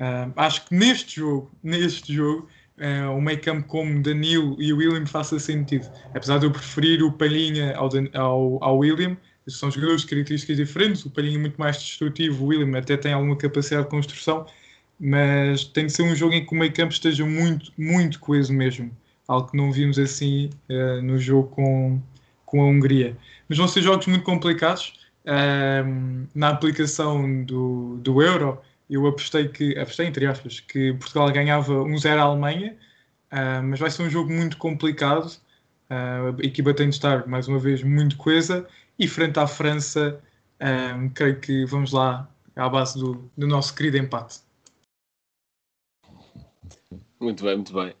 Uh, 0.00 0.32
acho 0.36 0.66
que 0.66 0.74
neste 0.74 1.16
jogo, 1.16 1.50
neste 1.62 2.12
jogo, 2.12 2.48
uh, 2.78 3.16
o 3.16 3.20
meio 3.20 3.40
campo 3.40 3.66
como 3.68 4.02
Danilo 4.02 4.56
e 4.60 4.72
William 4.72 5.06
faça 5.06 5.38
sentido. 5.38 5.88
Apesar 6.14 6.38
de 6.38 6.46
eu 6.46 6.50
preferir 6.50 7.02
o 7.02 7.12
Palhinha 7.12 7.76
ao, 7.76 7.88
ao, 8.14 8.64
ao 8.64 8.78
William, 8.78 9.16
são 9.46 9.70
jogadores 9.70 10.02
de 10.02 10.08
características 10.08 10.56
diferentes. 10.56 11.04
O 11.04 11.10
Palhinha 11.10 11.36
é 11.36 11.40
muito 11.40 11.56
mais 11.56 11.76
destrutivo, 11.76 12.44
o 12.44 12.48
William 12.48 12.76
até 12.78 12.96
tem 12.96 13.12
alguma 13.12 13.36
capacidade 13.36 13.84
de 13.84 13.90
construção, 13.90 14.46
mas 14.98 15.64
tem 15.64 15.86
de 15.86 15.92
ser 15.92 16.02
um 16.02 16.14
jogo 16.14 16.34
em 16.34 16.44
que 16.44 16.52
o 16.52 16.58
meio 16.58 16.72
campo 16.72 16.92
esteja 16.92 17.24
muito, 17.24 17.72
muito 17.78 18.18
coeso 18.18 18.52
mesmo. 18.52 18.90
Algo 19.28 19.50
que 19.50 19.56
não 19.56 19.70
vimos 19.72 19.98
assim 19.98 20.50
uh, 20.68 21.00
no 21.02 21.18
jogo 21.18 21.48
com, 21.48 22.00
com 22.44 22.62
a 22.62 22.66
Hungria. 22.66 23.16
Mas 23.48 23.58
vão 23.58 23.68
ser 23.68 23.82
jogos 23.82 24.06
muito 24.06 24.24
complicados. 24.24 25.04
Na 26.34 26.50
aplicação 26.50 27.42
do, 27.44 27.96
do 28.02 28.20
Euro, 28.20 28.60
eu 28.88 29.06
apostei 29.06 29.48
que, 29.48 29.78
apostei 29.78 30.06
entre 30.06 30.26
aspas, 30.26 30.60
que 30.60 30.92
Portugal 30.94 31.30
ganhava 31.32 31.72
1-0 31.72 32.18
à 32.18 32.22
Alemanha, 32.22 32.76
uh, 33.32 33.62
mas 33.62 33.80
vai 33.80 33.90
ser 33.90 34.02
um 34.02 34.10
jogo 34.10 34.32
muito 34.32 34.56
complicado. 34.56 35.26
Uh, 35.90 36.40
a 36.40 36.44
equipa 36.44 36.74
tem 36.74 36.88
de 36.88 36.94
estar, 36.94 37.26
mais 37.26 37.48
uma 37.48 37.58
vez, 37.58 37.82
muito 37.82 38.16
coesa 38.16 38.66
e 38.98 39.08
frente 39.08 39.38
à 39.38 39.46
França, 39.46 40.20
um, 40.96 41.08
creio 41.08 41.40
que 41.40 41.64
vamos 41.66 41.92
lá 41.92 42.28
à 42.56 42.68
base 42.68 42.98
do, 42.98 43.30
do 43.36 43.46
nosso 43.46 43.74
querido 43.74 43.96
empate. 43.96 44.40
Muito 47.20 47.44
bem, 47.44 47.56
muito 47.56 47.72
bem. 47.72 47.94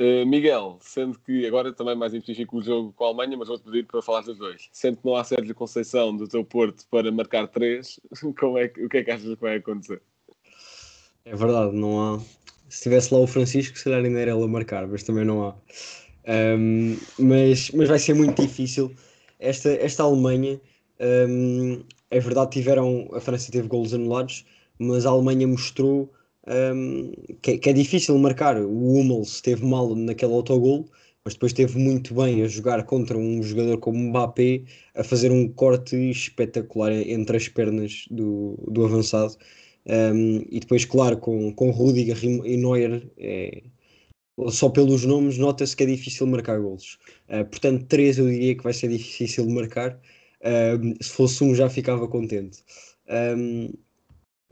Uh, 0.00 0.24
Miguel, 0.24 0.78
sendo 0.80 1.18
que 1.18 1.46
agora 1.46 1.74
também 1.74 1.94
mais 1.94 2.14
específico 2.14 2.56
o 2.56 2.62
jogo 2.62 2.90
com 2.94 3.04
a 3.04 3.08
Alemanha, 3.08 3.36
mas 3.36 3.48
vou-te 3.48 3.64
pedir 3.64 3.86
para 3.86 4.00
falar 4.00 4.22
dos 4.22 4.38
dois. 4.38 4.70
Sendo 4.72 4.96
que 4.96 5.04
não 5.04 5.14
há 5.14 5.22
Sérgio 5.22 5.54
Conceição 5.54 6.16
do 6.16 6.26
teu 6.26 6.42
Porto 6.42 6.86
para 6.90 7.12
marcar 7.12 7.46
três, 7.48 8.00
como 8.40 8.56
é 8.56 8.68
que, 8.68 8.82
o 8.82 8.88
que 8.88 8.96
é 8.96 9.04
que 9.04 9.10
achas 9.10 9.34
que 9.34 9.40
vai 9.40 9.56
acontecer? 9.56 10.00
É 11.26 11.36
verdade, 11.36 11.76
não 11.76 12.00
há. 12.00 12.20
Se 12.70 12.84
tivesse 12.84 13.12
lá 13.12 13.20
o 13.20 13.26
Francisco, 13.26 13.76
se 13.76 13.84
calhar 13.84 14.02
ainda 14.02 14.18
era 14.18 14.30
ele 14.30 14.42
a 14.42 14.48
marcar, 14.48 14.86
mas 14.86 15.02
também 15.02 15.24
não 15.26 15.44
há. 15.44 15.54
Um, 16.58 16.96
mas, 17.18 17.70
mas 17.72 17.88
vai 17.88 17.98
ser 17.98 18.14
muito 18.14 18.40
difícil 18.40 18.94
esta, 19.38 19.70
esta 19.70 20.02
Alemanha, 20.02 20.60
um, 21.28 21.82
é 22.10 22.20
verdade, 22.20 22.52
tiveram, 22.52 23.08
a 23.12 23.20
França 23.20 23.52
teve 23.52 23.68
golos 23.68 23.92
anulados, 23.92 24.46
mas 24.78 25.04
a 25.04 25.10
Alemanha 25.10 25.46
mostrou 25.46 26.10
um, 26.46 27.12
que, 27.42 27.58
que, 27.58 27.70
é 27.70 27.72
difícil 27.72 28.16
marcar. 28.18 28.56
O 28.60 28.94
Hummels 28.94 29.34
esteve 29.34 29.64
mal 29.64 29.94
naquele 29.94 30.32
autogol, 30.32 30.88
mas 31.24 31.34
depois 31.34 31.52
esteve 31.52 31.78
muito 31.78 32.14
bem 32.14 32.42
a 32.42 32.48
jogar 32.48 32.84
contra 32.84 33.16
um 33.16 33.42
jogador 33.42 33.78
como 33.78 33.98
Mbappé, 33.98 34.64
a 34.94 35.04
fazer 35.04 35.30
um 35.30 35.48
corte 35.48 35.96
espetacular 36.10 36.92
entre 36.92 37.36
as 37.36 37.48
pernas 37.48 38.04
do, 38.10 38.56
do 38.68 38.84
avançado. 38.84 39.36
Um, 39.86 40.44
e 40.50 40.60
depois, 40.60 40.84
claro, 40.84 41.18
com, 41.18 41.52
com 41.54 41.70
Rudiger 41.70 42.22
e 42.24 42.56
Neuer, 42.56 43.10
é, 43.18 43.62
só 44.48 44.68
pelos 44.68 45.04
nomes 45.04 45.38
nota-se 45.38 45.76
que 45.76 45.82
é 45.82 45.86
difícil 45.86 46.26
marcar 46.26 46.58
golos. 46.60 46.98
Uh, 47.28 47.44
portanto, 47.46 47.86
três 47.86 48.18
eu 48.18 48.28
diria 48.28 48.54
que 48.56 48.64
vai 48.64 48.72
ser 48.72 48.88
difícil 48.88 49.46
de 49.46 49.52
marcar. 49.52 49.98
Se 51.02 51.10
fosse 51.10 51.44
um 51.44 51.54
já 51.54 51.68
ficava 51.68 52.08
contente. 52.08 52.64
Um, 53.36 53.70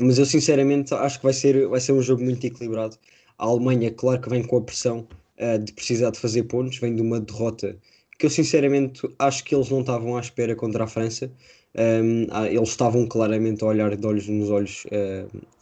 mas 0.00 0.18
eu 0.18 0.26
sinceramente 0.26 0.94
acho 0.94 1.18
que 1.18 1.24
vai 1.24 1.32
ser, 1.32 1.68
vai 1.68 1.80
ser 1.80 1.92
um 1.92 2.02
jogo 2.02 2.22
muito 2.22 2.46
equilibrado. 2.46 2.96
A 3.38 3.46
Alemanha, 3.46 3.90
claro 3.90 4.20
que 4.20 4.28
vem 4.28 4.42
com 4.44 4.56
a 4.56 4.60
pressão 4.62 5.06
uh, 5.40 5.58
de 5.58 5.72
precisar 5.72 6.10
de 6.10 6.18
fazer 6.18 6.44
pontos, 6.44 6.78
vem 6.78 6.94
de 6.94 7.02
uma 7.02 7.20
derrota 7.20 7.76
que 8.18 8.26
eu 8.26 8.30
sinceramente 8.30 9.08
acho 9.18 9.44
que 9.44 9.54
eles 9.54 9.70
não 9.70 9.80
estavam 9.80 10.16
à 10.16 10.20
espera 10.20 10.54
contra 10.56 10.84
a 10.84 10.86
França. 10.88 11.30
Um, 11.76 12.26
eles 12.46 12.70
estavam 12.70 13.06
claramente 13.06 13.62
a 13.62 13.68
olhar 13.68 13.94
de 13.94 14.04
olhos 14.04 14.26
nos 14.26 14.50
olhos 14.50 14.84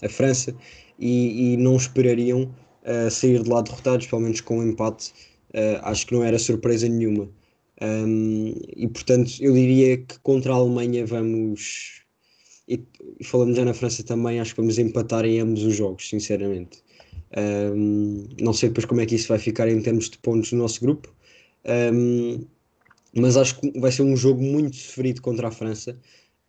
a 0.02 0.08
França 0.08 0.54
e, 0.98 1.52
e 1.52 1.56
não 1.58 1.76
esperariam 1.76 2.54
uh, 2.86 3.10
sair 3.10 3.42
de 3.42 3.48
lá 3.48 3.60
derrotados, 3.60 4.06
pelo 4.06 4.22
menos 4.22 4.40
com 4.40 4.58
um 4.58 4.68
empate, 4.68 5.12
uh, 5.50 5.80
acho 5.82 6.06
que 6.06 6.14
não 6.14 6.24
era 6.24 6.38
surpresa 6.38 6.88
nenhuma. 6.88 7.28
Um, 7.80 8.54
e 8.74 8.88
portanto, 8.88 9.32
eu 9.40 9.52
diria 9.52 9.98
que 9.98 10.18
contra 10.20 10.52
a 10.52 10.56
Alemanha 10.56 11.04
vamos. 11.04 12.05
E, 12.68 12.82
e 13.20 13.24
falando 13.24 13.54
já 13.54 13.64
na 13.64 13.74
França 13.74 14.02
também, 14.02 14.40
acho 14.40 14.54
que 14.54 14.60
vamos 14.60 14.78
empatar 14.78 15.24
em 15.24 15.40
ambos 15.40 15.62
os 15.62 15.76
jogos, 15.76 16.08
sinceramente. 16.08 16.82
Um, 17.36 18.28
não 18.40 18.52
sei 18.52 18.68
depois 18.68 18.84
como 18.84 19.00
é 19.00 19.06
que 19.06 19.14
isso 19.14 19.28
vai 19.28 19.38
ficar 19.38 19.68
em 19.68 19.80
termos 19.80 20.10
de 20.10 20.18
pontos 20.18 20.52
no 20.52 20.58
nosso 20.58 20.80
grupo, 20.80 21.12
um, 21.92 22.44
mas 23.14 23.36
acho 23.36 23.60
que 23.60 23.78
vai 23.78 23.90
ser 23.92 24.02
um 24.02 24.16
jogo 24.16 24.42
muito 24.42 24.76
sofrido 24.76 25.22
contra 25.22 25.48
a 25.48 25.50
França. 25.50 25.98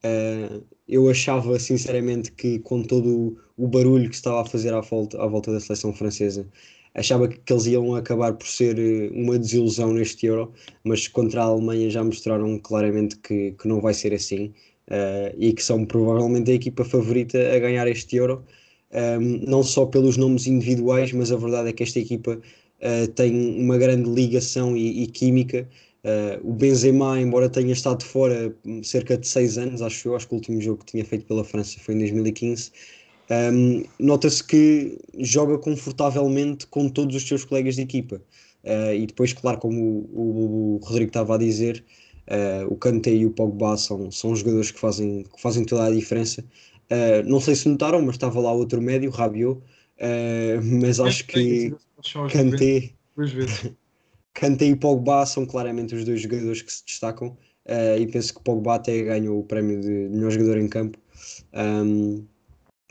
Uh, 0.03 0.63
eu 0.87 1.09
achava 1.09 1.59
sinceramente 1.59 2.31
que 2.31 2.59
com 2.59 2.83
todo 2.83 3.37
o 3.57 3.67
barulho 3.67 4.09
que 4.09 4.15
estava 4.15 4.41
a 4.41 4.45
fazer 4.45 4.73
à 4.73 4.81
volta, 4.81 5.21
à 5.21 5.27
volta 5.27 5.51
da 5.51 5.59
seleção 5.59 5.93
francesa, 5.93 6.47
achava 6.93 7.27
que 7.27 7.53
eles 7.53 7.65
iam 7.67 7.95
acabar 7.95 8.33
por 8.33 8.47
ser 8.47 8.77
eh, 8.79 9.09
uma 9.13 9.37
desilusão 9.37 9.93
neste 9.93 10.25
Euro, 10.25 10.53
mas 10.83 11.07
contra 11.07 11.41
a 11.41 11.45
Alemanha 11.45 11.89
já 11.89 12.03
mostraram 12.03 12.57
claramente 12.59 13.17
que, 13.17 13.51
que 13.51 13.67
não 13.67 13.81
vai 13.81 13.93
ser 13.93 14.13
assim 14.13 14.53
uh, 14.89 15.35
e 15.37 15.53
que 15.53 15.63
são 15.63 15.85
provavelmente 15.85 16.51
a 16.51 16.53
equipa 16.53 16.83
favorita 16.83 17.37
a 17.53 17.59
ganhar 17.59 17.87
este 17.87 18.15
Euro, 18.15 18.43
um, 18.91 18.97
ehm, 18.97 19.43
não 19.47 19.63
só 19.63 19.85
pelos 19.85 20.17
nomes 20.17 20.47
individuais, 20.47 21.11
mas 21.11 21.31
a 21.31 21.37
verdade 21.37 21.69
é 21.69 21.73
que 21.73 21.83
esta 21.83 21.99
equipa 21.99 22.39
uh, 22.39 23.07
tem 23.13 23.59
uma 23.59 23.77
grande 23.77 24.09
ligação 24.09 24.75
e, 24.77 25.03
e 25.03 25.07
química. 25.07 25.67
Uh, 26.03 26.49
o 26.49 26.53
Benzema, 26.53 27.19
embora 27.19 27.49
tenha 27.49 27.73
estado 27.73 28.03
fora 28.03 28.55
cerca 28.83 29.17
de 29.17 29.27
seis 29.27 29.57
anos, 29.57 29.81
acho 29.81 30.07
eu, 30.07 30.15
acho 30.15 30.27
que 30.27 30.33
o 30.33 30.37
último 30.37 30.61
jogo 30.61 30.79
que 30.79 30.91
tinha 30.91 31.03
feito 31.03 31.25
pela 31.25 31.43
França 31.43 31.77
foi 31.79 31.95
em 31.95 31.99
2015, 31.99 32.71
um, 33.29 33.83
nota-se 33.99 34.41
que 34.43 34.97
joga 35.19 35.57
confortavelmente 35.57 36.65
com 36.67 36.87
todos 36.87 37.15
os 37.15 37.27
seus 37.27 37.43
colegas 37.43 37.75
de 37.75 37.81
equipa. 37.81 38.21
Uh, 38.63 38.93
e 38.93 39.05
depois, 39.05 39.33
claro, 39.33 39.59
como 39.59 39.81
o, 39.81 40.21
o, 40.21 40.75
o 40.75 40.77
Rodrigo 40.85 41.09
estava 41.09 41.35
a 41.35 41.37
dizer, 41.37 41.83
uh, 42.29 42.71
o 42.71 42.75
Kanté 42.75 43.11
e 43.11 43.25
o 43.25 43.31
Pogba 43.31 43.77
são, 43.77 44.11
são 44.11 44.35
jogadores 44.35 44.71
que 44.71 44.79
fazem, 44.79 45.23
que 45.23 45.41
fazem 45.41 45.65
toda 45.65 45.85
a 45.85 45.91
diferença. 45.91 46.43
Uh, 46.91 47.27
não 47.27 47.39
sei 47.39 47.55
se 47.55 47.67
notaram, 47.67 48.01
mas 48.01 48.15
estava 48.15 48.39
lá 48.39 48.51
outro 48.51 48.81
médio, 48.81 49.09
Rabiot, 49.09 49.61
mas 50.63 50.99
acho 50.99 51.25
que 51.25 51.75
Kanté, 52.31 52.91
Kanté 54.33 54.65
e 54.65 54.75
Pogba 54.75 55.25
são 55.25 55.45
claramente 55.45 55.95
os 55.95 56.05
dois 56.05 56.21
jogadores 56.21 56.61
que 56.61 56.71
se 56.71 56.85
destacam. 56.85 57.35
e 57.99 58.05
penso 58.07 58.35
que 58.35 58.43
Pogba 58.43 58.75
até 58.75 59.01
ganhou 59.03 59.39
o 59.39 59.43
prémio 59.43 59.81
de 59.81 59.89
melhor 59.89 60.31
jogador 60.31 60.57
em 60.59 60.67
campo. 60.67 60.99
Um, 61.53 62.25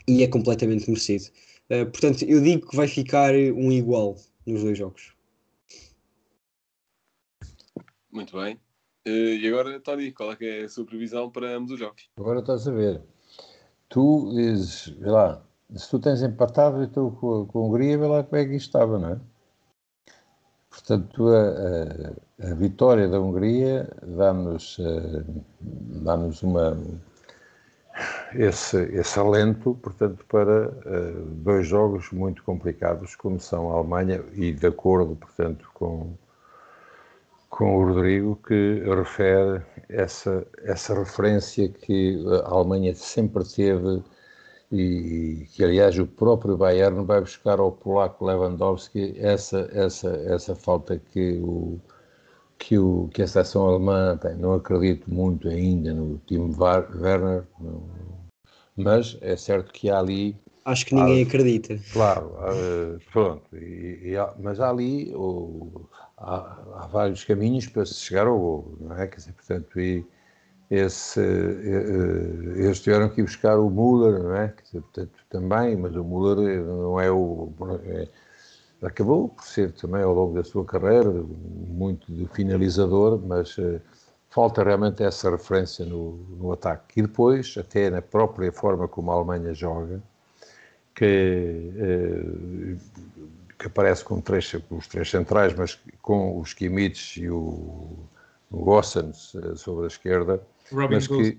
e 0.07 0.23
é 0.23 0.27
completamente 0.27 0.87
merecido. 0.87 1.25
Uh, 1.69 1.85
portanto, 1.85 2.23
eu 2.23 2.41
digo 2.41 2.69
que 2.69 2.75
vai 2.75 2.87
ficar 2.87 3.33
um 3.33 3.71
igual 3.71 4.15
nos 4.45 4.63
dois 4.63 4.77
jogos. 4.77 5.13
Muito 8.11 8.37
bem. 8.37 8.59
Uh, 9.07 9.35
e 9.39 9.47
agora, 9.47 9.79
Tony, 9.79 10.11
qual 10.11 10.33
é, 10.33 10.35
que 10.35 10.45
é 10.45 10.63
a 10.65 10.69
sua 10.69 10.85
previsão 10.85 11.31
para 11.31 11.55
ambos 11.55 11.71
os 11.71 11.79
jogos? 11.79 12.09
Agora 12.17 12.41
estás 12.41 12.67
a 12.67 12.71
ver. 12.71 13.01
Tu 13.87 14.33
dizes, 14.35 14.89
vê 14.99 15.09
lá, 15.09 15.41
se 15.73 15.89
tu 15.89 15.97
tens 15.97 16.21
empatado 16.21 16.83
então, 16.83 17.09
com, 17.11 17.45
com 17.45 17.59
a 17.59 17.67
Hungria, 17.67 17.97
vê 17.97 18.05
lá 18.05 18.23
como 18.23 18.41
é 18.41 18.45
que 18.45 18.55
isto 18.55 18.67
estava, 18.67 18.99
não 18.99 19.11
é? 19.11 19.19
Portanto, 20.69 21.29
a, 21.29 22.47
a, 22.47 22.51
a 22.51 22.53
vitória 22.53 23.07
da 23.07 23.19
Hungria 23.19 23.89
dá-nos 24.03 24.77
uh, 24.77 25.43
dá 25.59 26.15
uma, 26.43 26.77
esse, 28.35 28.77
esse 28.93 29.19
alento, 29.19 29.77
portanto, 29.81 30.25
para 30.25 30.69
uh, 30.69 31.25
dois 31.43 31.65
jogos 31.65 32.11
muito 32.11 32.43
complicados, 32.43 33.15
como 33.15 33.39
são 33.39 33.71
a 33.71 33.79
Alemanha, 33.79 34.23
e 34.33 34.51
de 34.51 34.67
acordo, 34.67 35.15
portanto, 35.15 35.69
com, 35.73 36.13
com 37.57 37.75
o 37.75 37.85
Rodrigo, 37.87 38.39
que 38.47 38.83
refere 38.85 39.63
essa, 39.89 40.45
essa 40.63 40.93
referência 40.93 41.67
que 41.67 42.23
a 42.45 42.49
Alemanha 42.49 42.93
sempre 42.93 43.43
teve 43.43 44.03
e 44.71 45.47
que, 45.53 45.63
aliás, 45.63 45.97
o 45.97 46.05
próprio 46.05 46.55
Bayern 46.55 47.03
vai 47.03 47.19
buscar 47.19 47.59
ao 47.59 47.71
polaco 47.71 48.25
Lewandowski 48.25 49.15
essa, 49.17 49.67
essa, 49.73 50.09
essa 50.27 50.55
falta 50.55 51.01
que 51.11 51.39
o 51.41 51.79
que, 52.59 52.77
o, 52.77 53.09
que 53.13 53.21
a 53.23 53.27
seleção 53.27 53.67
alemã 53.67 54.17
tem. 54.17 54.35
Não 54.35 54.53
acredito 54.53 55.11
muito 55.11 55.47
ainda 55.47 55.93
no 55.93 56.19
time 56.27 56.53
Werner, 56.59 57.43
mas 58.75 59.17
é 59.21 59.35
certo 59.35 59.71
que 59.71 59.89
há 59.89 59.99
ali. 59.99 60.35
Acho 60.65 60.85
que 60.85 60.95
ninguém 60.95 61.23
há, 61.23 61.27
acredita. 61.27 61.79
Claro, 61.93 62.35
pronto. 63.11 63.55
E, 63.55 64.11
e 64.11 64.17
há, 64.17 64.33
mas 64.39 64.59
há 64.59 64.69
ali 64.69 65.13
o, 65.15 65.87
há, 66.17 66.57
há, 66.75 66.87
vários 66.87 67.23
caminhos 67.23 67.67
para 67.67 67.85
se 67.85 67.95
chegar 67.95 68.27
ao 68.27 68.37
gol, 68.37 68.75
não 68.79 68.97
é? 68.97 69.07
Quer 69.07 69.17
dizer, 69.17 69.33
portanto, 69.33 69.79
e 69.79 70.05
esse, 70.69 71.21
eles 71.21 72.81
tiveram 72.81 73.09
que 73.09 73.21
ir 73.21 73.23
buscar 73.23 73.57
o 73.57 73.69
Müller, 73.69 74.21
não 74.21 74.35
é? 74.35 74.49
Quer 74.49 74.63
dizer, 74.63 74.81
portanto, 74.81 75.19
também, 75.29 75.77
mas 75.77 75.95
o 75.95 76.03
Müller 76.03 76.63
não 76.65 76.99
é 76.99 77.11
o. 77.11 77.49
É, 77.85 78.07
acabou 78.81 79.29
por 79.29 79.45
ser 79.45 79.71
também 79.71 80.03
ao 80.03 80.13
longo 80.13 80.35
da 80.35 80.43
sua 80.43 80.65
carreira 80.65 81.09
muito 81.09 82.11
de 82.11 82.27
finalizador, 82.27 83.19
mas 83.19 83.57
uh, 83.57 83.81
falta 84.29 84.63
realmente 84.63 85.03
essa 85.03 85.31
referência 85.31 85.85
no, 85.85 86.17
no, 86.37 86.51
ataque. 86.51 86.99
E 86.99 87.01
depois, 87.01 87.55
até 87.57 87.89
na 87.89 88.01
própria 88.01 88.51
forma 88.51 88.87
como 88.87 89.11
a 89.11 89.15
Alemanha 89.15 89.53
joga, 89.53 90.01
que, 90.93 91.71
uh, 91.75 92.77
que 93.57 93.67
aparece 93.67 94.03
com 94.03 94.21
três, 94.21 94.53
os 94.69 94.87
três 94.87 95.09
centrais, 95.09 95.53
mas 95.55 95.79
com 96.01 96.39
os 96.39 96.53
Kimmich 96.53 97.21
e 97.21 97.29
o, 97.29 97.97
o 98.51 98.57
Gossens 98.57 99.33
uh, 99.33 99.57
sobre 99.57 99.85
a 99.85 99.87
esquerda, 99.87 100.41
Robin 100.71 100.95
mas 100.95 101.07
que, 101.07 101.37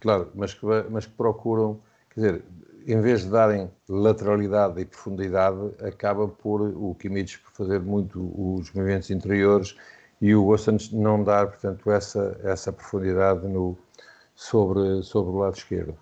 claro, 0.00 0.30
mas 0.34 0.54
que, 0.54 0.66
mas 0.90 1.06
que 1.06 1.12
procuram, 1.12 1.80
quer 2.10 2.20
dizer, 2.20 2.44
em 2.86 3.00
vez 3.00 3.22
de 3.22 3.30
darem 3.30 3.70
lateralidade 3.88 4.80
e 4.80 4.84
profundidade, 4.84 5.58
acaba 5.82 6.26
por 6.26 6.62
o 6.62 6.94
Kimmich 6.98 7.38
por 7.38 7.52
fazer 7.52 7.80
muito 7.80 8.20
os 8.36 8.72
movimentos 8.72 9.10
interiores 9.10 9.76
e 10.20 10.34
o 10.34 10.48
Ossans 10.48 10.90
não 10.90 11.22
dar, 11.22 11.46
portanto, 11.46 11.90
essa, 11.90 12.38
essa 12.42 12.72
profundidade 12.72 13.46
no, 13.46 13.76
sobre, 14.34 15.02
sobre 15.02 15.30
o 15.30 15.38
lado 15.38 15.56
esquerdo. 15.56 15.96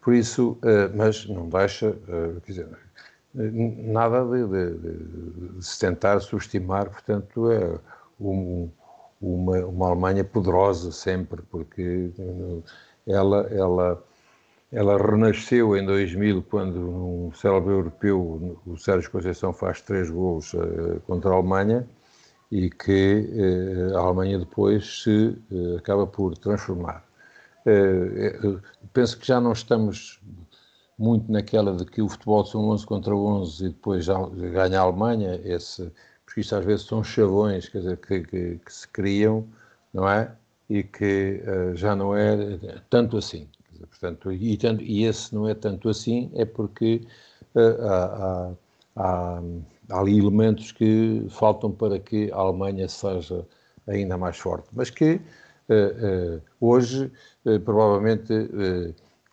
Por 0.00 0.14
isso, 0.14 0.52
uh, 0.62 0.94
mas 0.94 1.26
não 1.26 1.48
deixa, 1.48 1.90
uh, 1.90 2.40
quer 2.40 2.52
dizer, 2.52 2.68
nada 3.36 4.24
de, 4.24 4.46
de, 4.46 4.78
de, 4.78 5.64
se 5.64 5.78
tentar 5.78 6.20
subestimar, 6.20 6.90
portanto, 6.90 7.50
é 7.50 7.78
um, 8.20 8.70
uma, 9.20 9.58
uma 9.66 9.86
Alemanha 9.88 10.24
poderosa 10.24 10.90
sempre, 10.90 11.42
porque 11.50 12.10
ela, 13.06 13.46
ela 13.52 14.02
ela 14.72 14.98
renasceu 14.98 15.76
em 15.76 15.84
2000, 15.84 16.42
quando 16.50 16.78
num 16.78 17.32
célebre 17.32 17.72
europeu 17.72 18.58
o 18.66 18.76
Sérgio 18.76 19.10
Conceição 19.10 19.52
faz 19.52 19.80
três 19.80 20.10
gols 20.10 20.52
uh, 20.54 21.00
contra 21.06 21.30
a 21.30 21.34
Alemanha 21.34 21.88
e 22.50 22.68
que 22.68 23.28
uh, 23.92 23.96
a 23.96 24.00
Alemanha 24.00 24.38
depois 24.38 25.02
se 25.02 25.38
uh, 25.50 25.76
acaba 25.78 26.06
por 26.06 26.36
transformar. 26.36 27.04
penso 28.92 29.18
que 29.18 29.26
já 29.26 29.40
não 29.40 29.52
estamos 29.52 30.20
muito 30.98 31.30
naquela 31.30 31.74
de 31.74 31.84
que 31.84 32.00
o 32.02 32.08
futebol 32.08 32.44
são 32.44 32.68
11 32.70 32.86
contra 32.86 33.14
11 33.14 33.64
e 33.64 33.68
depois 33.68 34.06
ganha 34.06 34.80
a 34.80 34.82
Alemanha, 34.82 35.40
esse, 35.44 35.92
porque 36.24 36.40
isto 36.40 36.56
às 36.56 36.64
vezes 36.64 36.86
são 36.86 37.04
chavões 37.04 37.68
quer 37.68 37.78
dizer, 37.78 37.96
que, 37.98 38.20
que, 38.22 38.60
que 38.64 38.72
se 38.72 38.88
criam, 38.88 39.46
não 39.92 40.08
é? 40.08 40.32
E 40.68 40.82
que 40.82 41.42
já 41.74 41.94
não 41.94 42.16
é 42.16 42.58
tanto 42.90 43.16
assim. 43.18 43.48
Portanto, 43.84 44.32
e, 44.32 44.56
tanto, 44.56 44.82
e 44.82 45.04
esse 45.04 45.34
não 45.34 45.48
é 45.48 45.54
tanto 45.54 45.88
assim, 45.88 46.30
é 46.34 46.44
porque 46.44 47.06
uh, 47.54 47.86
há, 47.86 48.52
há, 48.96 49.42
há, 49.90 50.00
ali 50.00 50.18
elementos 50.18 50.72
que 50.72 51.26
faltam 51.30 51.70
para 51.70 51.98
que 51.98 52.30
a 52.32 52.36
Alemanha 52.36 52.88
seja 52.88 53.44
ainda 53.86 54.16
mais 54.16 54.36
forte. 54.38 54.68
Mas 54.72 54.90
que 54.90 55.20
uh, 55.68 56.36
uh, 56.36 56.42
hoje, 56.60 57.10
provavelmente, 57.64 58.32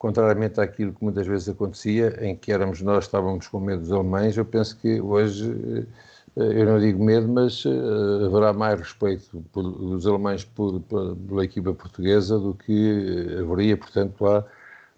contrariamente 0.04 0.60
àquilo 0.60 0.92
que 0.92 1.02
muitas 1.02 1.26
vezes 1.26 1.48
acontecia, 1.48 2.18
em 2.20 2.36
que 2.36 2.52
éramos 2.52 2.82
nós 2.82 3.06
estávamos 3.06 3.48
com 3.48 3.58
medo 3.58 3.84
dos 3.84 3.92
alemães, 3.94 4.36
eu 4.36 4.44
penso 4.44 4.78
que 4.78 5.00
hoje 5.00 5.88
eu 6.36 6.66
não 6.66 6.78
digo 6.78 7.02
medo, 7.02 7.26
mas 7.30 7.64
uh, 7.64 8.26
haverá 8.26 8.52
mais 8.52 8.82
respeito 8.82 9.42
por, 9.54 9.64
dos 9.64 10.06
alemães 10.06 10.44
por, 10.44 10.82
por, 10.82 11.16
pela 11.16 11.46
equipa 11.46 11.74
portuguesa 11.74 12.38
do 12.38 12.54
que 12.54 13.38
haveria, 13.40 13.78
portanto, 13.78 14.28
há, 14.28 14.44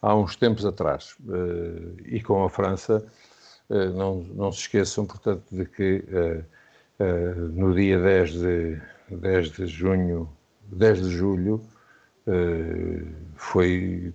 há 0.02 0.16
uns 0.16 0.36
tempos 0.36 0.66
atrás. 0.66 1.16
E 2.06 2.20
com 2.24 2.44
a 2.44 2.50
França, 2.50 3.06
não, 3.70 4.24
não 4.34 4.52
se 4.52 4.62
esqueçam, 4.62 5.06
portanto, 5.06 5.44
de 5.52 5.66
que 5.66 6.04
no 7.54 7.76
dia 7.76 8.00
10 8.00 8.32
de, 8.32 8.82
10 9.12 9.52
de 9.52 9.68
junho, 9.68 10.28
10 10.72 11.04
de 11.04 11.10
julho, 11.12 11.62
Uh, 12.28 13.06
foi 13.36 14.12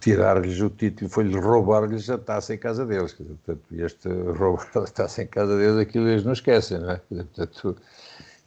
tirar-lhes 0.00 0.60
o 0.60 0.68
título, 0.70 1.08
foi-lhes 1.08 1.36
roubar-lhes 1.36 2.10
a 2.10 2.18
taça 2.18 2.54
em 2.54 2.58
casa 2.58 2.84
deles. 2.84 3.12
Portanto, 3.12 3.62
este 3.72 4.08
roubar 4.36 4.66
a 4.74 4.84
taça 4.84 5.22
em 5.22 5.26
casa 5.26 5.56
deles, 5.56 5.78
aquilo 5.78 6.08
eles 6.08 6.24
não 6.24 6.32
esquecem, 6.32 6.78
não 6.78 6.90
é? 6.90 6.96
Portanto, 6.96 7.76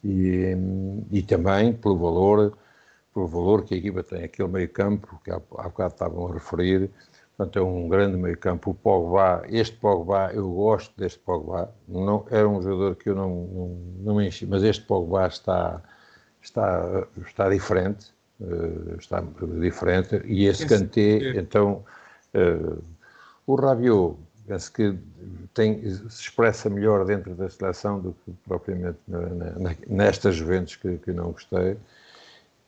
e, 0.06 0.56
e 1.12 1.24
também 1.24 1.74
pelo 1.74 1.98
valor, 1.98 2.58
pelo 3.14 3.28
valor 3.28 3.64
que 3.64 3.74
a 3.74 3.78
equipa 3.78 4.04
tem, 4.04 4.24
aquele 4.24 4.50
meio 4.50 4.70
campo, 4.70 5.20
que 5.24 5.32
há, 5.32 5.36
há 5.36 5.64
bocado 5.64 5.94
estavam 5.94 6.28
a 6.28 6.34
referir, 6.34 6.92
portanto 7.36 7.60
é 7.60 7.62
um 7.62 7.88
grande 7.88 8.18
meio 8.18 8.38
campo. 8.38 8.72
O 8.72 8.74
Pogba, 8.76 9.44
este 9.50 9.78
Pogba, 9.78 10.32
eu 10.34 10.50
gosto 10.52 10.94
deste 10.98 11.20
Pogba, 11.20 11.74
não, 11.88 12.26
era 12.30 12.48
um 12.48 12.62
jogador 12.62 12.96
que 12.96 13.10
eu 13.10 13.16
não, 13.16 13.30
não, 13.30 13.68
não 14.02 14.16
me 14.16 14.28
enchi, 14.28 14.46
mas 14.46 14.64
este 14.64 14.86
Pogba 14.86 15.28
está, 15.28 15.82
está, 16.42 17.08
está 17.26 17.50
diferente, 17.50 18.14
uh, 18.40 18.96
está 18.98 19.24
diferente. 19.60 20.22
E 20.26 20.46
esse 20.46 20.66
Kanté, 20.66 21.38
então, 21.38 21.84
uh, 22.34 22.84
o 23.48 23.56
Rabiot, 23.56 24.18
penso 24.48 24.72
que 24.72 24.98
tem, 25.54 25.82
se 25.90 26.22
expressa 26.22 26.70
melhor 26.70 27.06
dentro 27.06 27.34
da 27.36 27.50
seleção 27.50 28.00
do 28.00 28.16
que 28.26 28.32
propriamente 28.48 29.00
na, 29.08 29.22
na, 29.22 29.76
nestas 29.88 30.36
Juventus 30.36 30.76
que, 30.76 30.98
que 30.98 31.12
não 31.12 31.32
gostei. 31.32 31.78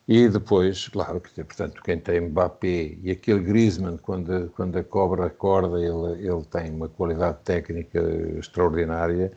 E 0.07 0.29
depois, 0.29 0.87
claro, 0.87 1.19
que, 1.19 1.43
portanto, 1.43 1.81
quem 1.83 1.99
tem 1.99 2.21
Mbappé 2.21 2.95
e 3.03 3.11
aquele 3.11 3.41
Griezmann, 3.41 3.97
quando, 3.97 4.49
quando 4.55 4.77
a 4.77 4.83
cobra 4.83 5.25
acorda, 5.25 5.77
ele, 5.79 6.25
ele 6.25 6.45
tem 6.49 6.71
uma 6.71 6.87
qualidade 6.87 7.39
técnica 7.43 7.99
extraordinária 8.39 9.33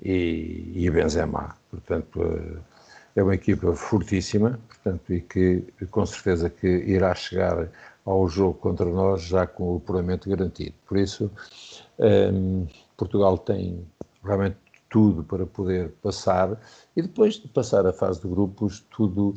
e, 0.00 0.72
e 0.76 0.90
Benzema. 0.90 1.56
Portanto, 1.68 2.22
eh, 2.22 2.58
é 3.14 3.22
uma 3.22 3.34
equipa 3.34 3.74
fortíssima, 3.74 4.58
portanto, 4.68 5.12
e 5.12 5.20
que 5.20 5.64
com 5.90 6.04
certeza 6.06 6.48
que 6.48 6.66
irá 6.66 7.14
chegar 7.14 7.68
ao 8.04 8.28
jogo 8.28 8.54
contra 8.54 8.86
nós 8.86 9.22
já 9.22 9.46
com 9.46 9.76
o 9.76 9.80
puramente 9.80 10.28
garantido. 10.28 10.74
Por 10.86 10.96
isso, 10.98 11.30
um, 11.98 12.04
ehm, 12.04 12.66
Portugal 12.96 13.38
tem 13.38 13.86
realmente 14.24 14.56
tudo 14.88 15.24
para 15.24 15.46
poder 15.46 15.90
passar 16.02 16.58
e 16.96 17.02
depois 17.02 17.34
de 17.34 17.48
passar 17.48 17.86
a 17.86 17.92
fase 17.92 18.20
de 18.20 18.28
grupos, 18.28 18.84
tudo 18.90 19.34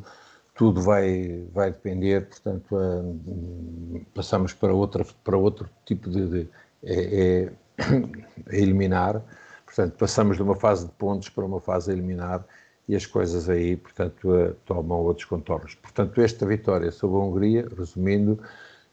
tudo 0.54 0.80
vai 0.80 1.46
vai 1.52 1.70
depender, 1.70 2.28
portanto, 2.28 2.76
um, 2.76 4.04
passamos 4.14 4.52
para 4.54 4.72
outra 4.74 5.04
para 5.24 5.36
outro 5.36 5.68
tipo 5.84 6.10
de, 6.10 6.26
de 6.28 6.48
é, 6.82 7.48
é, 7.48 7.52
a 8.50 8.56
eliminar, 8.56 9.22
portanto, 9.64 9.96
passamos 9.98 10.36
de 10.36 10.42
uma 10.42 10.56
fase 10.56 10.86
de 10.86 10.92
pontos 10.92 11.28
para 11.28 11.44
uma 11.44 11.60
fase 11.60 11.90
a 11.90 11.94
eliminar 11.94 12.44
e 12.88 12.94
as 12.94 13.04
coisas 13.04 13.48
aí, 13.48 13.76
portanto, 13.76 14.30
uh, 14.30 14.54
tomam 14.64 14.98
outros 14.98 15.26
contornos. 15.26 15.74
Portanto, 15.74 16.20
esta 16.20 16.46
vitória 16.46 16.90
sobre 16.92 17.16
a 17.16 17.20
Hungria, 17.20 17.68
resumindo, 17.76 18.40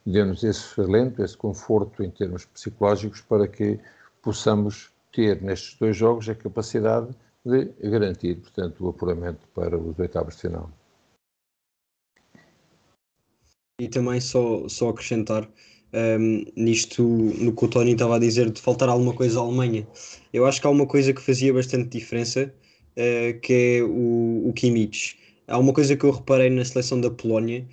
deu-nos 0.05 0.43
esse 0.43 0.79
alento, 0.81 1.23
esse 1.23 1.37
conforto 1.37 2.03
em 2.03 2.09
termos 2.09 2.45
psicológicos 2.45 3.21
para 3.21 3.47
que 3.47 3.79
possamos 4.21 4.91
ter 5.11 5.41
nestes 5.41 5.77
dois 5.77 5.95
jogos 5.95 6.27
a 6.27 6.35
capacidade 6.35 7.15
de 7.45 7.65
garantir, 7.83 8.35
portanto, 8.35 8.85
o 8.85 8.89
apuramento 8.89 9.47
para 9.53 9.77
os 9.77 9.97
oitavos 9.99 10.35
de 10.35 10.41
final. 10.41 10.71
E 13.79 13.87
também 13.87 14.21
só, 14.21 14.67
só 14.69 14.89
acrescentar 14.89 15.47
um, 15.93 16.45
nisto, 16.55 17.03
no 17.03 17.55
que 17.55 17.65
o 17.65 17.67
Tony 17.67 17.93
estava 17.93 18.15
a 18.15 18.19
dizer, 18.19 18.49
de 18.49 18.61
faltar 18.61 18.89
alguma 18.89 19.13
coisa 19.13 19.39
à 19.39 19.43
Alemanha. 19.43 19.87
Eu 20.31 20.45
acho 20.45 20.59
que 20.59 20.67
há 20.67 20.69
uma 20.69 20.87
coisa 20.87 21.13
que 21.13 21.21
fazia 21.21 21.53
bastante 21.53 21.89
diferença, 21.89 22.53
uh, 22.97 23.39
que 23.39 23.77
é 23.77 23.83
o, 23.83 24.47
o 24.47 24.53
Kimmich. 24.53 25.17
Há 25.47 25.57
uma 25.57 25.73
coisa 25.73 25.95
que 25.95 26.03
eu 26.03 26.11
reparei 26.11 26.49
na 26.49 26.63
seleção 26.63 26.99
da 27.01 27.09
Polónia, 27.09 27.65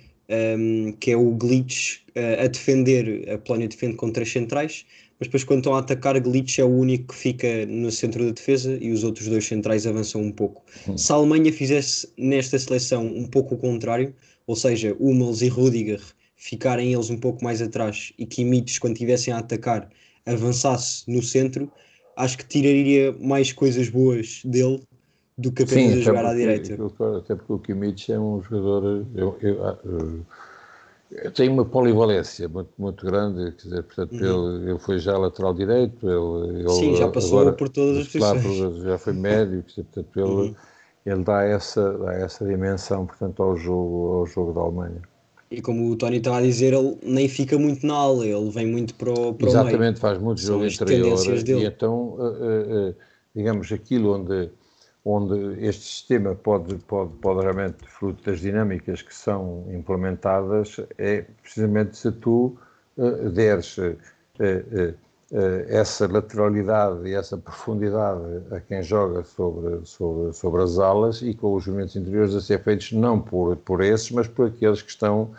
um, 0.57 0.91
que 0.93 1.11
é 1.11 1.17
o 1.17 1.31
glitch 1.31 1.99
uh, 2.15 2.43
a 2.43 2.47
defender. 2.47 3.29
A 3.29 3.37
Polónia 3.37 3.67
defende 3.67 3.95
com 3.95 4.11
três 4.11 4.31
centrais, 4.31 4.85
mas 5.19 5.27
depois, 5.27 5.43
quando 5.43 5.59
estão 5.59 5.75
a 5.75 5.79
atacar, 5.79 6.19
glitch 6.19 6.59
é 6.59 6.63
o 6.63 6.69
único 6.69 7.13
que 7.13 7.15
fica 7.15 7.65
no 7.67 7.91
centro 7.91 8.25
da 8.25 8.31
defesa 8.31 8.77
e 8.81 8.91
os 8.91 9.03
outros 9.03 9.27
dois 9.27 9.45
centrais 9.45 9.85
avançam 9.85 10.21
um 10.21 10.31
pouco. 10.31 10.63
Hum. 10.87 10.97
Se 10.97 11.11
a 11.11 11.15
Alemanha 11.15 11.53
fizesse 11.53 12.09
nesta 12.17 12.57
seleção 12.57 13.05
um 13.05 13.27
pouco 13.27 13.55
o 13.55 13.57
contrário, 13.57 14.15
ou 14.47 14.55
seja, 14.55 14.95
Hummels 14.99 15.41
e 15.41 15.47
Rudiger 15.47 16.01
ficarem 16.35 16.91
eles 16.91 17.11
um 17.11 17.17
pouco 17.17 17.43
mais 17.43 17.61
atrás 17.61 18.11
e 18.17 18.25
Kimmich, 18.25 18.79
quando 18.79 18.93
estivessem 18.93 19.31
a 19.31 19.37
atacar, 19.37 19.87
avançasse 20.25 21.03
no 21.07 21.21
centro, 21.21 21.71
acho 22.17 22.39
que 22.39 22.47
tiraria 22.47 23.11
mais 23.19 23.51
coisas 23.51 23.89
boas 23.89 24.41
dele 24.43 24.81
do 25.37 25.51
que 25.51 25.63
apenas 25.63 25.93
Sim, 25.93 25.99
a 25.99 26.01
jogar 26.01 26.25
à 26.25 26.33
direita. 26.33 26.73
Até 27.17 27.35
porque 27.35 27.53
o 27.53 27.59
Kimmich 27.59 28.11
é 28.11 28.19
um 28.19 28.41
jogador. 28.41 29.05
Eu, 29.15 29.37
eu, 29.41 29.65
ah, 29.65 29.77
tem 31.33 31.49
uma 31.49 31.65
polivalência 31.65 32.47
muito, 32.47 32.69
muito 32.77 33.05
grande, 33.05 33.51
quer 33.51 33.63
dizer, 33.63 33.83
portanto, 33.83 34.13
uhum. 34.13 34.57
ele, 34.57 34.69
ele 34.71 34.79
foi 34.79 34.97
já 34.97 35.17
lateral 35.17 35.53
direito, 35.53 36.07
ele, 36.09 36.69
Sim, 36.69 36.95
já 36.95 37.09
passou 37.09 37.39
agora, 37.39 37.55
por 37.55 37.69
todas 37.69 37.97
as 37.97 38.07
posições. 38.07 38.83
Já 38.83 38.97
foi 38.97 39.13
médio, 39.13 39.61
dizer, 39.61 39.83
portanto, 39.83 40.19
ele, 40.19 40.29
uhum. 40.29 40.55
ele 41.05 41.23
dá, 41.23 41.43
essa, 41.43 41.97
dá 41.97 42.13
essa 42.13 42.45
dimensão, 42.45 43.05
portanto, 43.05 43.43
ao 43.43 43.57
jogo, 43.57 44.19
ao 44.19 44.25
jogo 44.25 44.53
da 44.53 44.61
Alemanha. 44.61 45.01
E 45.49 45.61
como 45.61 45.91
o 45.91 45.97
Tony 45.97 46.17
estava 46.17 46.37
a 46.37 46.41
dizer, 46.41 46.73
ele 46.73 46.97
nem 47.03 47.27
fica 47.27 47.57
muito 47.57 47.85
na 47.85 47.93
ala, 47.93 48.25
ele 48.25 48.49
vem 48.49 48.65
muito 48.65 48.95
para 48.95 49.11
o, 49.11 49.33
para 49.33 49.49
Exatamente, 49.49 49.79
meio. 49.79 49.97
faz 49.97 50.17
muito 50.17 50.39
jogo 50.39 50.65
interior. 50.65 51.19
E 51.45 51.65
então, 51.65 52.15
uh, 52.17 52.89
uh, 52.89 52.95
digamos, 53.35 53.69
aquilo 53.69 54.15
onde 54.15 54.49
onde 55.03 55.65
este 55.65 55.83
sistema 55.83 56.35
pode, 56.35 56.75
pode, 56.85 57.11
pode 57.15 57.41
realmente, 57.41 57.77
fruto 57.87 58.23
das 58.23 58.39
dinâmicas 58.39 59.01
que 59.01 59.13
são 59.13 59.65
implementadas, 59.71 60.79
é 60.97 61.25
precisamente 61.41 61.97
se 61.97 62.11
tu 62.11 62.55
uh, 62.97 63.29
deres 63.29 63.77
uh, 63.77 63.97
uh, 64.39 64.95
essa 65.67 66.07
lateralidade 66.07 67.07
e 67.07 67.13
essa 67.13 67.37
profundidade 67.37 68.21
a 68.51 68.59
quem 68.59 68.83
joga 68.83 69.23
sobre, 69.23 69.85
sobre, 69.85 70.33
sobre 70.33 70.61
as 70.61 70.77
alas 70.77 71.21
e 71.21 71.33
com 71.33 71.55
os 71.55 71.65
movimentos 71.65 71.95
interiores 71.95 72.35
a 72.35 72.41
ser 72.41 72.61
feitos 72.61 72.91
não 72.91 73.19
por, 73.19 73.55
por 73.57 73.81
esses, 73.81 74.11
mas 74.11 74.27
por 74.27 74.47
aqueles 74.47 74.81
que 74.81 74.91
estão 74.91 75.31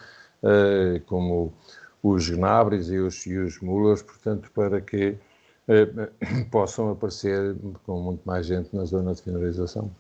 como 1.07 1.53
os 2.03 2.29
Gnabris 2.29 2.91
e 2.91 2.99
os, 2.99 3.25
e 3.27 3.39
os 3.39 3.61
Mullers, 3.61 4.03
portanto, 4.03 4.51
para 4.53 4.81
que 4.81 5.17
possam 6.51 6.91
aparecer 6.91 7.57
com 7.85 8.01
muito 8.01 8.23
mais 8.25 8.47
gente 8.47 8.75
na 8.75 8.85
zona 8.85 9.15
de 9.15 9.23
finalização. 9.23 9.91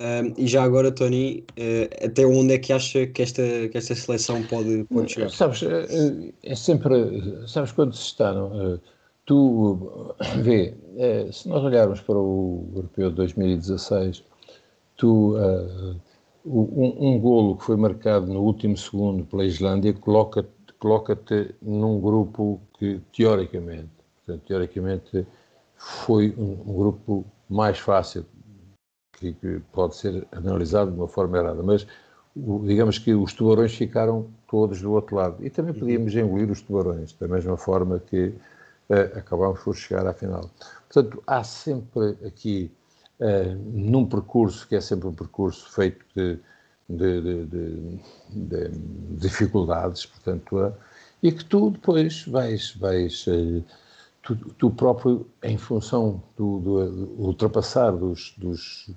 Um, 0.00 0.34
e 0.36 0.48
já 0.48 0.64
agora, 0.64 0.90
Tony, 0.90 1.44
uh, 1.52 2.06
até 2.06 2.26
onde 2.26 2.54
é 2.54 2.58
que 2.58 2.72
acha 2.72 3.06
que 3.06 3.22
esta, 3.22 3.42
que 3.68 3.78
esta 3.78 3.94
seleção 3.94 4.42
pode, 4.44 4.84
pode 4.84 5.12
chegar? 5.12 5.30
Sabes, 5.30 5.62
eh, 5.62 6.32
é 6.42 6.54
sempre, 6.56 7.46
sabes 7.46 7.70
quando 7.70 7.94
se 7.94 8.06
está, 8.06 8.32
não? 8.32 8.80
tu 9.24 10.14
vê, 10.42 10.74
se 11.32 11.48
nós 11.48 11.62
olharmos 11.62 12.00
para 12.00 12.18
o 12.18 12.68
Europeu 12.74 13.10
de 13.10 13.16
2016, 13.16 14.24
tu, 14.96 15.36
uh, 15.36 15.96
um, 16.44 17.14
um 17.14 17.20
golo 17.20 17.56
que 17.56 17.64
foi 17.64 17.76
marcado 17.76 18.26
no 18.26 18.40
último 18.40 18.76
segundo 18.76 19.24
pela 19.24 19.44
Islândia 19.44 19.92
coloca 19.92 20.46
coloca-te 20.82 21.54
num 21.62 22.00
grupo 22.00 22.60
que, 22.76 23.00
teoricamente, 23.16 23.88
portanto, 24.16 24.42
teoricamente 24.48 25.24
foi 25.76 26.34
um, 26.36 26.60
um 26.66 26.74
grupo 26.76 27.24
mais 27.48 27.78
fácil, 27.78 28.26
que, 29.12 29.32
que, 29.34 29.60
pode 29.72 29.94
ser 29.94 30.26
analisado 30.32 30.90
de 30.90 30.98
uma 30.98 31.06
forma 31.06 31.38
errada, 31.38 31.62
mas 31.62 31.86
o, 32.34 32.64
digamos 32.66 32.98
que 32.98 33.14
os 33.14 33.32
tubarões 33.32 33.72
ficaram 33.72 34.26
todos 34.48 34.82
do 34.82 34.90
outro 34.90 35.14
lado. 35.14 35.36
E 35.46 35.48
também 35.48 35.72
podíamos 35.72 36.16
engolir 36.16 36.50
os 36.50 36.60
tubarões, 36.60 37.12
da 37.12 37.28
mesma 37.28 37.56
forma 37.56 38.00
que 38.00 38.34
uh, 38.88 39.18
acabámos 39.18 39.60
por 39.60 39.76
chegar 39.76 40.04
à 40.04 40.12
final. 40.12 40.50
Portanto, 40.92 41.22
há 41.24 41.44
sempre 41.44 42.16
aqui, 42.26 42.72
uh, 43.20 43.54
num 43.72 44.04
percurso 44.04 44.66
que 44.66 44.74
é 44.74 44.80
sempre 44.80 45.06
um 45.06 45.14
percurso 45.14 45.72
feito 45.72 46.04
de 46.16 46.40
de, 46.96 47.20
de, 47.20 47.46
de, 47.46 47.98
de 48.30 48.70
dificuldades, 49.16 50.06
portanto, 50.06 50.74
e 51.22 51.30
que 51.30 51.44
tu 51.44 51.70
depois 51.70 52.24
vais, 52.26 52.74
vais 52.76 53.24
eh, 53.28 53.62
tu, 54.22 54.36
tu 54.58 54.70
próprio, 54.70 55.26
em 55.42 55.56
função 55.56 56.22
do, 56.36 56.58
do, 56.58 56.90
do 56.90 57.22
ultrapassar 57.22 57.92
dos, 57.92 58.34
dos, 58.36 58.90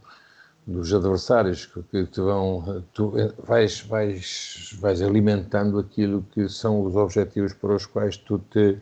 dos, 0.65 0.93
adversários 0.93 1.67
que 1.91 2.05
te 2.05 2.19
vão, 2.19 2.83
tu 2.93 3.17
eh, 3.17 3.31
vais, 3.45 3.81
vais, 3.81 4.75
vais 4.79 5.01
alimentando 5.01 5.77
aquilo 5.77 6.25
que 6.31 6.49
são 6.49 6.83
os 6.83 6.95
objetivos 6.95 7.53
para 7.53 7.75
os 7.75 7.85
quais 7.85 8.17
tu 8.17 8.39
te, 8.39 8.77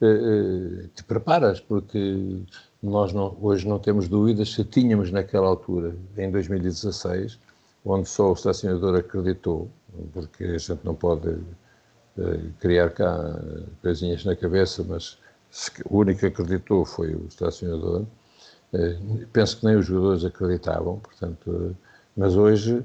eh, 0.00 0.88
te 0.94 1.02
preparas, 1.04 1.60
porque 1.60 2.40
nós 2.80 3.12
não, 3.12 3.36
hoje 3.40 3.66
não 3.66 3.80
temos 3.80 4.08
dúvidas 4.08 4.52
se 4.52 4.64
tínhamos 4.64 5.10
naquela 5.10 5.48
altura, 5.48 5.96
em 6.16 6.30
2016, 6.30 7.38
onde 7.86 8.08
só 8.08 8.30
o 8.30 8.32
estacionador 8.32 8.96
acreditou, 8.96 9.70
porque 10.12 10.44
a 10.44 10.58
gente 10.58 10.80
não 10.84 10.94
pode 10.94 11.28
uh, 11.28 12.52
criar 12.58 12.90
cá 12.90 13.40
coisinhas 13.80 14.24
na 14.24 14.34
cabeça, 14.34 14.84
mas 14.86 15.18
o 15.88 15.98
único 15.98 16.20
que 16.20 16.26
acreditou 16.26 16.84
foi 16.84 17.14
o 17.14 17.26
estacionador. 17.28 18.02
Uh, 18.72 19.26
penso 19.32 19.60
que 19.60 19.66
nem 19.66 19.76
os 19.76 19.86
jogadores 19.86 20.24
acreditavam, 20.24 20.98
portanto, 20.98 21.76
mas 22.16 22.36
hoje 22.36 22.84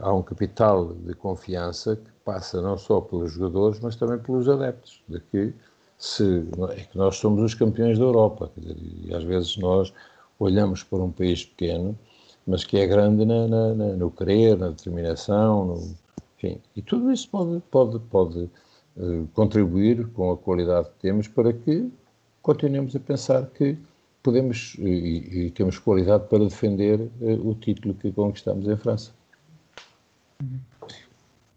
há 0.00 0.12
um 0.12 0.22
capital 0.22 0.92
de 0.92 1.14
confiança 1.14 1.96
que 1.96 2.10
passa 2.24 2.60
não 2.60 2.76
só 2.76 3.00
pelos 3.00 3.32
jogadores, 3.32 3.80
mas 3.80 3.96
também 3.96 4.18
pelos 4.18 4.48
adeptos, 4.48 5.02
de 5.08 5.18
que 5.20 5.54
se, 5.98 6.44
é 6.70 6.82
que 6.82 6.98
nós 6.98 7.16
somos 7.16 7.42
os 7.42 7.54
campeões 7.54 7.98
da 7.98 8.04
Europa, 8.04 8.50
dizer, 8.56 8.76
e 9.04 9.14
às 9.14 9.24
vezes 9.24 9.56
nós 9.56 9.92
olhamos 10.38 10.82
para 10.82 10.98
um 10.98 11.10
país 11.10 11.44
pequeno 11.44 11.98
mas 12.46 12.64
que 12.64 12.76
é 12.76 12.86
grande 12.86 13.24
na, 13.24 13.46
na, 13.48 13.74
na, 13.74 13.86
no 13.94 14.10
querer, 14.10 14.56
na 14.56 14.68
determinação, 14.68 15.64
no, 15.64 15.94
enfim. 16.36 16.60
E 16.76 16.82
tudo 16.82 17.10
isso 17.12 17.28
pode, 17.30 17.62
pode, 17.70 17.98
pode 18.10 18.50
uh, 18.96 19.28
contribuir 19.34 20.06
com 20.08 20.32
a 20.32 20.36
qualidade 20.36 20.88
que 20.90 21.00
temos 21.00 21.28
para 21.28 21.52
que 21.52 21.90
continuemos 22.42 22.94
a 22.94 23.00
pensar 23.00 23.46
que 23.46 23.78
podemos 24.22 24.76
e, 24.78 25.46
e 25.46 25.50
temos 25.50 25.78
qualidade 25.78 26.28
para 26.28 26.44
defender 26.44 27.00
uh, 27.20 27.48
o 27.48 27.54
título 27.54 27.94
que 27.94 28.12
conquistamos 28.12 28.68
em 28.68 28.76
França. 28.76 29.12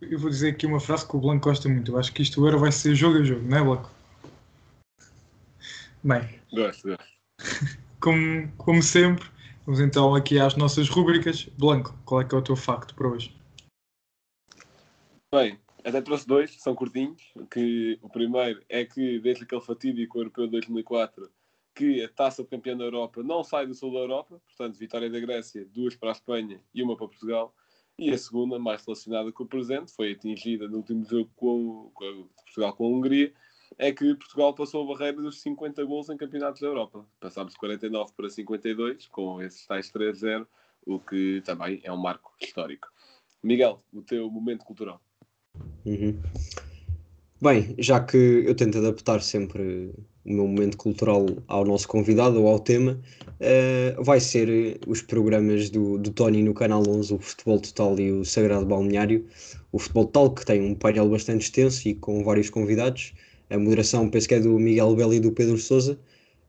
Eu 0.02 0.20
vou 0.20 0.30
dizer 0.30 0.50
aqui 0.50 0.66
uma 0.66 0.80
frase 0.80 1.08
que 1.08 1.16
o 1.16 1.20
Blanco 1.20 1.50
gosta 1.50 1.68
muito. 1.68 1.92
Eu 1.92 1.98
acho 1.98 2.14
que 2.14 2.22
isto 2.22 2.40
agora 2.40 2.58
vai 2.58 2.72
ser 2.72 2.94
jogo 2.96 3.18
a 3.18 3.24
jogo, 3.24 3.42
não 3.48 3.58
é, 3.58 3.64
Blanco? 3.64 3.92
Bem, 6.04 6.38
Gosto, 6.54 6.88
gosto. 6.88 7.78
como, 8.00 8.48
como 8.58 8.82
sempre, 8.82 9.28
vamos 9.68 9.82
então 9.82 10.16
aqui 10.16 10.40
às 10.40 10.56
nossas 10.56 10.88
rúbricas. 10.88 11.44
Blanco, 11.58 11.94
qual 12.06 12.22
é 12.22 12.26
que 12.26 12.34
é 12.34 12.38
o 12.38 12.42
teu 12.42 12.56
facto 12.56 12.96
para 12.96 13.10
hoje? 13.10 13.36
Bem, 15.30 15.60
até 15.84 16.02
trouxe 16.02 16.26
dois, 16.26 16.56
são 16.62 16.74
curtinhos. 16.74 17.22
Que 17.52 18.00
o 18.02 18.10
primeiro 18.10 18.64
é 18.70 18.86
que 18.86 19.20
desde 19.20 19.44
aquele 19.44 19.62
fatídico 19.62 20.20
europeu 20.20 20.46
de 20.46 20.52
2004 20.52 21.30
que 21.76 22.02
a 22.02 22.10
taça 22.10 22.42
de 22.42 22.50
campeão 22.50 22.78
da 22.78 22.86
Europa 22.86 23.22
não 23.22 23.44
sai 23.44 23.68
do 23.68 23.76
sul 23.76 23.94
da 23.94 24.00
Europa, 24.00 24.42
portanto, 24.48 24.80
vitória 24.80 25.12
da 25.12 25.20
Grécia, 25.20 25.64
duas 25.72 25.96
para 25.96 26.10
a 26.10 26.12
Espanha 26.14 26.60
e 26.74 26.82
uma 26.82 26.96
para 26.96 27.08
Portugal. 27.08 27.54
E 28.00 28.10
a 28.10 28.18
segunda, 28.18 28.58
mais 28.58 28.84
relacionada 28.86 29.32
com 29.32 29.44
o 29.44 29.48
presente, 29.48 29.92
foi 29.92 30.14
atingida 30.14 30.68
no 30.68 30.78
último 30.78 31.04
jogo 31.04 31.30
com, 31.36 31.92
com 31.94 32.30
Portugal 32.46 32.74
com 32.74 32.86
a 32.86 32.90
Hungria, 32.90 33.34
é 33.78 33.92
que 33.92 34.16
Portugal 34.16 34.54
passou 34.54 34.84
a 34.84 34.94
barreira 34.94 35.22
dos 35.22 35.42
50 35.42 35.84
gols 35.86 36.10
em 36.10 36.18
campeonatos 36.18 36.62
da 36.62 36.68
Europa. 36.68 37.06
Passámos 37.20 37.54
de 37.54 37.60
49 37.60 38.12
para 38.16 38.30
52, 38.30 39.08
com 39.08 39.42
esses 39.42 39.66
tais 39.66 39.92
3-0, 39.92 40.46
o 40.86 41.00
que 41.00 41.42
também 41.46 41.82
é 41.84 41.92
um 41.92 41.98
marco 41.98 42.34
histórico. 42.42 42.88
Miguel, 43.44 43.84
o 43.94 44.02
teu 44.02 44.30
momento 44.30 44.66
cultural. 44.66 45.02
Uhum. 45.86 46.20
Bem, 47.40 47.76
já 47.78 48.00
que 48.00 48.18
eu 48.18 48.56
tento 48.56 48.80
adaptar 48.80 49.22
sempre 49.22 49.94
o 50.26 50.34
meu 50.34 50.48
momento 50.48 50.76
cultural 50.76 51.26
ao 51.48 51.64
nosso 51.64 51.88
convidado 51.88 52.42
ou 52.42 52.48
ao 52.48 52.60
tema, 52.60 53.00
uh, 53.40 54.04
vai 54.04 54.20
ser 54.20 54.80
os 54.88 55.02
programas 55.02 55.70
do, 55.70 56.00
do 56.00 56.12
Tony 56.12 56.42
no 56.42 56.54
Canal 56.54 56.82
11, 56.88 57.14
o 57.14 57.20
Futebol 57.20 57.60
Total 57.60 58.00
e 58.00 58.12
o 58.12 58.26
Sagrado 58.26 58.66
Balneário. 58.66 59.26
O 59.72 59.78
Futebol 59.78 60.06
Total, 60.06 60.34
que 60.34 60.46
tem 60.46 60.62
um 60.62 60.74
painel 60.74 61.10
bastante 61.10 61.44
extenso 61.44 61.88
e 61.88 61.94
com 61.94 62.24
vários 62.24 62.50
convidados. 62.50 63.14
A 63.50 63.58
moderação, 63.58 64.10
penso 64.10 64.28
que 64.28 64.36
é 64.36 64.40
do 64.40 64.60
Miguel 64.60 64.96
Belo 64.96 65.14
e 65.14 65.20
do 65.20 65.32
Pedro 65.32 65.58
Souza. 65.58 65.98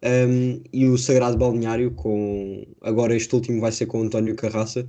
Um, 0.03 0.63
e 0.73 0.87
o 0.87 0.97
Sagrado 0.97 1.37
Balneário, 1.37 1.91
com 1.93 2.65
agora 2.83 3.17
este 3.17 3.35
último 3.35 3.61
vai 3.61 3.73
ser 3.73 3.87
com 3.87 4.01
o 4.01 4.05
António 4.05 4.35
Carraça. 4.35 4.89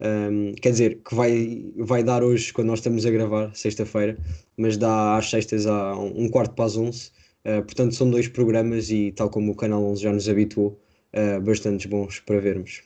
Um, 0.00 0.52
quer 0.60 0.70
dizer, 0.70 1.00
que 1.04 1.14
vai, 1.14 1.64
vai 1.76 2.02
dar 2.02 2.22
hoje, 2.22 2.52
quando 2.52 2.68
nós 2.68 2.80
estamos 2.80 3.06
a 3.06 3.10
gravar, 3.10 3.54
sexta-feira, 3.54 4.18
mas 4.56 4.76
dá 4.76 5.16
às 5.16 5.30
sextas 5.30 5.66
a 5.66 5.96
um 5.96 6.28
quarto 6.28 6.54
para 6.54 6.64
as 6.66 6.76
onze. 6.76 7.10
Uh, 7.44 7.62
portanto, 7.62 7.94
são 7.94 8.10
dois 8.10 8.28
programas 8.28 8.90
e, 8.90 9.12
tal 9.12 9.28
como 9.30 9.52
o 9.52 9.56
Canal 9.56 9.84
11 9.84 10.02
já 10.02 10.12
nos 10.12 10.28
habituou, 10.28 10.80
uh, 11.14 11.40
bastante 11.40 11.86
bons 11.88 12.20
para 12.20 12.40
vermos. 12.40 12.82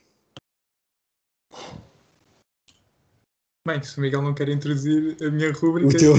Bem, 3.67 3.83
se 3.83 3.99
o 3.99 4.01
Miguel 4.01 4.23
não 4.23 4.35
quer 4.35 4.49
introduzir 4.49 5.17
a 5.23 5.31
minha 5.31 5.53
rúbrica. 5.53 5.89
O 5.95 5.99
teu, 5.99 6.15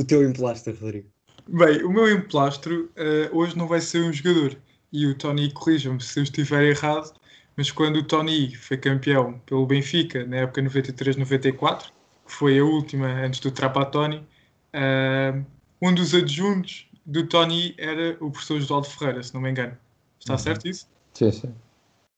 o 0.00 0.04
teu 0.04 0.28
emplastro, 0.28 0.76
Rodrigo. 0.80 1.13
Bem, 1.46 1.84
o 1.84 1.90
meu 1.92 2.10
emplastro 2.10 2.90
uh, 2.96 3.36
hoje 3.36 3.56
não 3.56 3.66
vai 3.68 3.80
ser 3.80 4.02
um 4.02 4.12
jogador. 4.12 4.56
E 4.92 5.06
o 5.06 5.14
Tony 5.14 5.52
corrija-me 5.52 6.00
se 6.00 6.18
eu 6.18 6.22
estiver 6.22 6.62
errado, 6.64 7.12
mas 7.56 7.70
quando 7.70 7.96
o 7.96 8.04
Tony 8.04 8.54
foi 8.54 8.76
campeão 8.76 9.38
pelo 9.40 9.66
Benfica 9.66 10.24
na 10.24 10.36
época 10.38 10.62
93-94, 10.62 11.86
que 12.26 12.32
foi 12.32 12.58
a 12.58 12.64
última 12.64 13.06
antes 13.06 13.40
do 13.40 13.50
Trapattoni, 13.50 14.26
uh, 14.74 15.44
um 15.82 15.94
dos 15.94 16.14
adjuntos 16.14 16.88
do 17.04 17.26
Tony 17.26 17.74
era 17.76 18.16
o 18.24 18.30
professor 18.30 18.58
Josualdo 18.60 18.88
Ferreira, 18.88 19.22
se 19.22 19.34
não 19.34 19.40
me 19.40 19.50
engano. 19.50 19.76
Está 20.18 20.34
Uhum. 20.34 20.38
certo 20.38 20.68
isso? 20.68 20.88
Sim, 21.12 21.30
sim. 21.30 21.54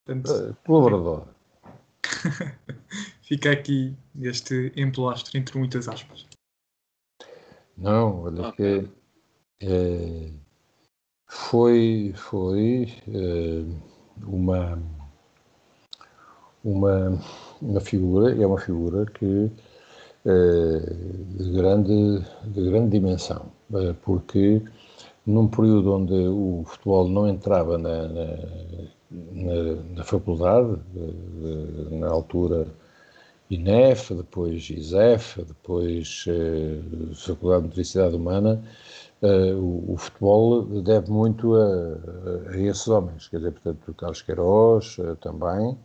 Portanto, 0.05 0.31
Uh, 0.31 0.55
Colaborador. 0.65 1.27
fica 3.21 3.51
aqui 3.51 3.93
este 4.21 4.71
emplastro 4.77 5.37
entre 5.37 5.57
muitas 5.57 5.89
aspas. 5.89 6.25
Não, 7.77 8.21
olha 8.23 8.47
Ok. 8.47 8.55
que 8.55 8.89
eh, 9.59 10.31
foi, 11.27 12.13
foi 12.15 12.87
eh, 13.07 13.63
uma, 14.27 14.77
uma, 16.63 17.19
uma 17.61 17.79
figura, 17.81 18.31
é 18.41 18.45
uma 18.45 18.59
figura 18.59 19.05
que 19.05 19.49
eh, 20.25 20.79
de, 21.37 21.51
grande, 21.53 22.19
de 22.45 22.65
grande 22.69 22.91
dimensão, 22.91 23.47
eh, 23.73 23.95
porque 24.03 24.61
num 25.25 25.47
período 25.47 25.93
onde 25.93 26.13
o 26.13 26.63
futebol 26.67 27.07
não 27.09 27.27
entrava 27.27 27.77
na, 27.77 28.07
na, 28.07 28.25
na, 29.11 29.75
na 29.97 30.03
faculdade, 30.03 30.77
de- 30.93 31.89
de- 31.89 31.95
na 31.97 32.09
altura 32.09 32.67
INEF, 33.49 34.13
depois 34.13 34.69
ISEF, 34.69 35.41
depois 35.43 36.25
eh, 36.27 36.79
Faculdade 37.15 37.63
de 37.63 37.67
Motricidade 37.69 38.15
Humana, 38.15 38.61
eh, 39.21 39.53
o, 39.55 39.93
o 39.93 39.97
futebol 39.97 40.63
deve 40.81 41.11
muito 41.11 41.55
a, 41.55 41.65
a- 42.53 42.57
esses 42.59 42.87
homens, 42.87 43.27
quer 43.27 43.37
dizer, 43.37 43.51
portanto, 43.51 43.89
o 43.89 43.93
Carlos 43.93 44.21
Queiroz 44.21 44.97
eh, 44.99 45.15
também, 45.21 45.77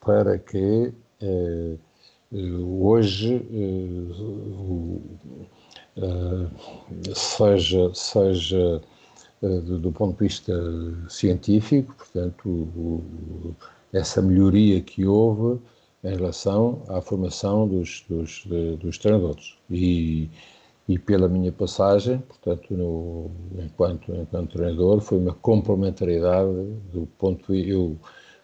para 0.00 0.38
que 0.38 0.92
eh, 1.22 1.76
hoje 2.32 3.44
seja, 7.14 7.90
seja 7.94 8.80
do, 9.40 9.78
do 9.78 9.92
ponto 9.92 10.18
de 10.18 10.24
vista 10.28 10.52
científico, 11.08 11.94
portanto, 11.96 12.48
o- 12.48 13.54
essa 13.92 14.22
melhoria 14.22 14.80
que 14.80 15.04
houve 15.06 15.60
em 16.04 16.14
relação 16.16 16.82
à 16.88 17.00
formação 17.00 17.66
dos, 17.66 18.04
dos, 18.08 18.44
de- 18.46 18.76
dos 18.76 18.98
treinadores. 18.98 19.56
E, 19.70 20.28
e 20.90 20.98
pela 20.98 21.28
minha 21.28 21.52
passagem, 21.52 22.18
portanto, 22.18 22.74
no, 22.74 23.30
enquanto, 23.64 24.12
enquanto 24.12 24.54
treinador, 24.54 25.00
foi 25.00 25.18
uma 25.18 25.32
complementariedade 25.34 26.50
do 26.92 27.06
ponto 27.16 27.54
eu, 27.54 27.96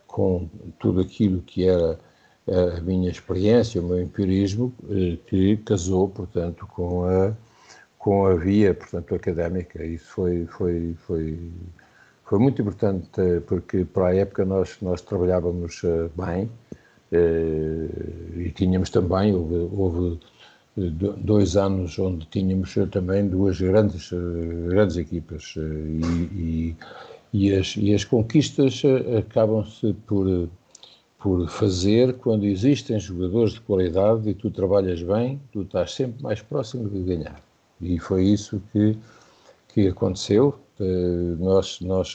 com 0.06 0.48
tudo 0.78 1.00
aquilo 1.00 1.42
que 1.42 1.68
era 1.68 1.98
a 2.46 2.80
minha 2.82 3.10
experiência, 3.10 3.80
o 3.80 3.84
meu 3.84 4.00
empirismo, 4.00 4.72
eh, 4.88 5.18
que 5.26 5.56
casou, 5.56 6.08
portanto, 6.08 6.68
com 6.68 7.04
a, 7.04 7.34
com 7.98 8.26
a 8.26 8.34
via, 8.36 8.72
portanto, 8.72 9.16
académica. 9.16 9.84
Isso 9.84 10.06
foi, 10.06 10.46
foi, 10.46 10.94
foi, 11.04 11.50
foi 12.24 12.38
muito 12.38 12.62
importante, 12.62 13.08
eh, 13.18 13.40
porque 13.40 13.84
para 13.84 14.06
a 14.06 14.14
época 14.14 14.44
nós, 14.44 14.76
nós 14.80 15.00
trabalhávamos 15.00 15.82
eh, 15.82 16.08
bem 16.16 16.48
e 18.36 18.50
tínhamos 18.50 18.90
também, 18.90 19.34
houve, 19.34 19.54
houve 19.72 20.20
dois 20.76 21.56
anos 21.56 21.98
onde 21.98 22.26
tínhamos 22.26 22.76
eh, 22.76 22.86
também 22.86 23.26
duas 23.26 23.60
grandes, 23.60 24.10
eh, 24.12 24.68
grandes 24.68 24.96
equipas 24.96 25.54
eh, 25.56 25.60
e, 25.60 26.76
e, 27.32 27.48
e, 27.48 27.54
as, 27.54 27.76
e 27.76 27.94
as 27.94 28.04
conquistas 28.04 28.82
acabam-se 29.18 29.94
por, 30.06 30.48
por 31.18 31.48
fazer 31.48 32.14
quando 32.14 32.44
existem 32.44 33.00
jogadores 33.00 33.54
de 33.54 33.60
qualidade 33.60 34.28
e 34.28 34.34
tu 34.34 34.50
trabalhas 34.50 35.02
bem, 35.02 35.40
tu 35.52 35.62
estás 35.62 35.92
sempre 35.94 36.22
mais 36.22 36.42
próximo 36.42 36.88
de 36.88 37.00
ganhar. 37.02 37.40
E 37.80 37.98
foi 37.98 38.24
isso 38.24 38.62
que, 38.72 38.96
que 39.68 39.88
aconteceu. 39.88 40.58
Nós, 41.38 41.80
nós 41.80 42.14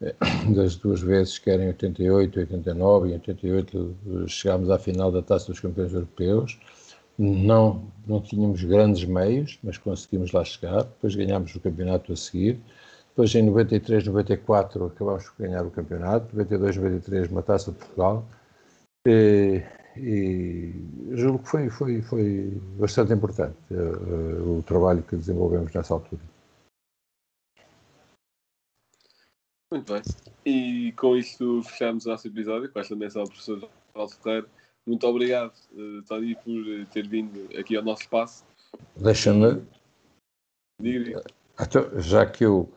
das 0.54 0.76
duas 0.76 1.00
vezes, 1.00 1.38
quer 1.38 1.60
em 1.60 1.68
88, 1.68 2.40
89 2.40 3.08
e 3.08 3.12
88, 3.12 3.96
eh, 4.06 4.28
chegámos 4.28 4.70
à 4.70 4.78
final 4.78 5.10
da 5.10 5.22
Taça 5.22 5.46
dos 5.46 5.60
Campeões 5.60 5.92
Europeus. 5.92 6.58
Não, 7.18 7.90
não 8.06 8.20
tínhamos 8.20 8.62
grandes 8.62 9.04
meios, 9.04 9.58
mas 9.62 9.78
conseguimos 9.78 10.32
lá 10.32 10.44
chegar. 10.44 10.84
Depois 10.84 11.14
ganhámos 11.14 11.54
o 11.54 11.60
campeonato 11.60 12.12
a 12.12 12.16
seguir. 12.16 12.60
Depois, 13.08 13.34
em 13.34 13.42
93, 13.42 14.06
94, 14.06 14.86
acabámos 14.86 15.28
por 15.30 15.42
ganhar 15.42 15.64
o 15.64 15.70
campeonato. 15.70 16.36
92, 16.36 16.76
93, 16.76 17.30
uma 17.30 17.42
Taça 17.42 17.72
de 17.72 17.78
Portugal. 17.78 18.26
E, 19.08 19.62
e 19.96 20.74
julgo 21.12 21.38
que 21.38 21.48
foi, 21.48 21.70
foi, 21.70 22.02
foi 22.02 22.50
bastante 22.78 23.14
importante 23.14 23.56
eh, 23.70 24.42
o 24.42 24.62
trabalho 24.62 25.02
que 25.02 25.16
desenvolvemos 25.16 25.72
nessa 25.72 25.94
altura. 25.94 26.20
Muito 29.72 29.92
bem. 29.92 30.02
E 30.44 30.92
com 30.92 31.16
isto 31.16 31.62
fechamos 31.62 32.06
o 32.06 32.10
nosso 32.10 32.28
episódio, 32.28 32.70
com 32.70 32.78
esta 32.78 32.94
menção 32.94 33.22
ao 33.22 33.28
professor 33.28 33.68
Paulo 33.92 34.10
Ferreira. 34.10 34.46
Muito 34.86 35.06
obrigado, 35.06 35.52
eh, 35.76 36.02
Tony, 36.06 36.34
por 36.36 36.68
eh, 36.68 36.86
ter 36.92 37.08
vindo 37.08 37.48
aqui 37.58 37.76
ao 37.76 37.82
nosso 37.82 38.02
espaço. 38.02 38.44
Deixa-me 38.96 39.62
Diga. 40.80 41.24
Então, 41.60 42.00
já 42.00 42.26
que 42.26 42.44
eu 42.44 42.70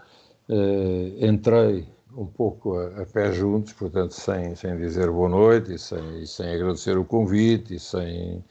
eh, 0.50 1.28
entrei 1.28 1.88
um 2.16 2.26
pouco 2.26 2.78
a, 2.78 3.02
a 3.02 3.06
pé 3.06 3.32
juntos, 3.32 3.74
portanto, 3.74 4.12
sem, 4.12 4.56
sem 4.56 4.78
dizer 4.78 5.12
boa 5.12 5.30
noite 5.30 5.74
e 5.74 5.78
sem, 5.78 6.22
e 6.22 6.28
sem 6.28 6.54
agradecer 6.54 6.98
o 6.98 7.06
convite 7.06 7.76
e 7.76 7.80
sem 7.80 8.44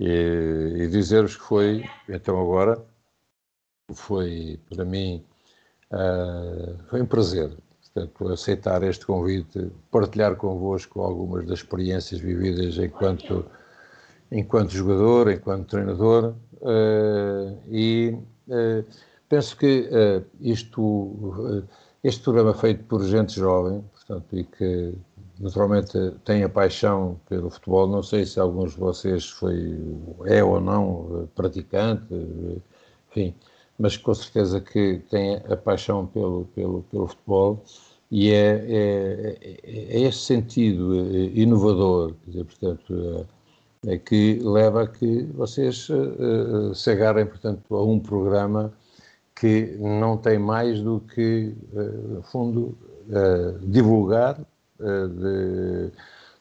e, 0.00 0.84
e 0.84 0.86
dizer-vos 0.88 1.36
que 1.36 1.42
foi, 1.42 1.84
então 2.08 2.40
agora, 2.40 2.84
foi 3.92 4.60
para 4.68 4.84
mim, 4.84 5.24
ah, 5.90 6.76
foi 6.88 7.02
um 7.02 7.06
prazer, 7.06 7.56
portanto, 8.06 8.32
aceitar 8.32 8.82
este 8.82 9.04
convite, 9.06 9.70
partilhar 9.90 10.36
convosco 10.36 11.00
algumas 11.00 11.46
das 11.46 11.60
experiências 11.60 12.20
vividas 12.20 12.76
enquanto, 12.78 13.44
enquanto 14.30 14.70
jogador, 14.70 15.30
enquanto 15.30 15.68
treinador, 15.68 16.34
eh, 16.62 17.54
e 17.70 18.18
eh, 18.50 18.84
penso 19.28 19.56
que 19.56 19.88
uh, 19.90 20.24
isto, 20.40 20.82
uh, 20.82 21.64
este 22.02 22.22
programa 22.22 22.54
feito 22.54 22.84
por 22.84 23.04
gente 23.04 23.34
jovem, 23.34 23.84
portanto, 23.92 24.36
e 24.36 24.44
que 24.44 24.94
naturalmente 25.38 25.92
tem 26.24 26.42
a 26.42 26.48
paixão 26.48 27.20
pelo 27.28 27.50
futebol, 27.50 27.86
não 27.86 28.02
sei 28.02 28.24
se 28.24 28.40
alguns 28.40 28.72
de 28.72 28.80
vocês 28.80 29.28
foi, 29.28 29.78
é 30.26 30.42
ou 30.42 30.60
não 30.60 31.28
praticante, 31.34 32.06
enfim, 33.10 33.34
mas 33.78 33.96
com 33.96 34.12
certeza 34.14 34.60
que 34.60 35.00
tem 35.10 35.36
a 35.48 35.56
paixão 35.56 36.06
pelo, 36.06 36.46
pelo, 36.54 36.82
pelo 36.90 37.06
futebol 37.06 37.62
e 38.10 38.30
é, 38.30 38.36
é, 38.36 39.38
é, 39.42 39.98
é 39.98 40.00
este 40.02 40.24
sentido 40.24 40.94
inovador, 41.34 42.14
quer 42.24 42.30
dizer, 42.30 42.44
portanto, 42.44 43.26
é, 43.86 43.98
que 43.98 44.40
leva 44.42 44.84
a 44.84 44.86
que 44.86 45.22
vocês 45.34 45.88
uh, 45.90 46.74
se 46.74 46.90
agarrem, 46.90 47.26
portanto, 47.26 47.76
a 47.76 47.84
um 47.84 48.00
programa 48.00 48.72
que 49.36 49.76
não 49.78 50.16
tem 50.16 50.38
mais 50.38 50.80
do 50.80 51.00
que, 51.14 51.54
no 51.72 52.22
fundo, 52.22 52.76
divulgar 53.62 54.36
de, 54.80 55.92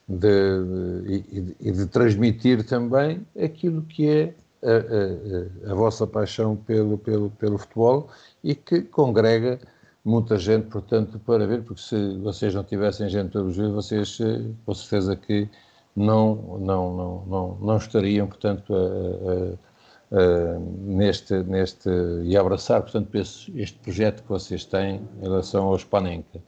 de, 0.08 1.24
de, 1.28 1.54
e, 1.60 1.72
de, 1.72 1.86
transmitir 1.86 2.66
também 2.66 3.24
aquilo 3.40 3.84
que 3.84 4.10
é 4.10 4.34
a, 4.64 5.70
a, 5.70 5.72
a, 5.72 5.76
vossa 5.76 6.08
paixão 6.08 6.56
pelo, 6.56 6.98
pelo, 6.98 7.30
pelo 7.30 7.60
futebol 7.60 8.10
e 8.44 8.56
que 8.56 8.82
congrega 8.82 9.60
muita 10.08 10.38
gente, 10.38 10.68
portanto, 10.68 11.20
para 11.20 11.46
ver, 11.46 11.64
porque 11.64 11.82
se 11.82 12.18
vocês 12.20 12.54
não 12.56 12.64
tivessem 12.64 13.10
gente 13.10 13.32
para 13.32 13.42
vos 13.42 13.58
ver, 13.58 13.70
vocês, 13.70 14.18
com 14.66 14.74
certeza 14.74 15.16
que 15.16 15.50
não, 15.96 16.58
não, 16.60 16.96
não, 16.96 17.26
não, 17.28 17.58
não 17.60 17.78
estariam, 17.78 18.28
portanto, 18.28 18.74
a, 18.74 20.16
a, 20.16 20.20
a, 20.20 20.60
neste, 20.60 21.34
neste, 21.44 21.90
e 22.24 22.38
abraçar, 22.38 22.82
portanto, 22.82 23.14
este, 23.16 23.60
este 23.60 23.78
projeto 23.80 24.24
que 24.24 24.30
vocês 24.30 24.64
têm 24.64 25.02
em 25.20 25.24
relação 25.24 25.66
ao 25.66 25.78
Spanenka. 25.78 26.40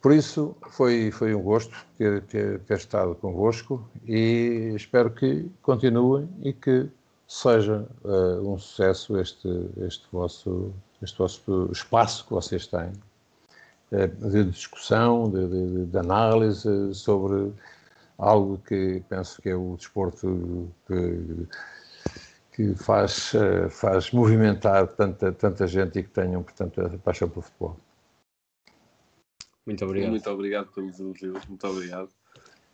Por 0.00 0.12
isso, 0.12 0.56
foi, 0.70 1.10
foi 1.10 1.34
um 1.34 1.42
gosto 1.42 1.76
ter, 1.98 2.22
ter, 2.22 2.60
ter 2.60 2.76
estado 2.76 3.14
convosco 3.16 3.86
e 4.06 4.72
espero 4.76 5.10
que 5.10 5.50
continuem 5.60 6.28
e 6.42 6.52
que 6.52 6.88
seja 7.26 7.86
uh, 8.04 8.48
um 8.48 8.56
sucesso 8.56 9.18
este, 9.18 9.48
este, 9.78 10.06
vosso, 10.12 10.72
este 11.02 11.18
vosso 11.18 11.70
espaço 11.72 12.24
que 12.26 12.32
vocês 12.32 12.66
têm 12.66 12.92
uh, 13.92 14.30
de 14.30 14.44
discussão, 14.44 15.30
de, 15.30 15.46
de, 15.48 15.86
de 15.86 15.98
análise 15.98 16.94
sobre 16.94 17.52
algo 18.18 18.58
que 18.58 19.02
penso 19.08 19.40
que 19.40 19.50
é 19.50 19.54
o 19.54 19.76
desporto 19.76 20.72
que, 20.86 21.46
que 22.54 22.74
faz, 22.74 23.34
eh, 23.34 23.68
faz 23.68 24.10
movimentar 24.10 24.88
tanta, 24.88 25.30
tanta 25.32 25.66
gente 25.66 25.98
e 25.98 26.02
que 26.02 26.08
tenham, 26.08 26.42
portanto, 26.42 26.80
a 26.80 26.98
paixão 26.98 27.28
pelo 27.28 27.42
futebol. 27.42 27.76
Muito 29.66 29.84
obrigado. 29.84 30.10
Muito 30.10 30.30
obrigado 30.30 30.72
pelos 30.72 30.98
elogios, 30.98 31.44
muito 31.46 31.66
obrigado. 31.66 32.08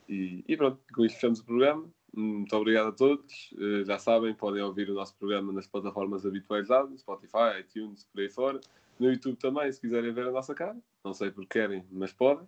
E, 0.08 0.44
e, 0.46 0.56
pronto, 0.56 0.78
com 0.94 1.04
isto 1.04 1.16
fechamos 1.16 1.40
o 1.40 1.44
programa. 1.44 1.88
Muito 2.14 2.54
obrigado 2.54 2.88
a 2.88 2.92
todos. 2.92 3.52
Uh, 3.52 3.84
já 3.84 3.98
sabem, 3.98 4.34
podem 4.34 4.62
ouvir 4.62 4.90
o 4.90 4.94
nosso 4.94 5.16
programa 5.16 5.52
nas 5.52 5.66
plataformas 5.66 6.26
habituais 6.26 6.68
Spotify, 6.98 7.60
iTunes, 7.60 8.04
por 8.04 8.20
aí 8.20 8.28
fora. 8.28 8.60
No 8.98 9.10
YouTube 9.10 9.36
também, 9.36 9.72
se 9.72 9.80
quiserem 9.80 10.12
ver 10.12 10.28
a 10.28 10.32
nossa 10.32 10.54
cara. 10.54 10.76
Não 11.04 11.14
sei 11.14 11.30
porque 11.30 11.58
querem, 11.58 11.84
mas 11.90 12.12
podem. 12.12 12.46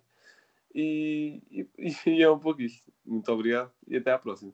E, 0.73 1.41
e, 1.49 1.67
e 2.05 2.21
é 2.21 2.29
um 2.29 2.39
pouco 2.39 2.61
isto. 2.61 2.91
Muito 3.05 3.31
obrigado 3.31 3.71
e 3.87 3.97
até 3.97 4.11
à 4.11 4.19
próxima. 4.19 4.53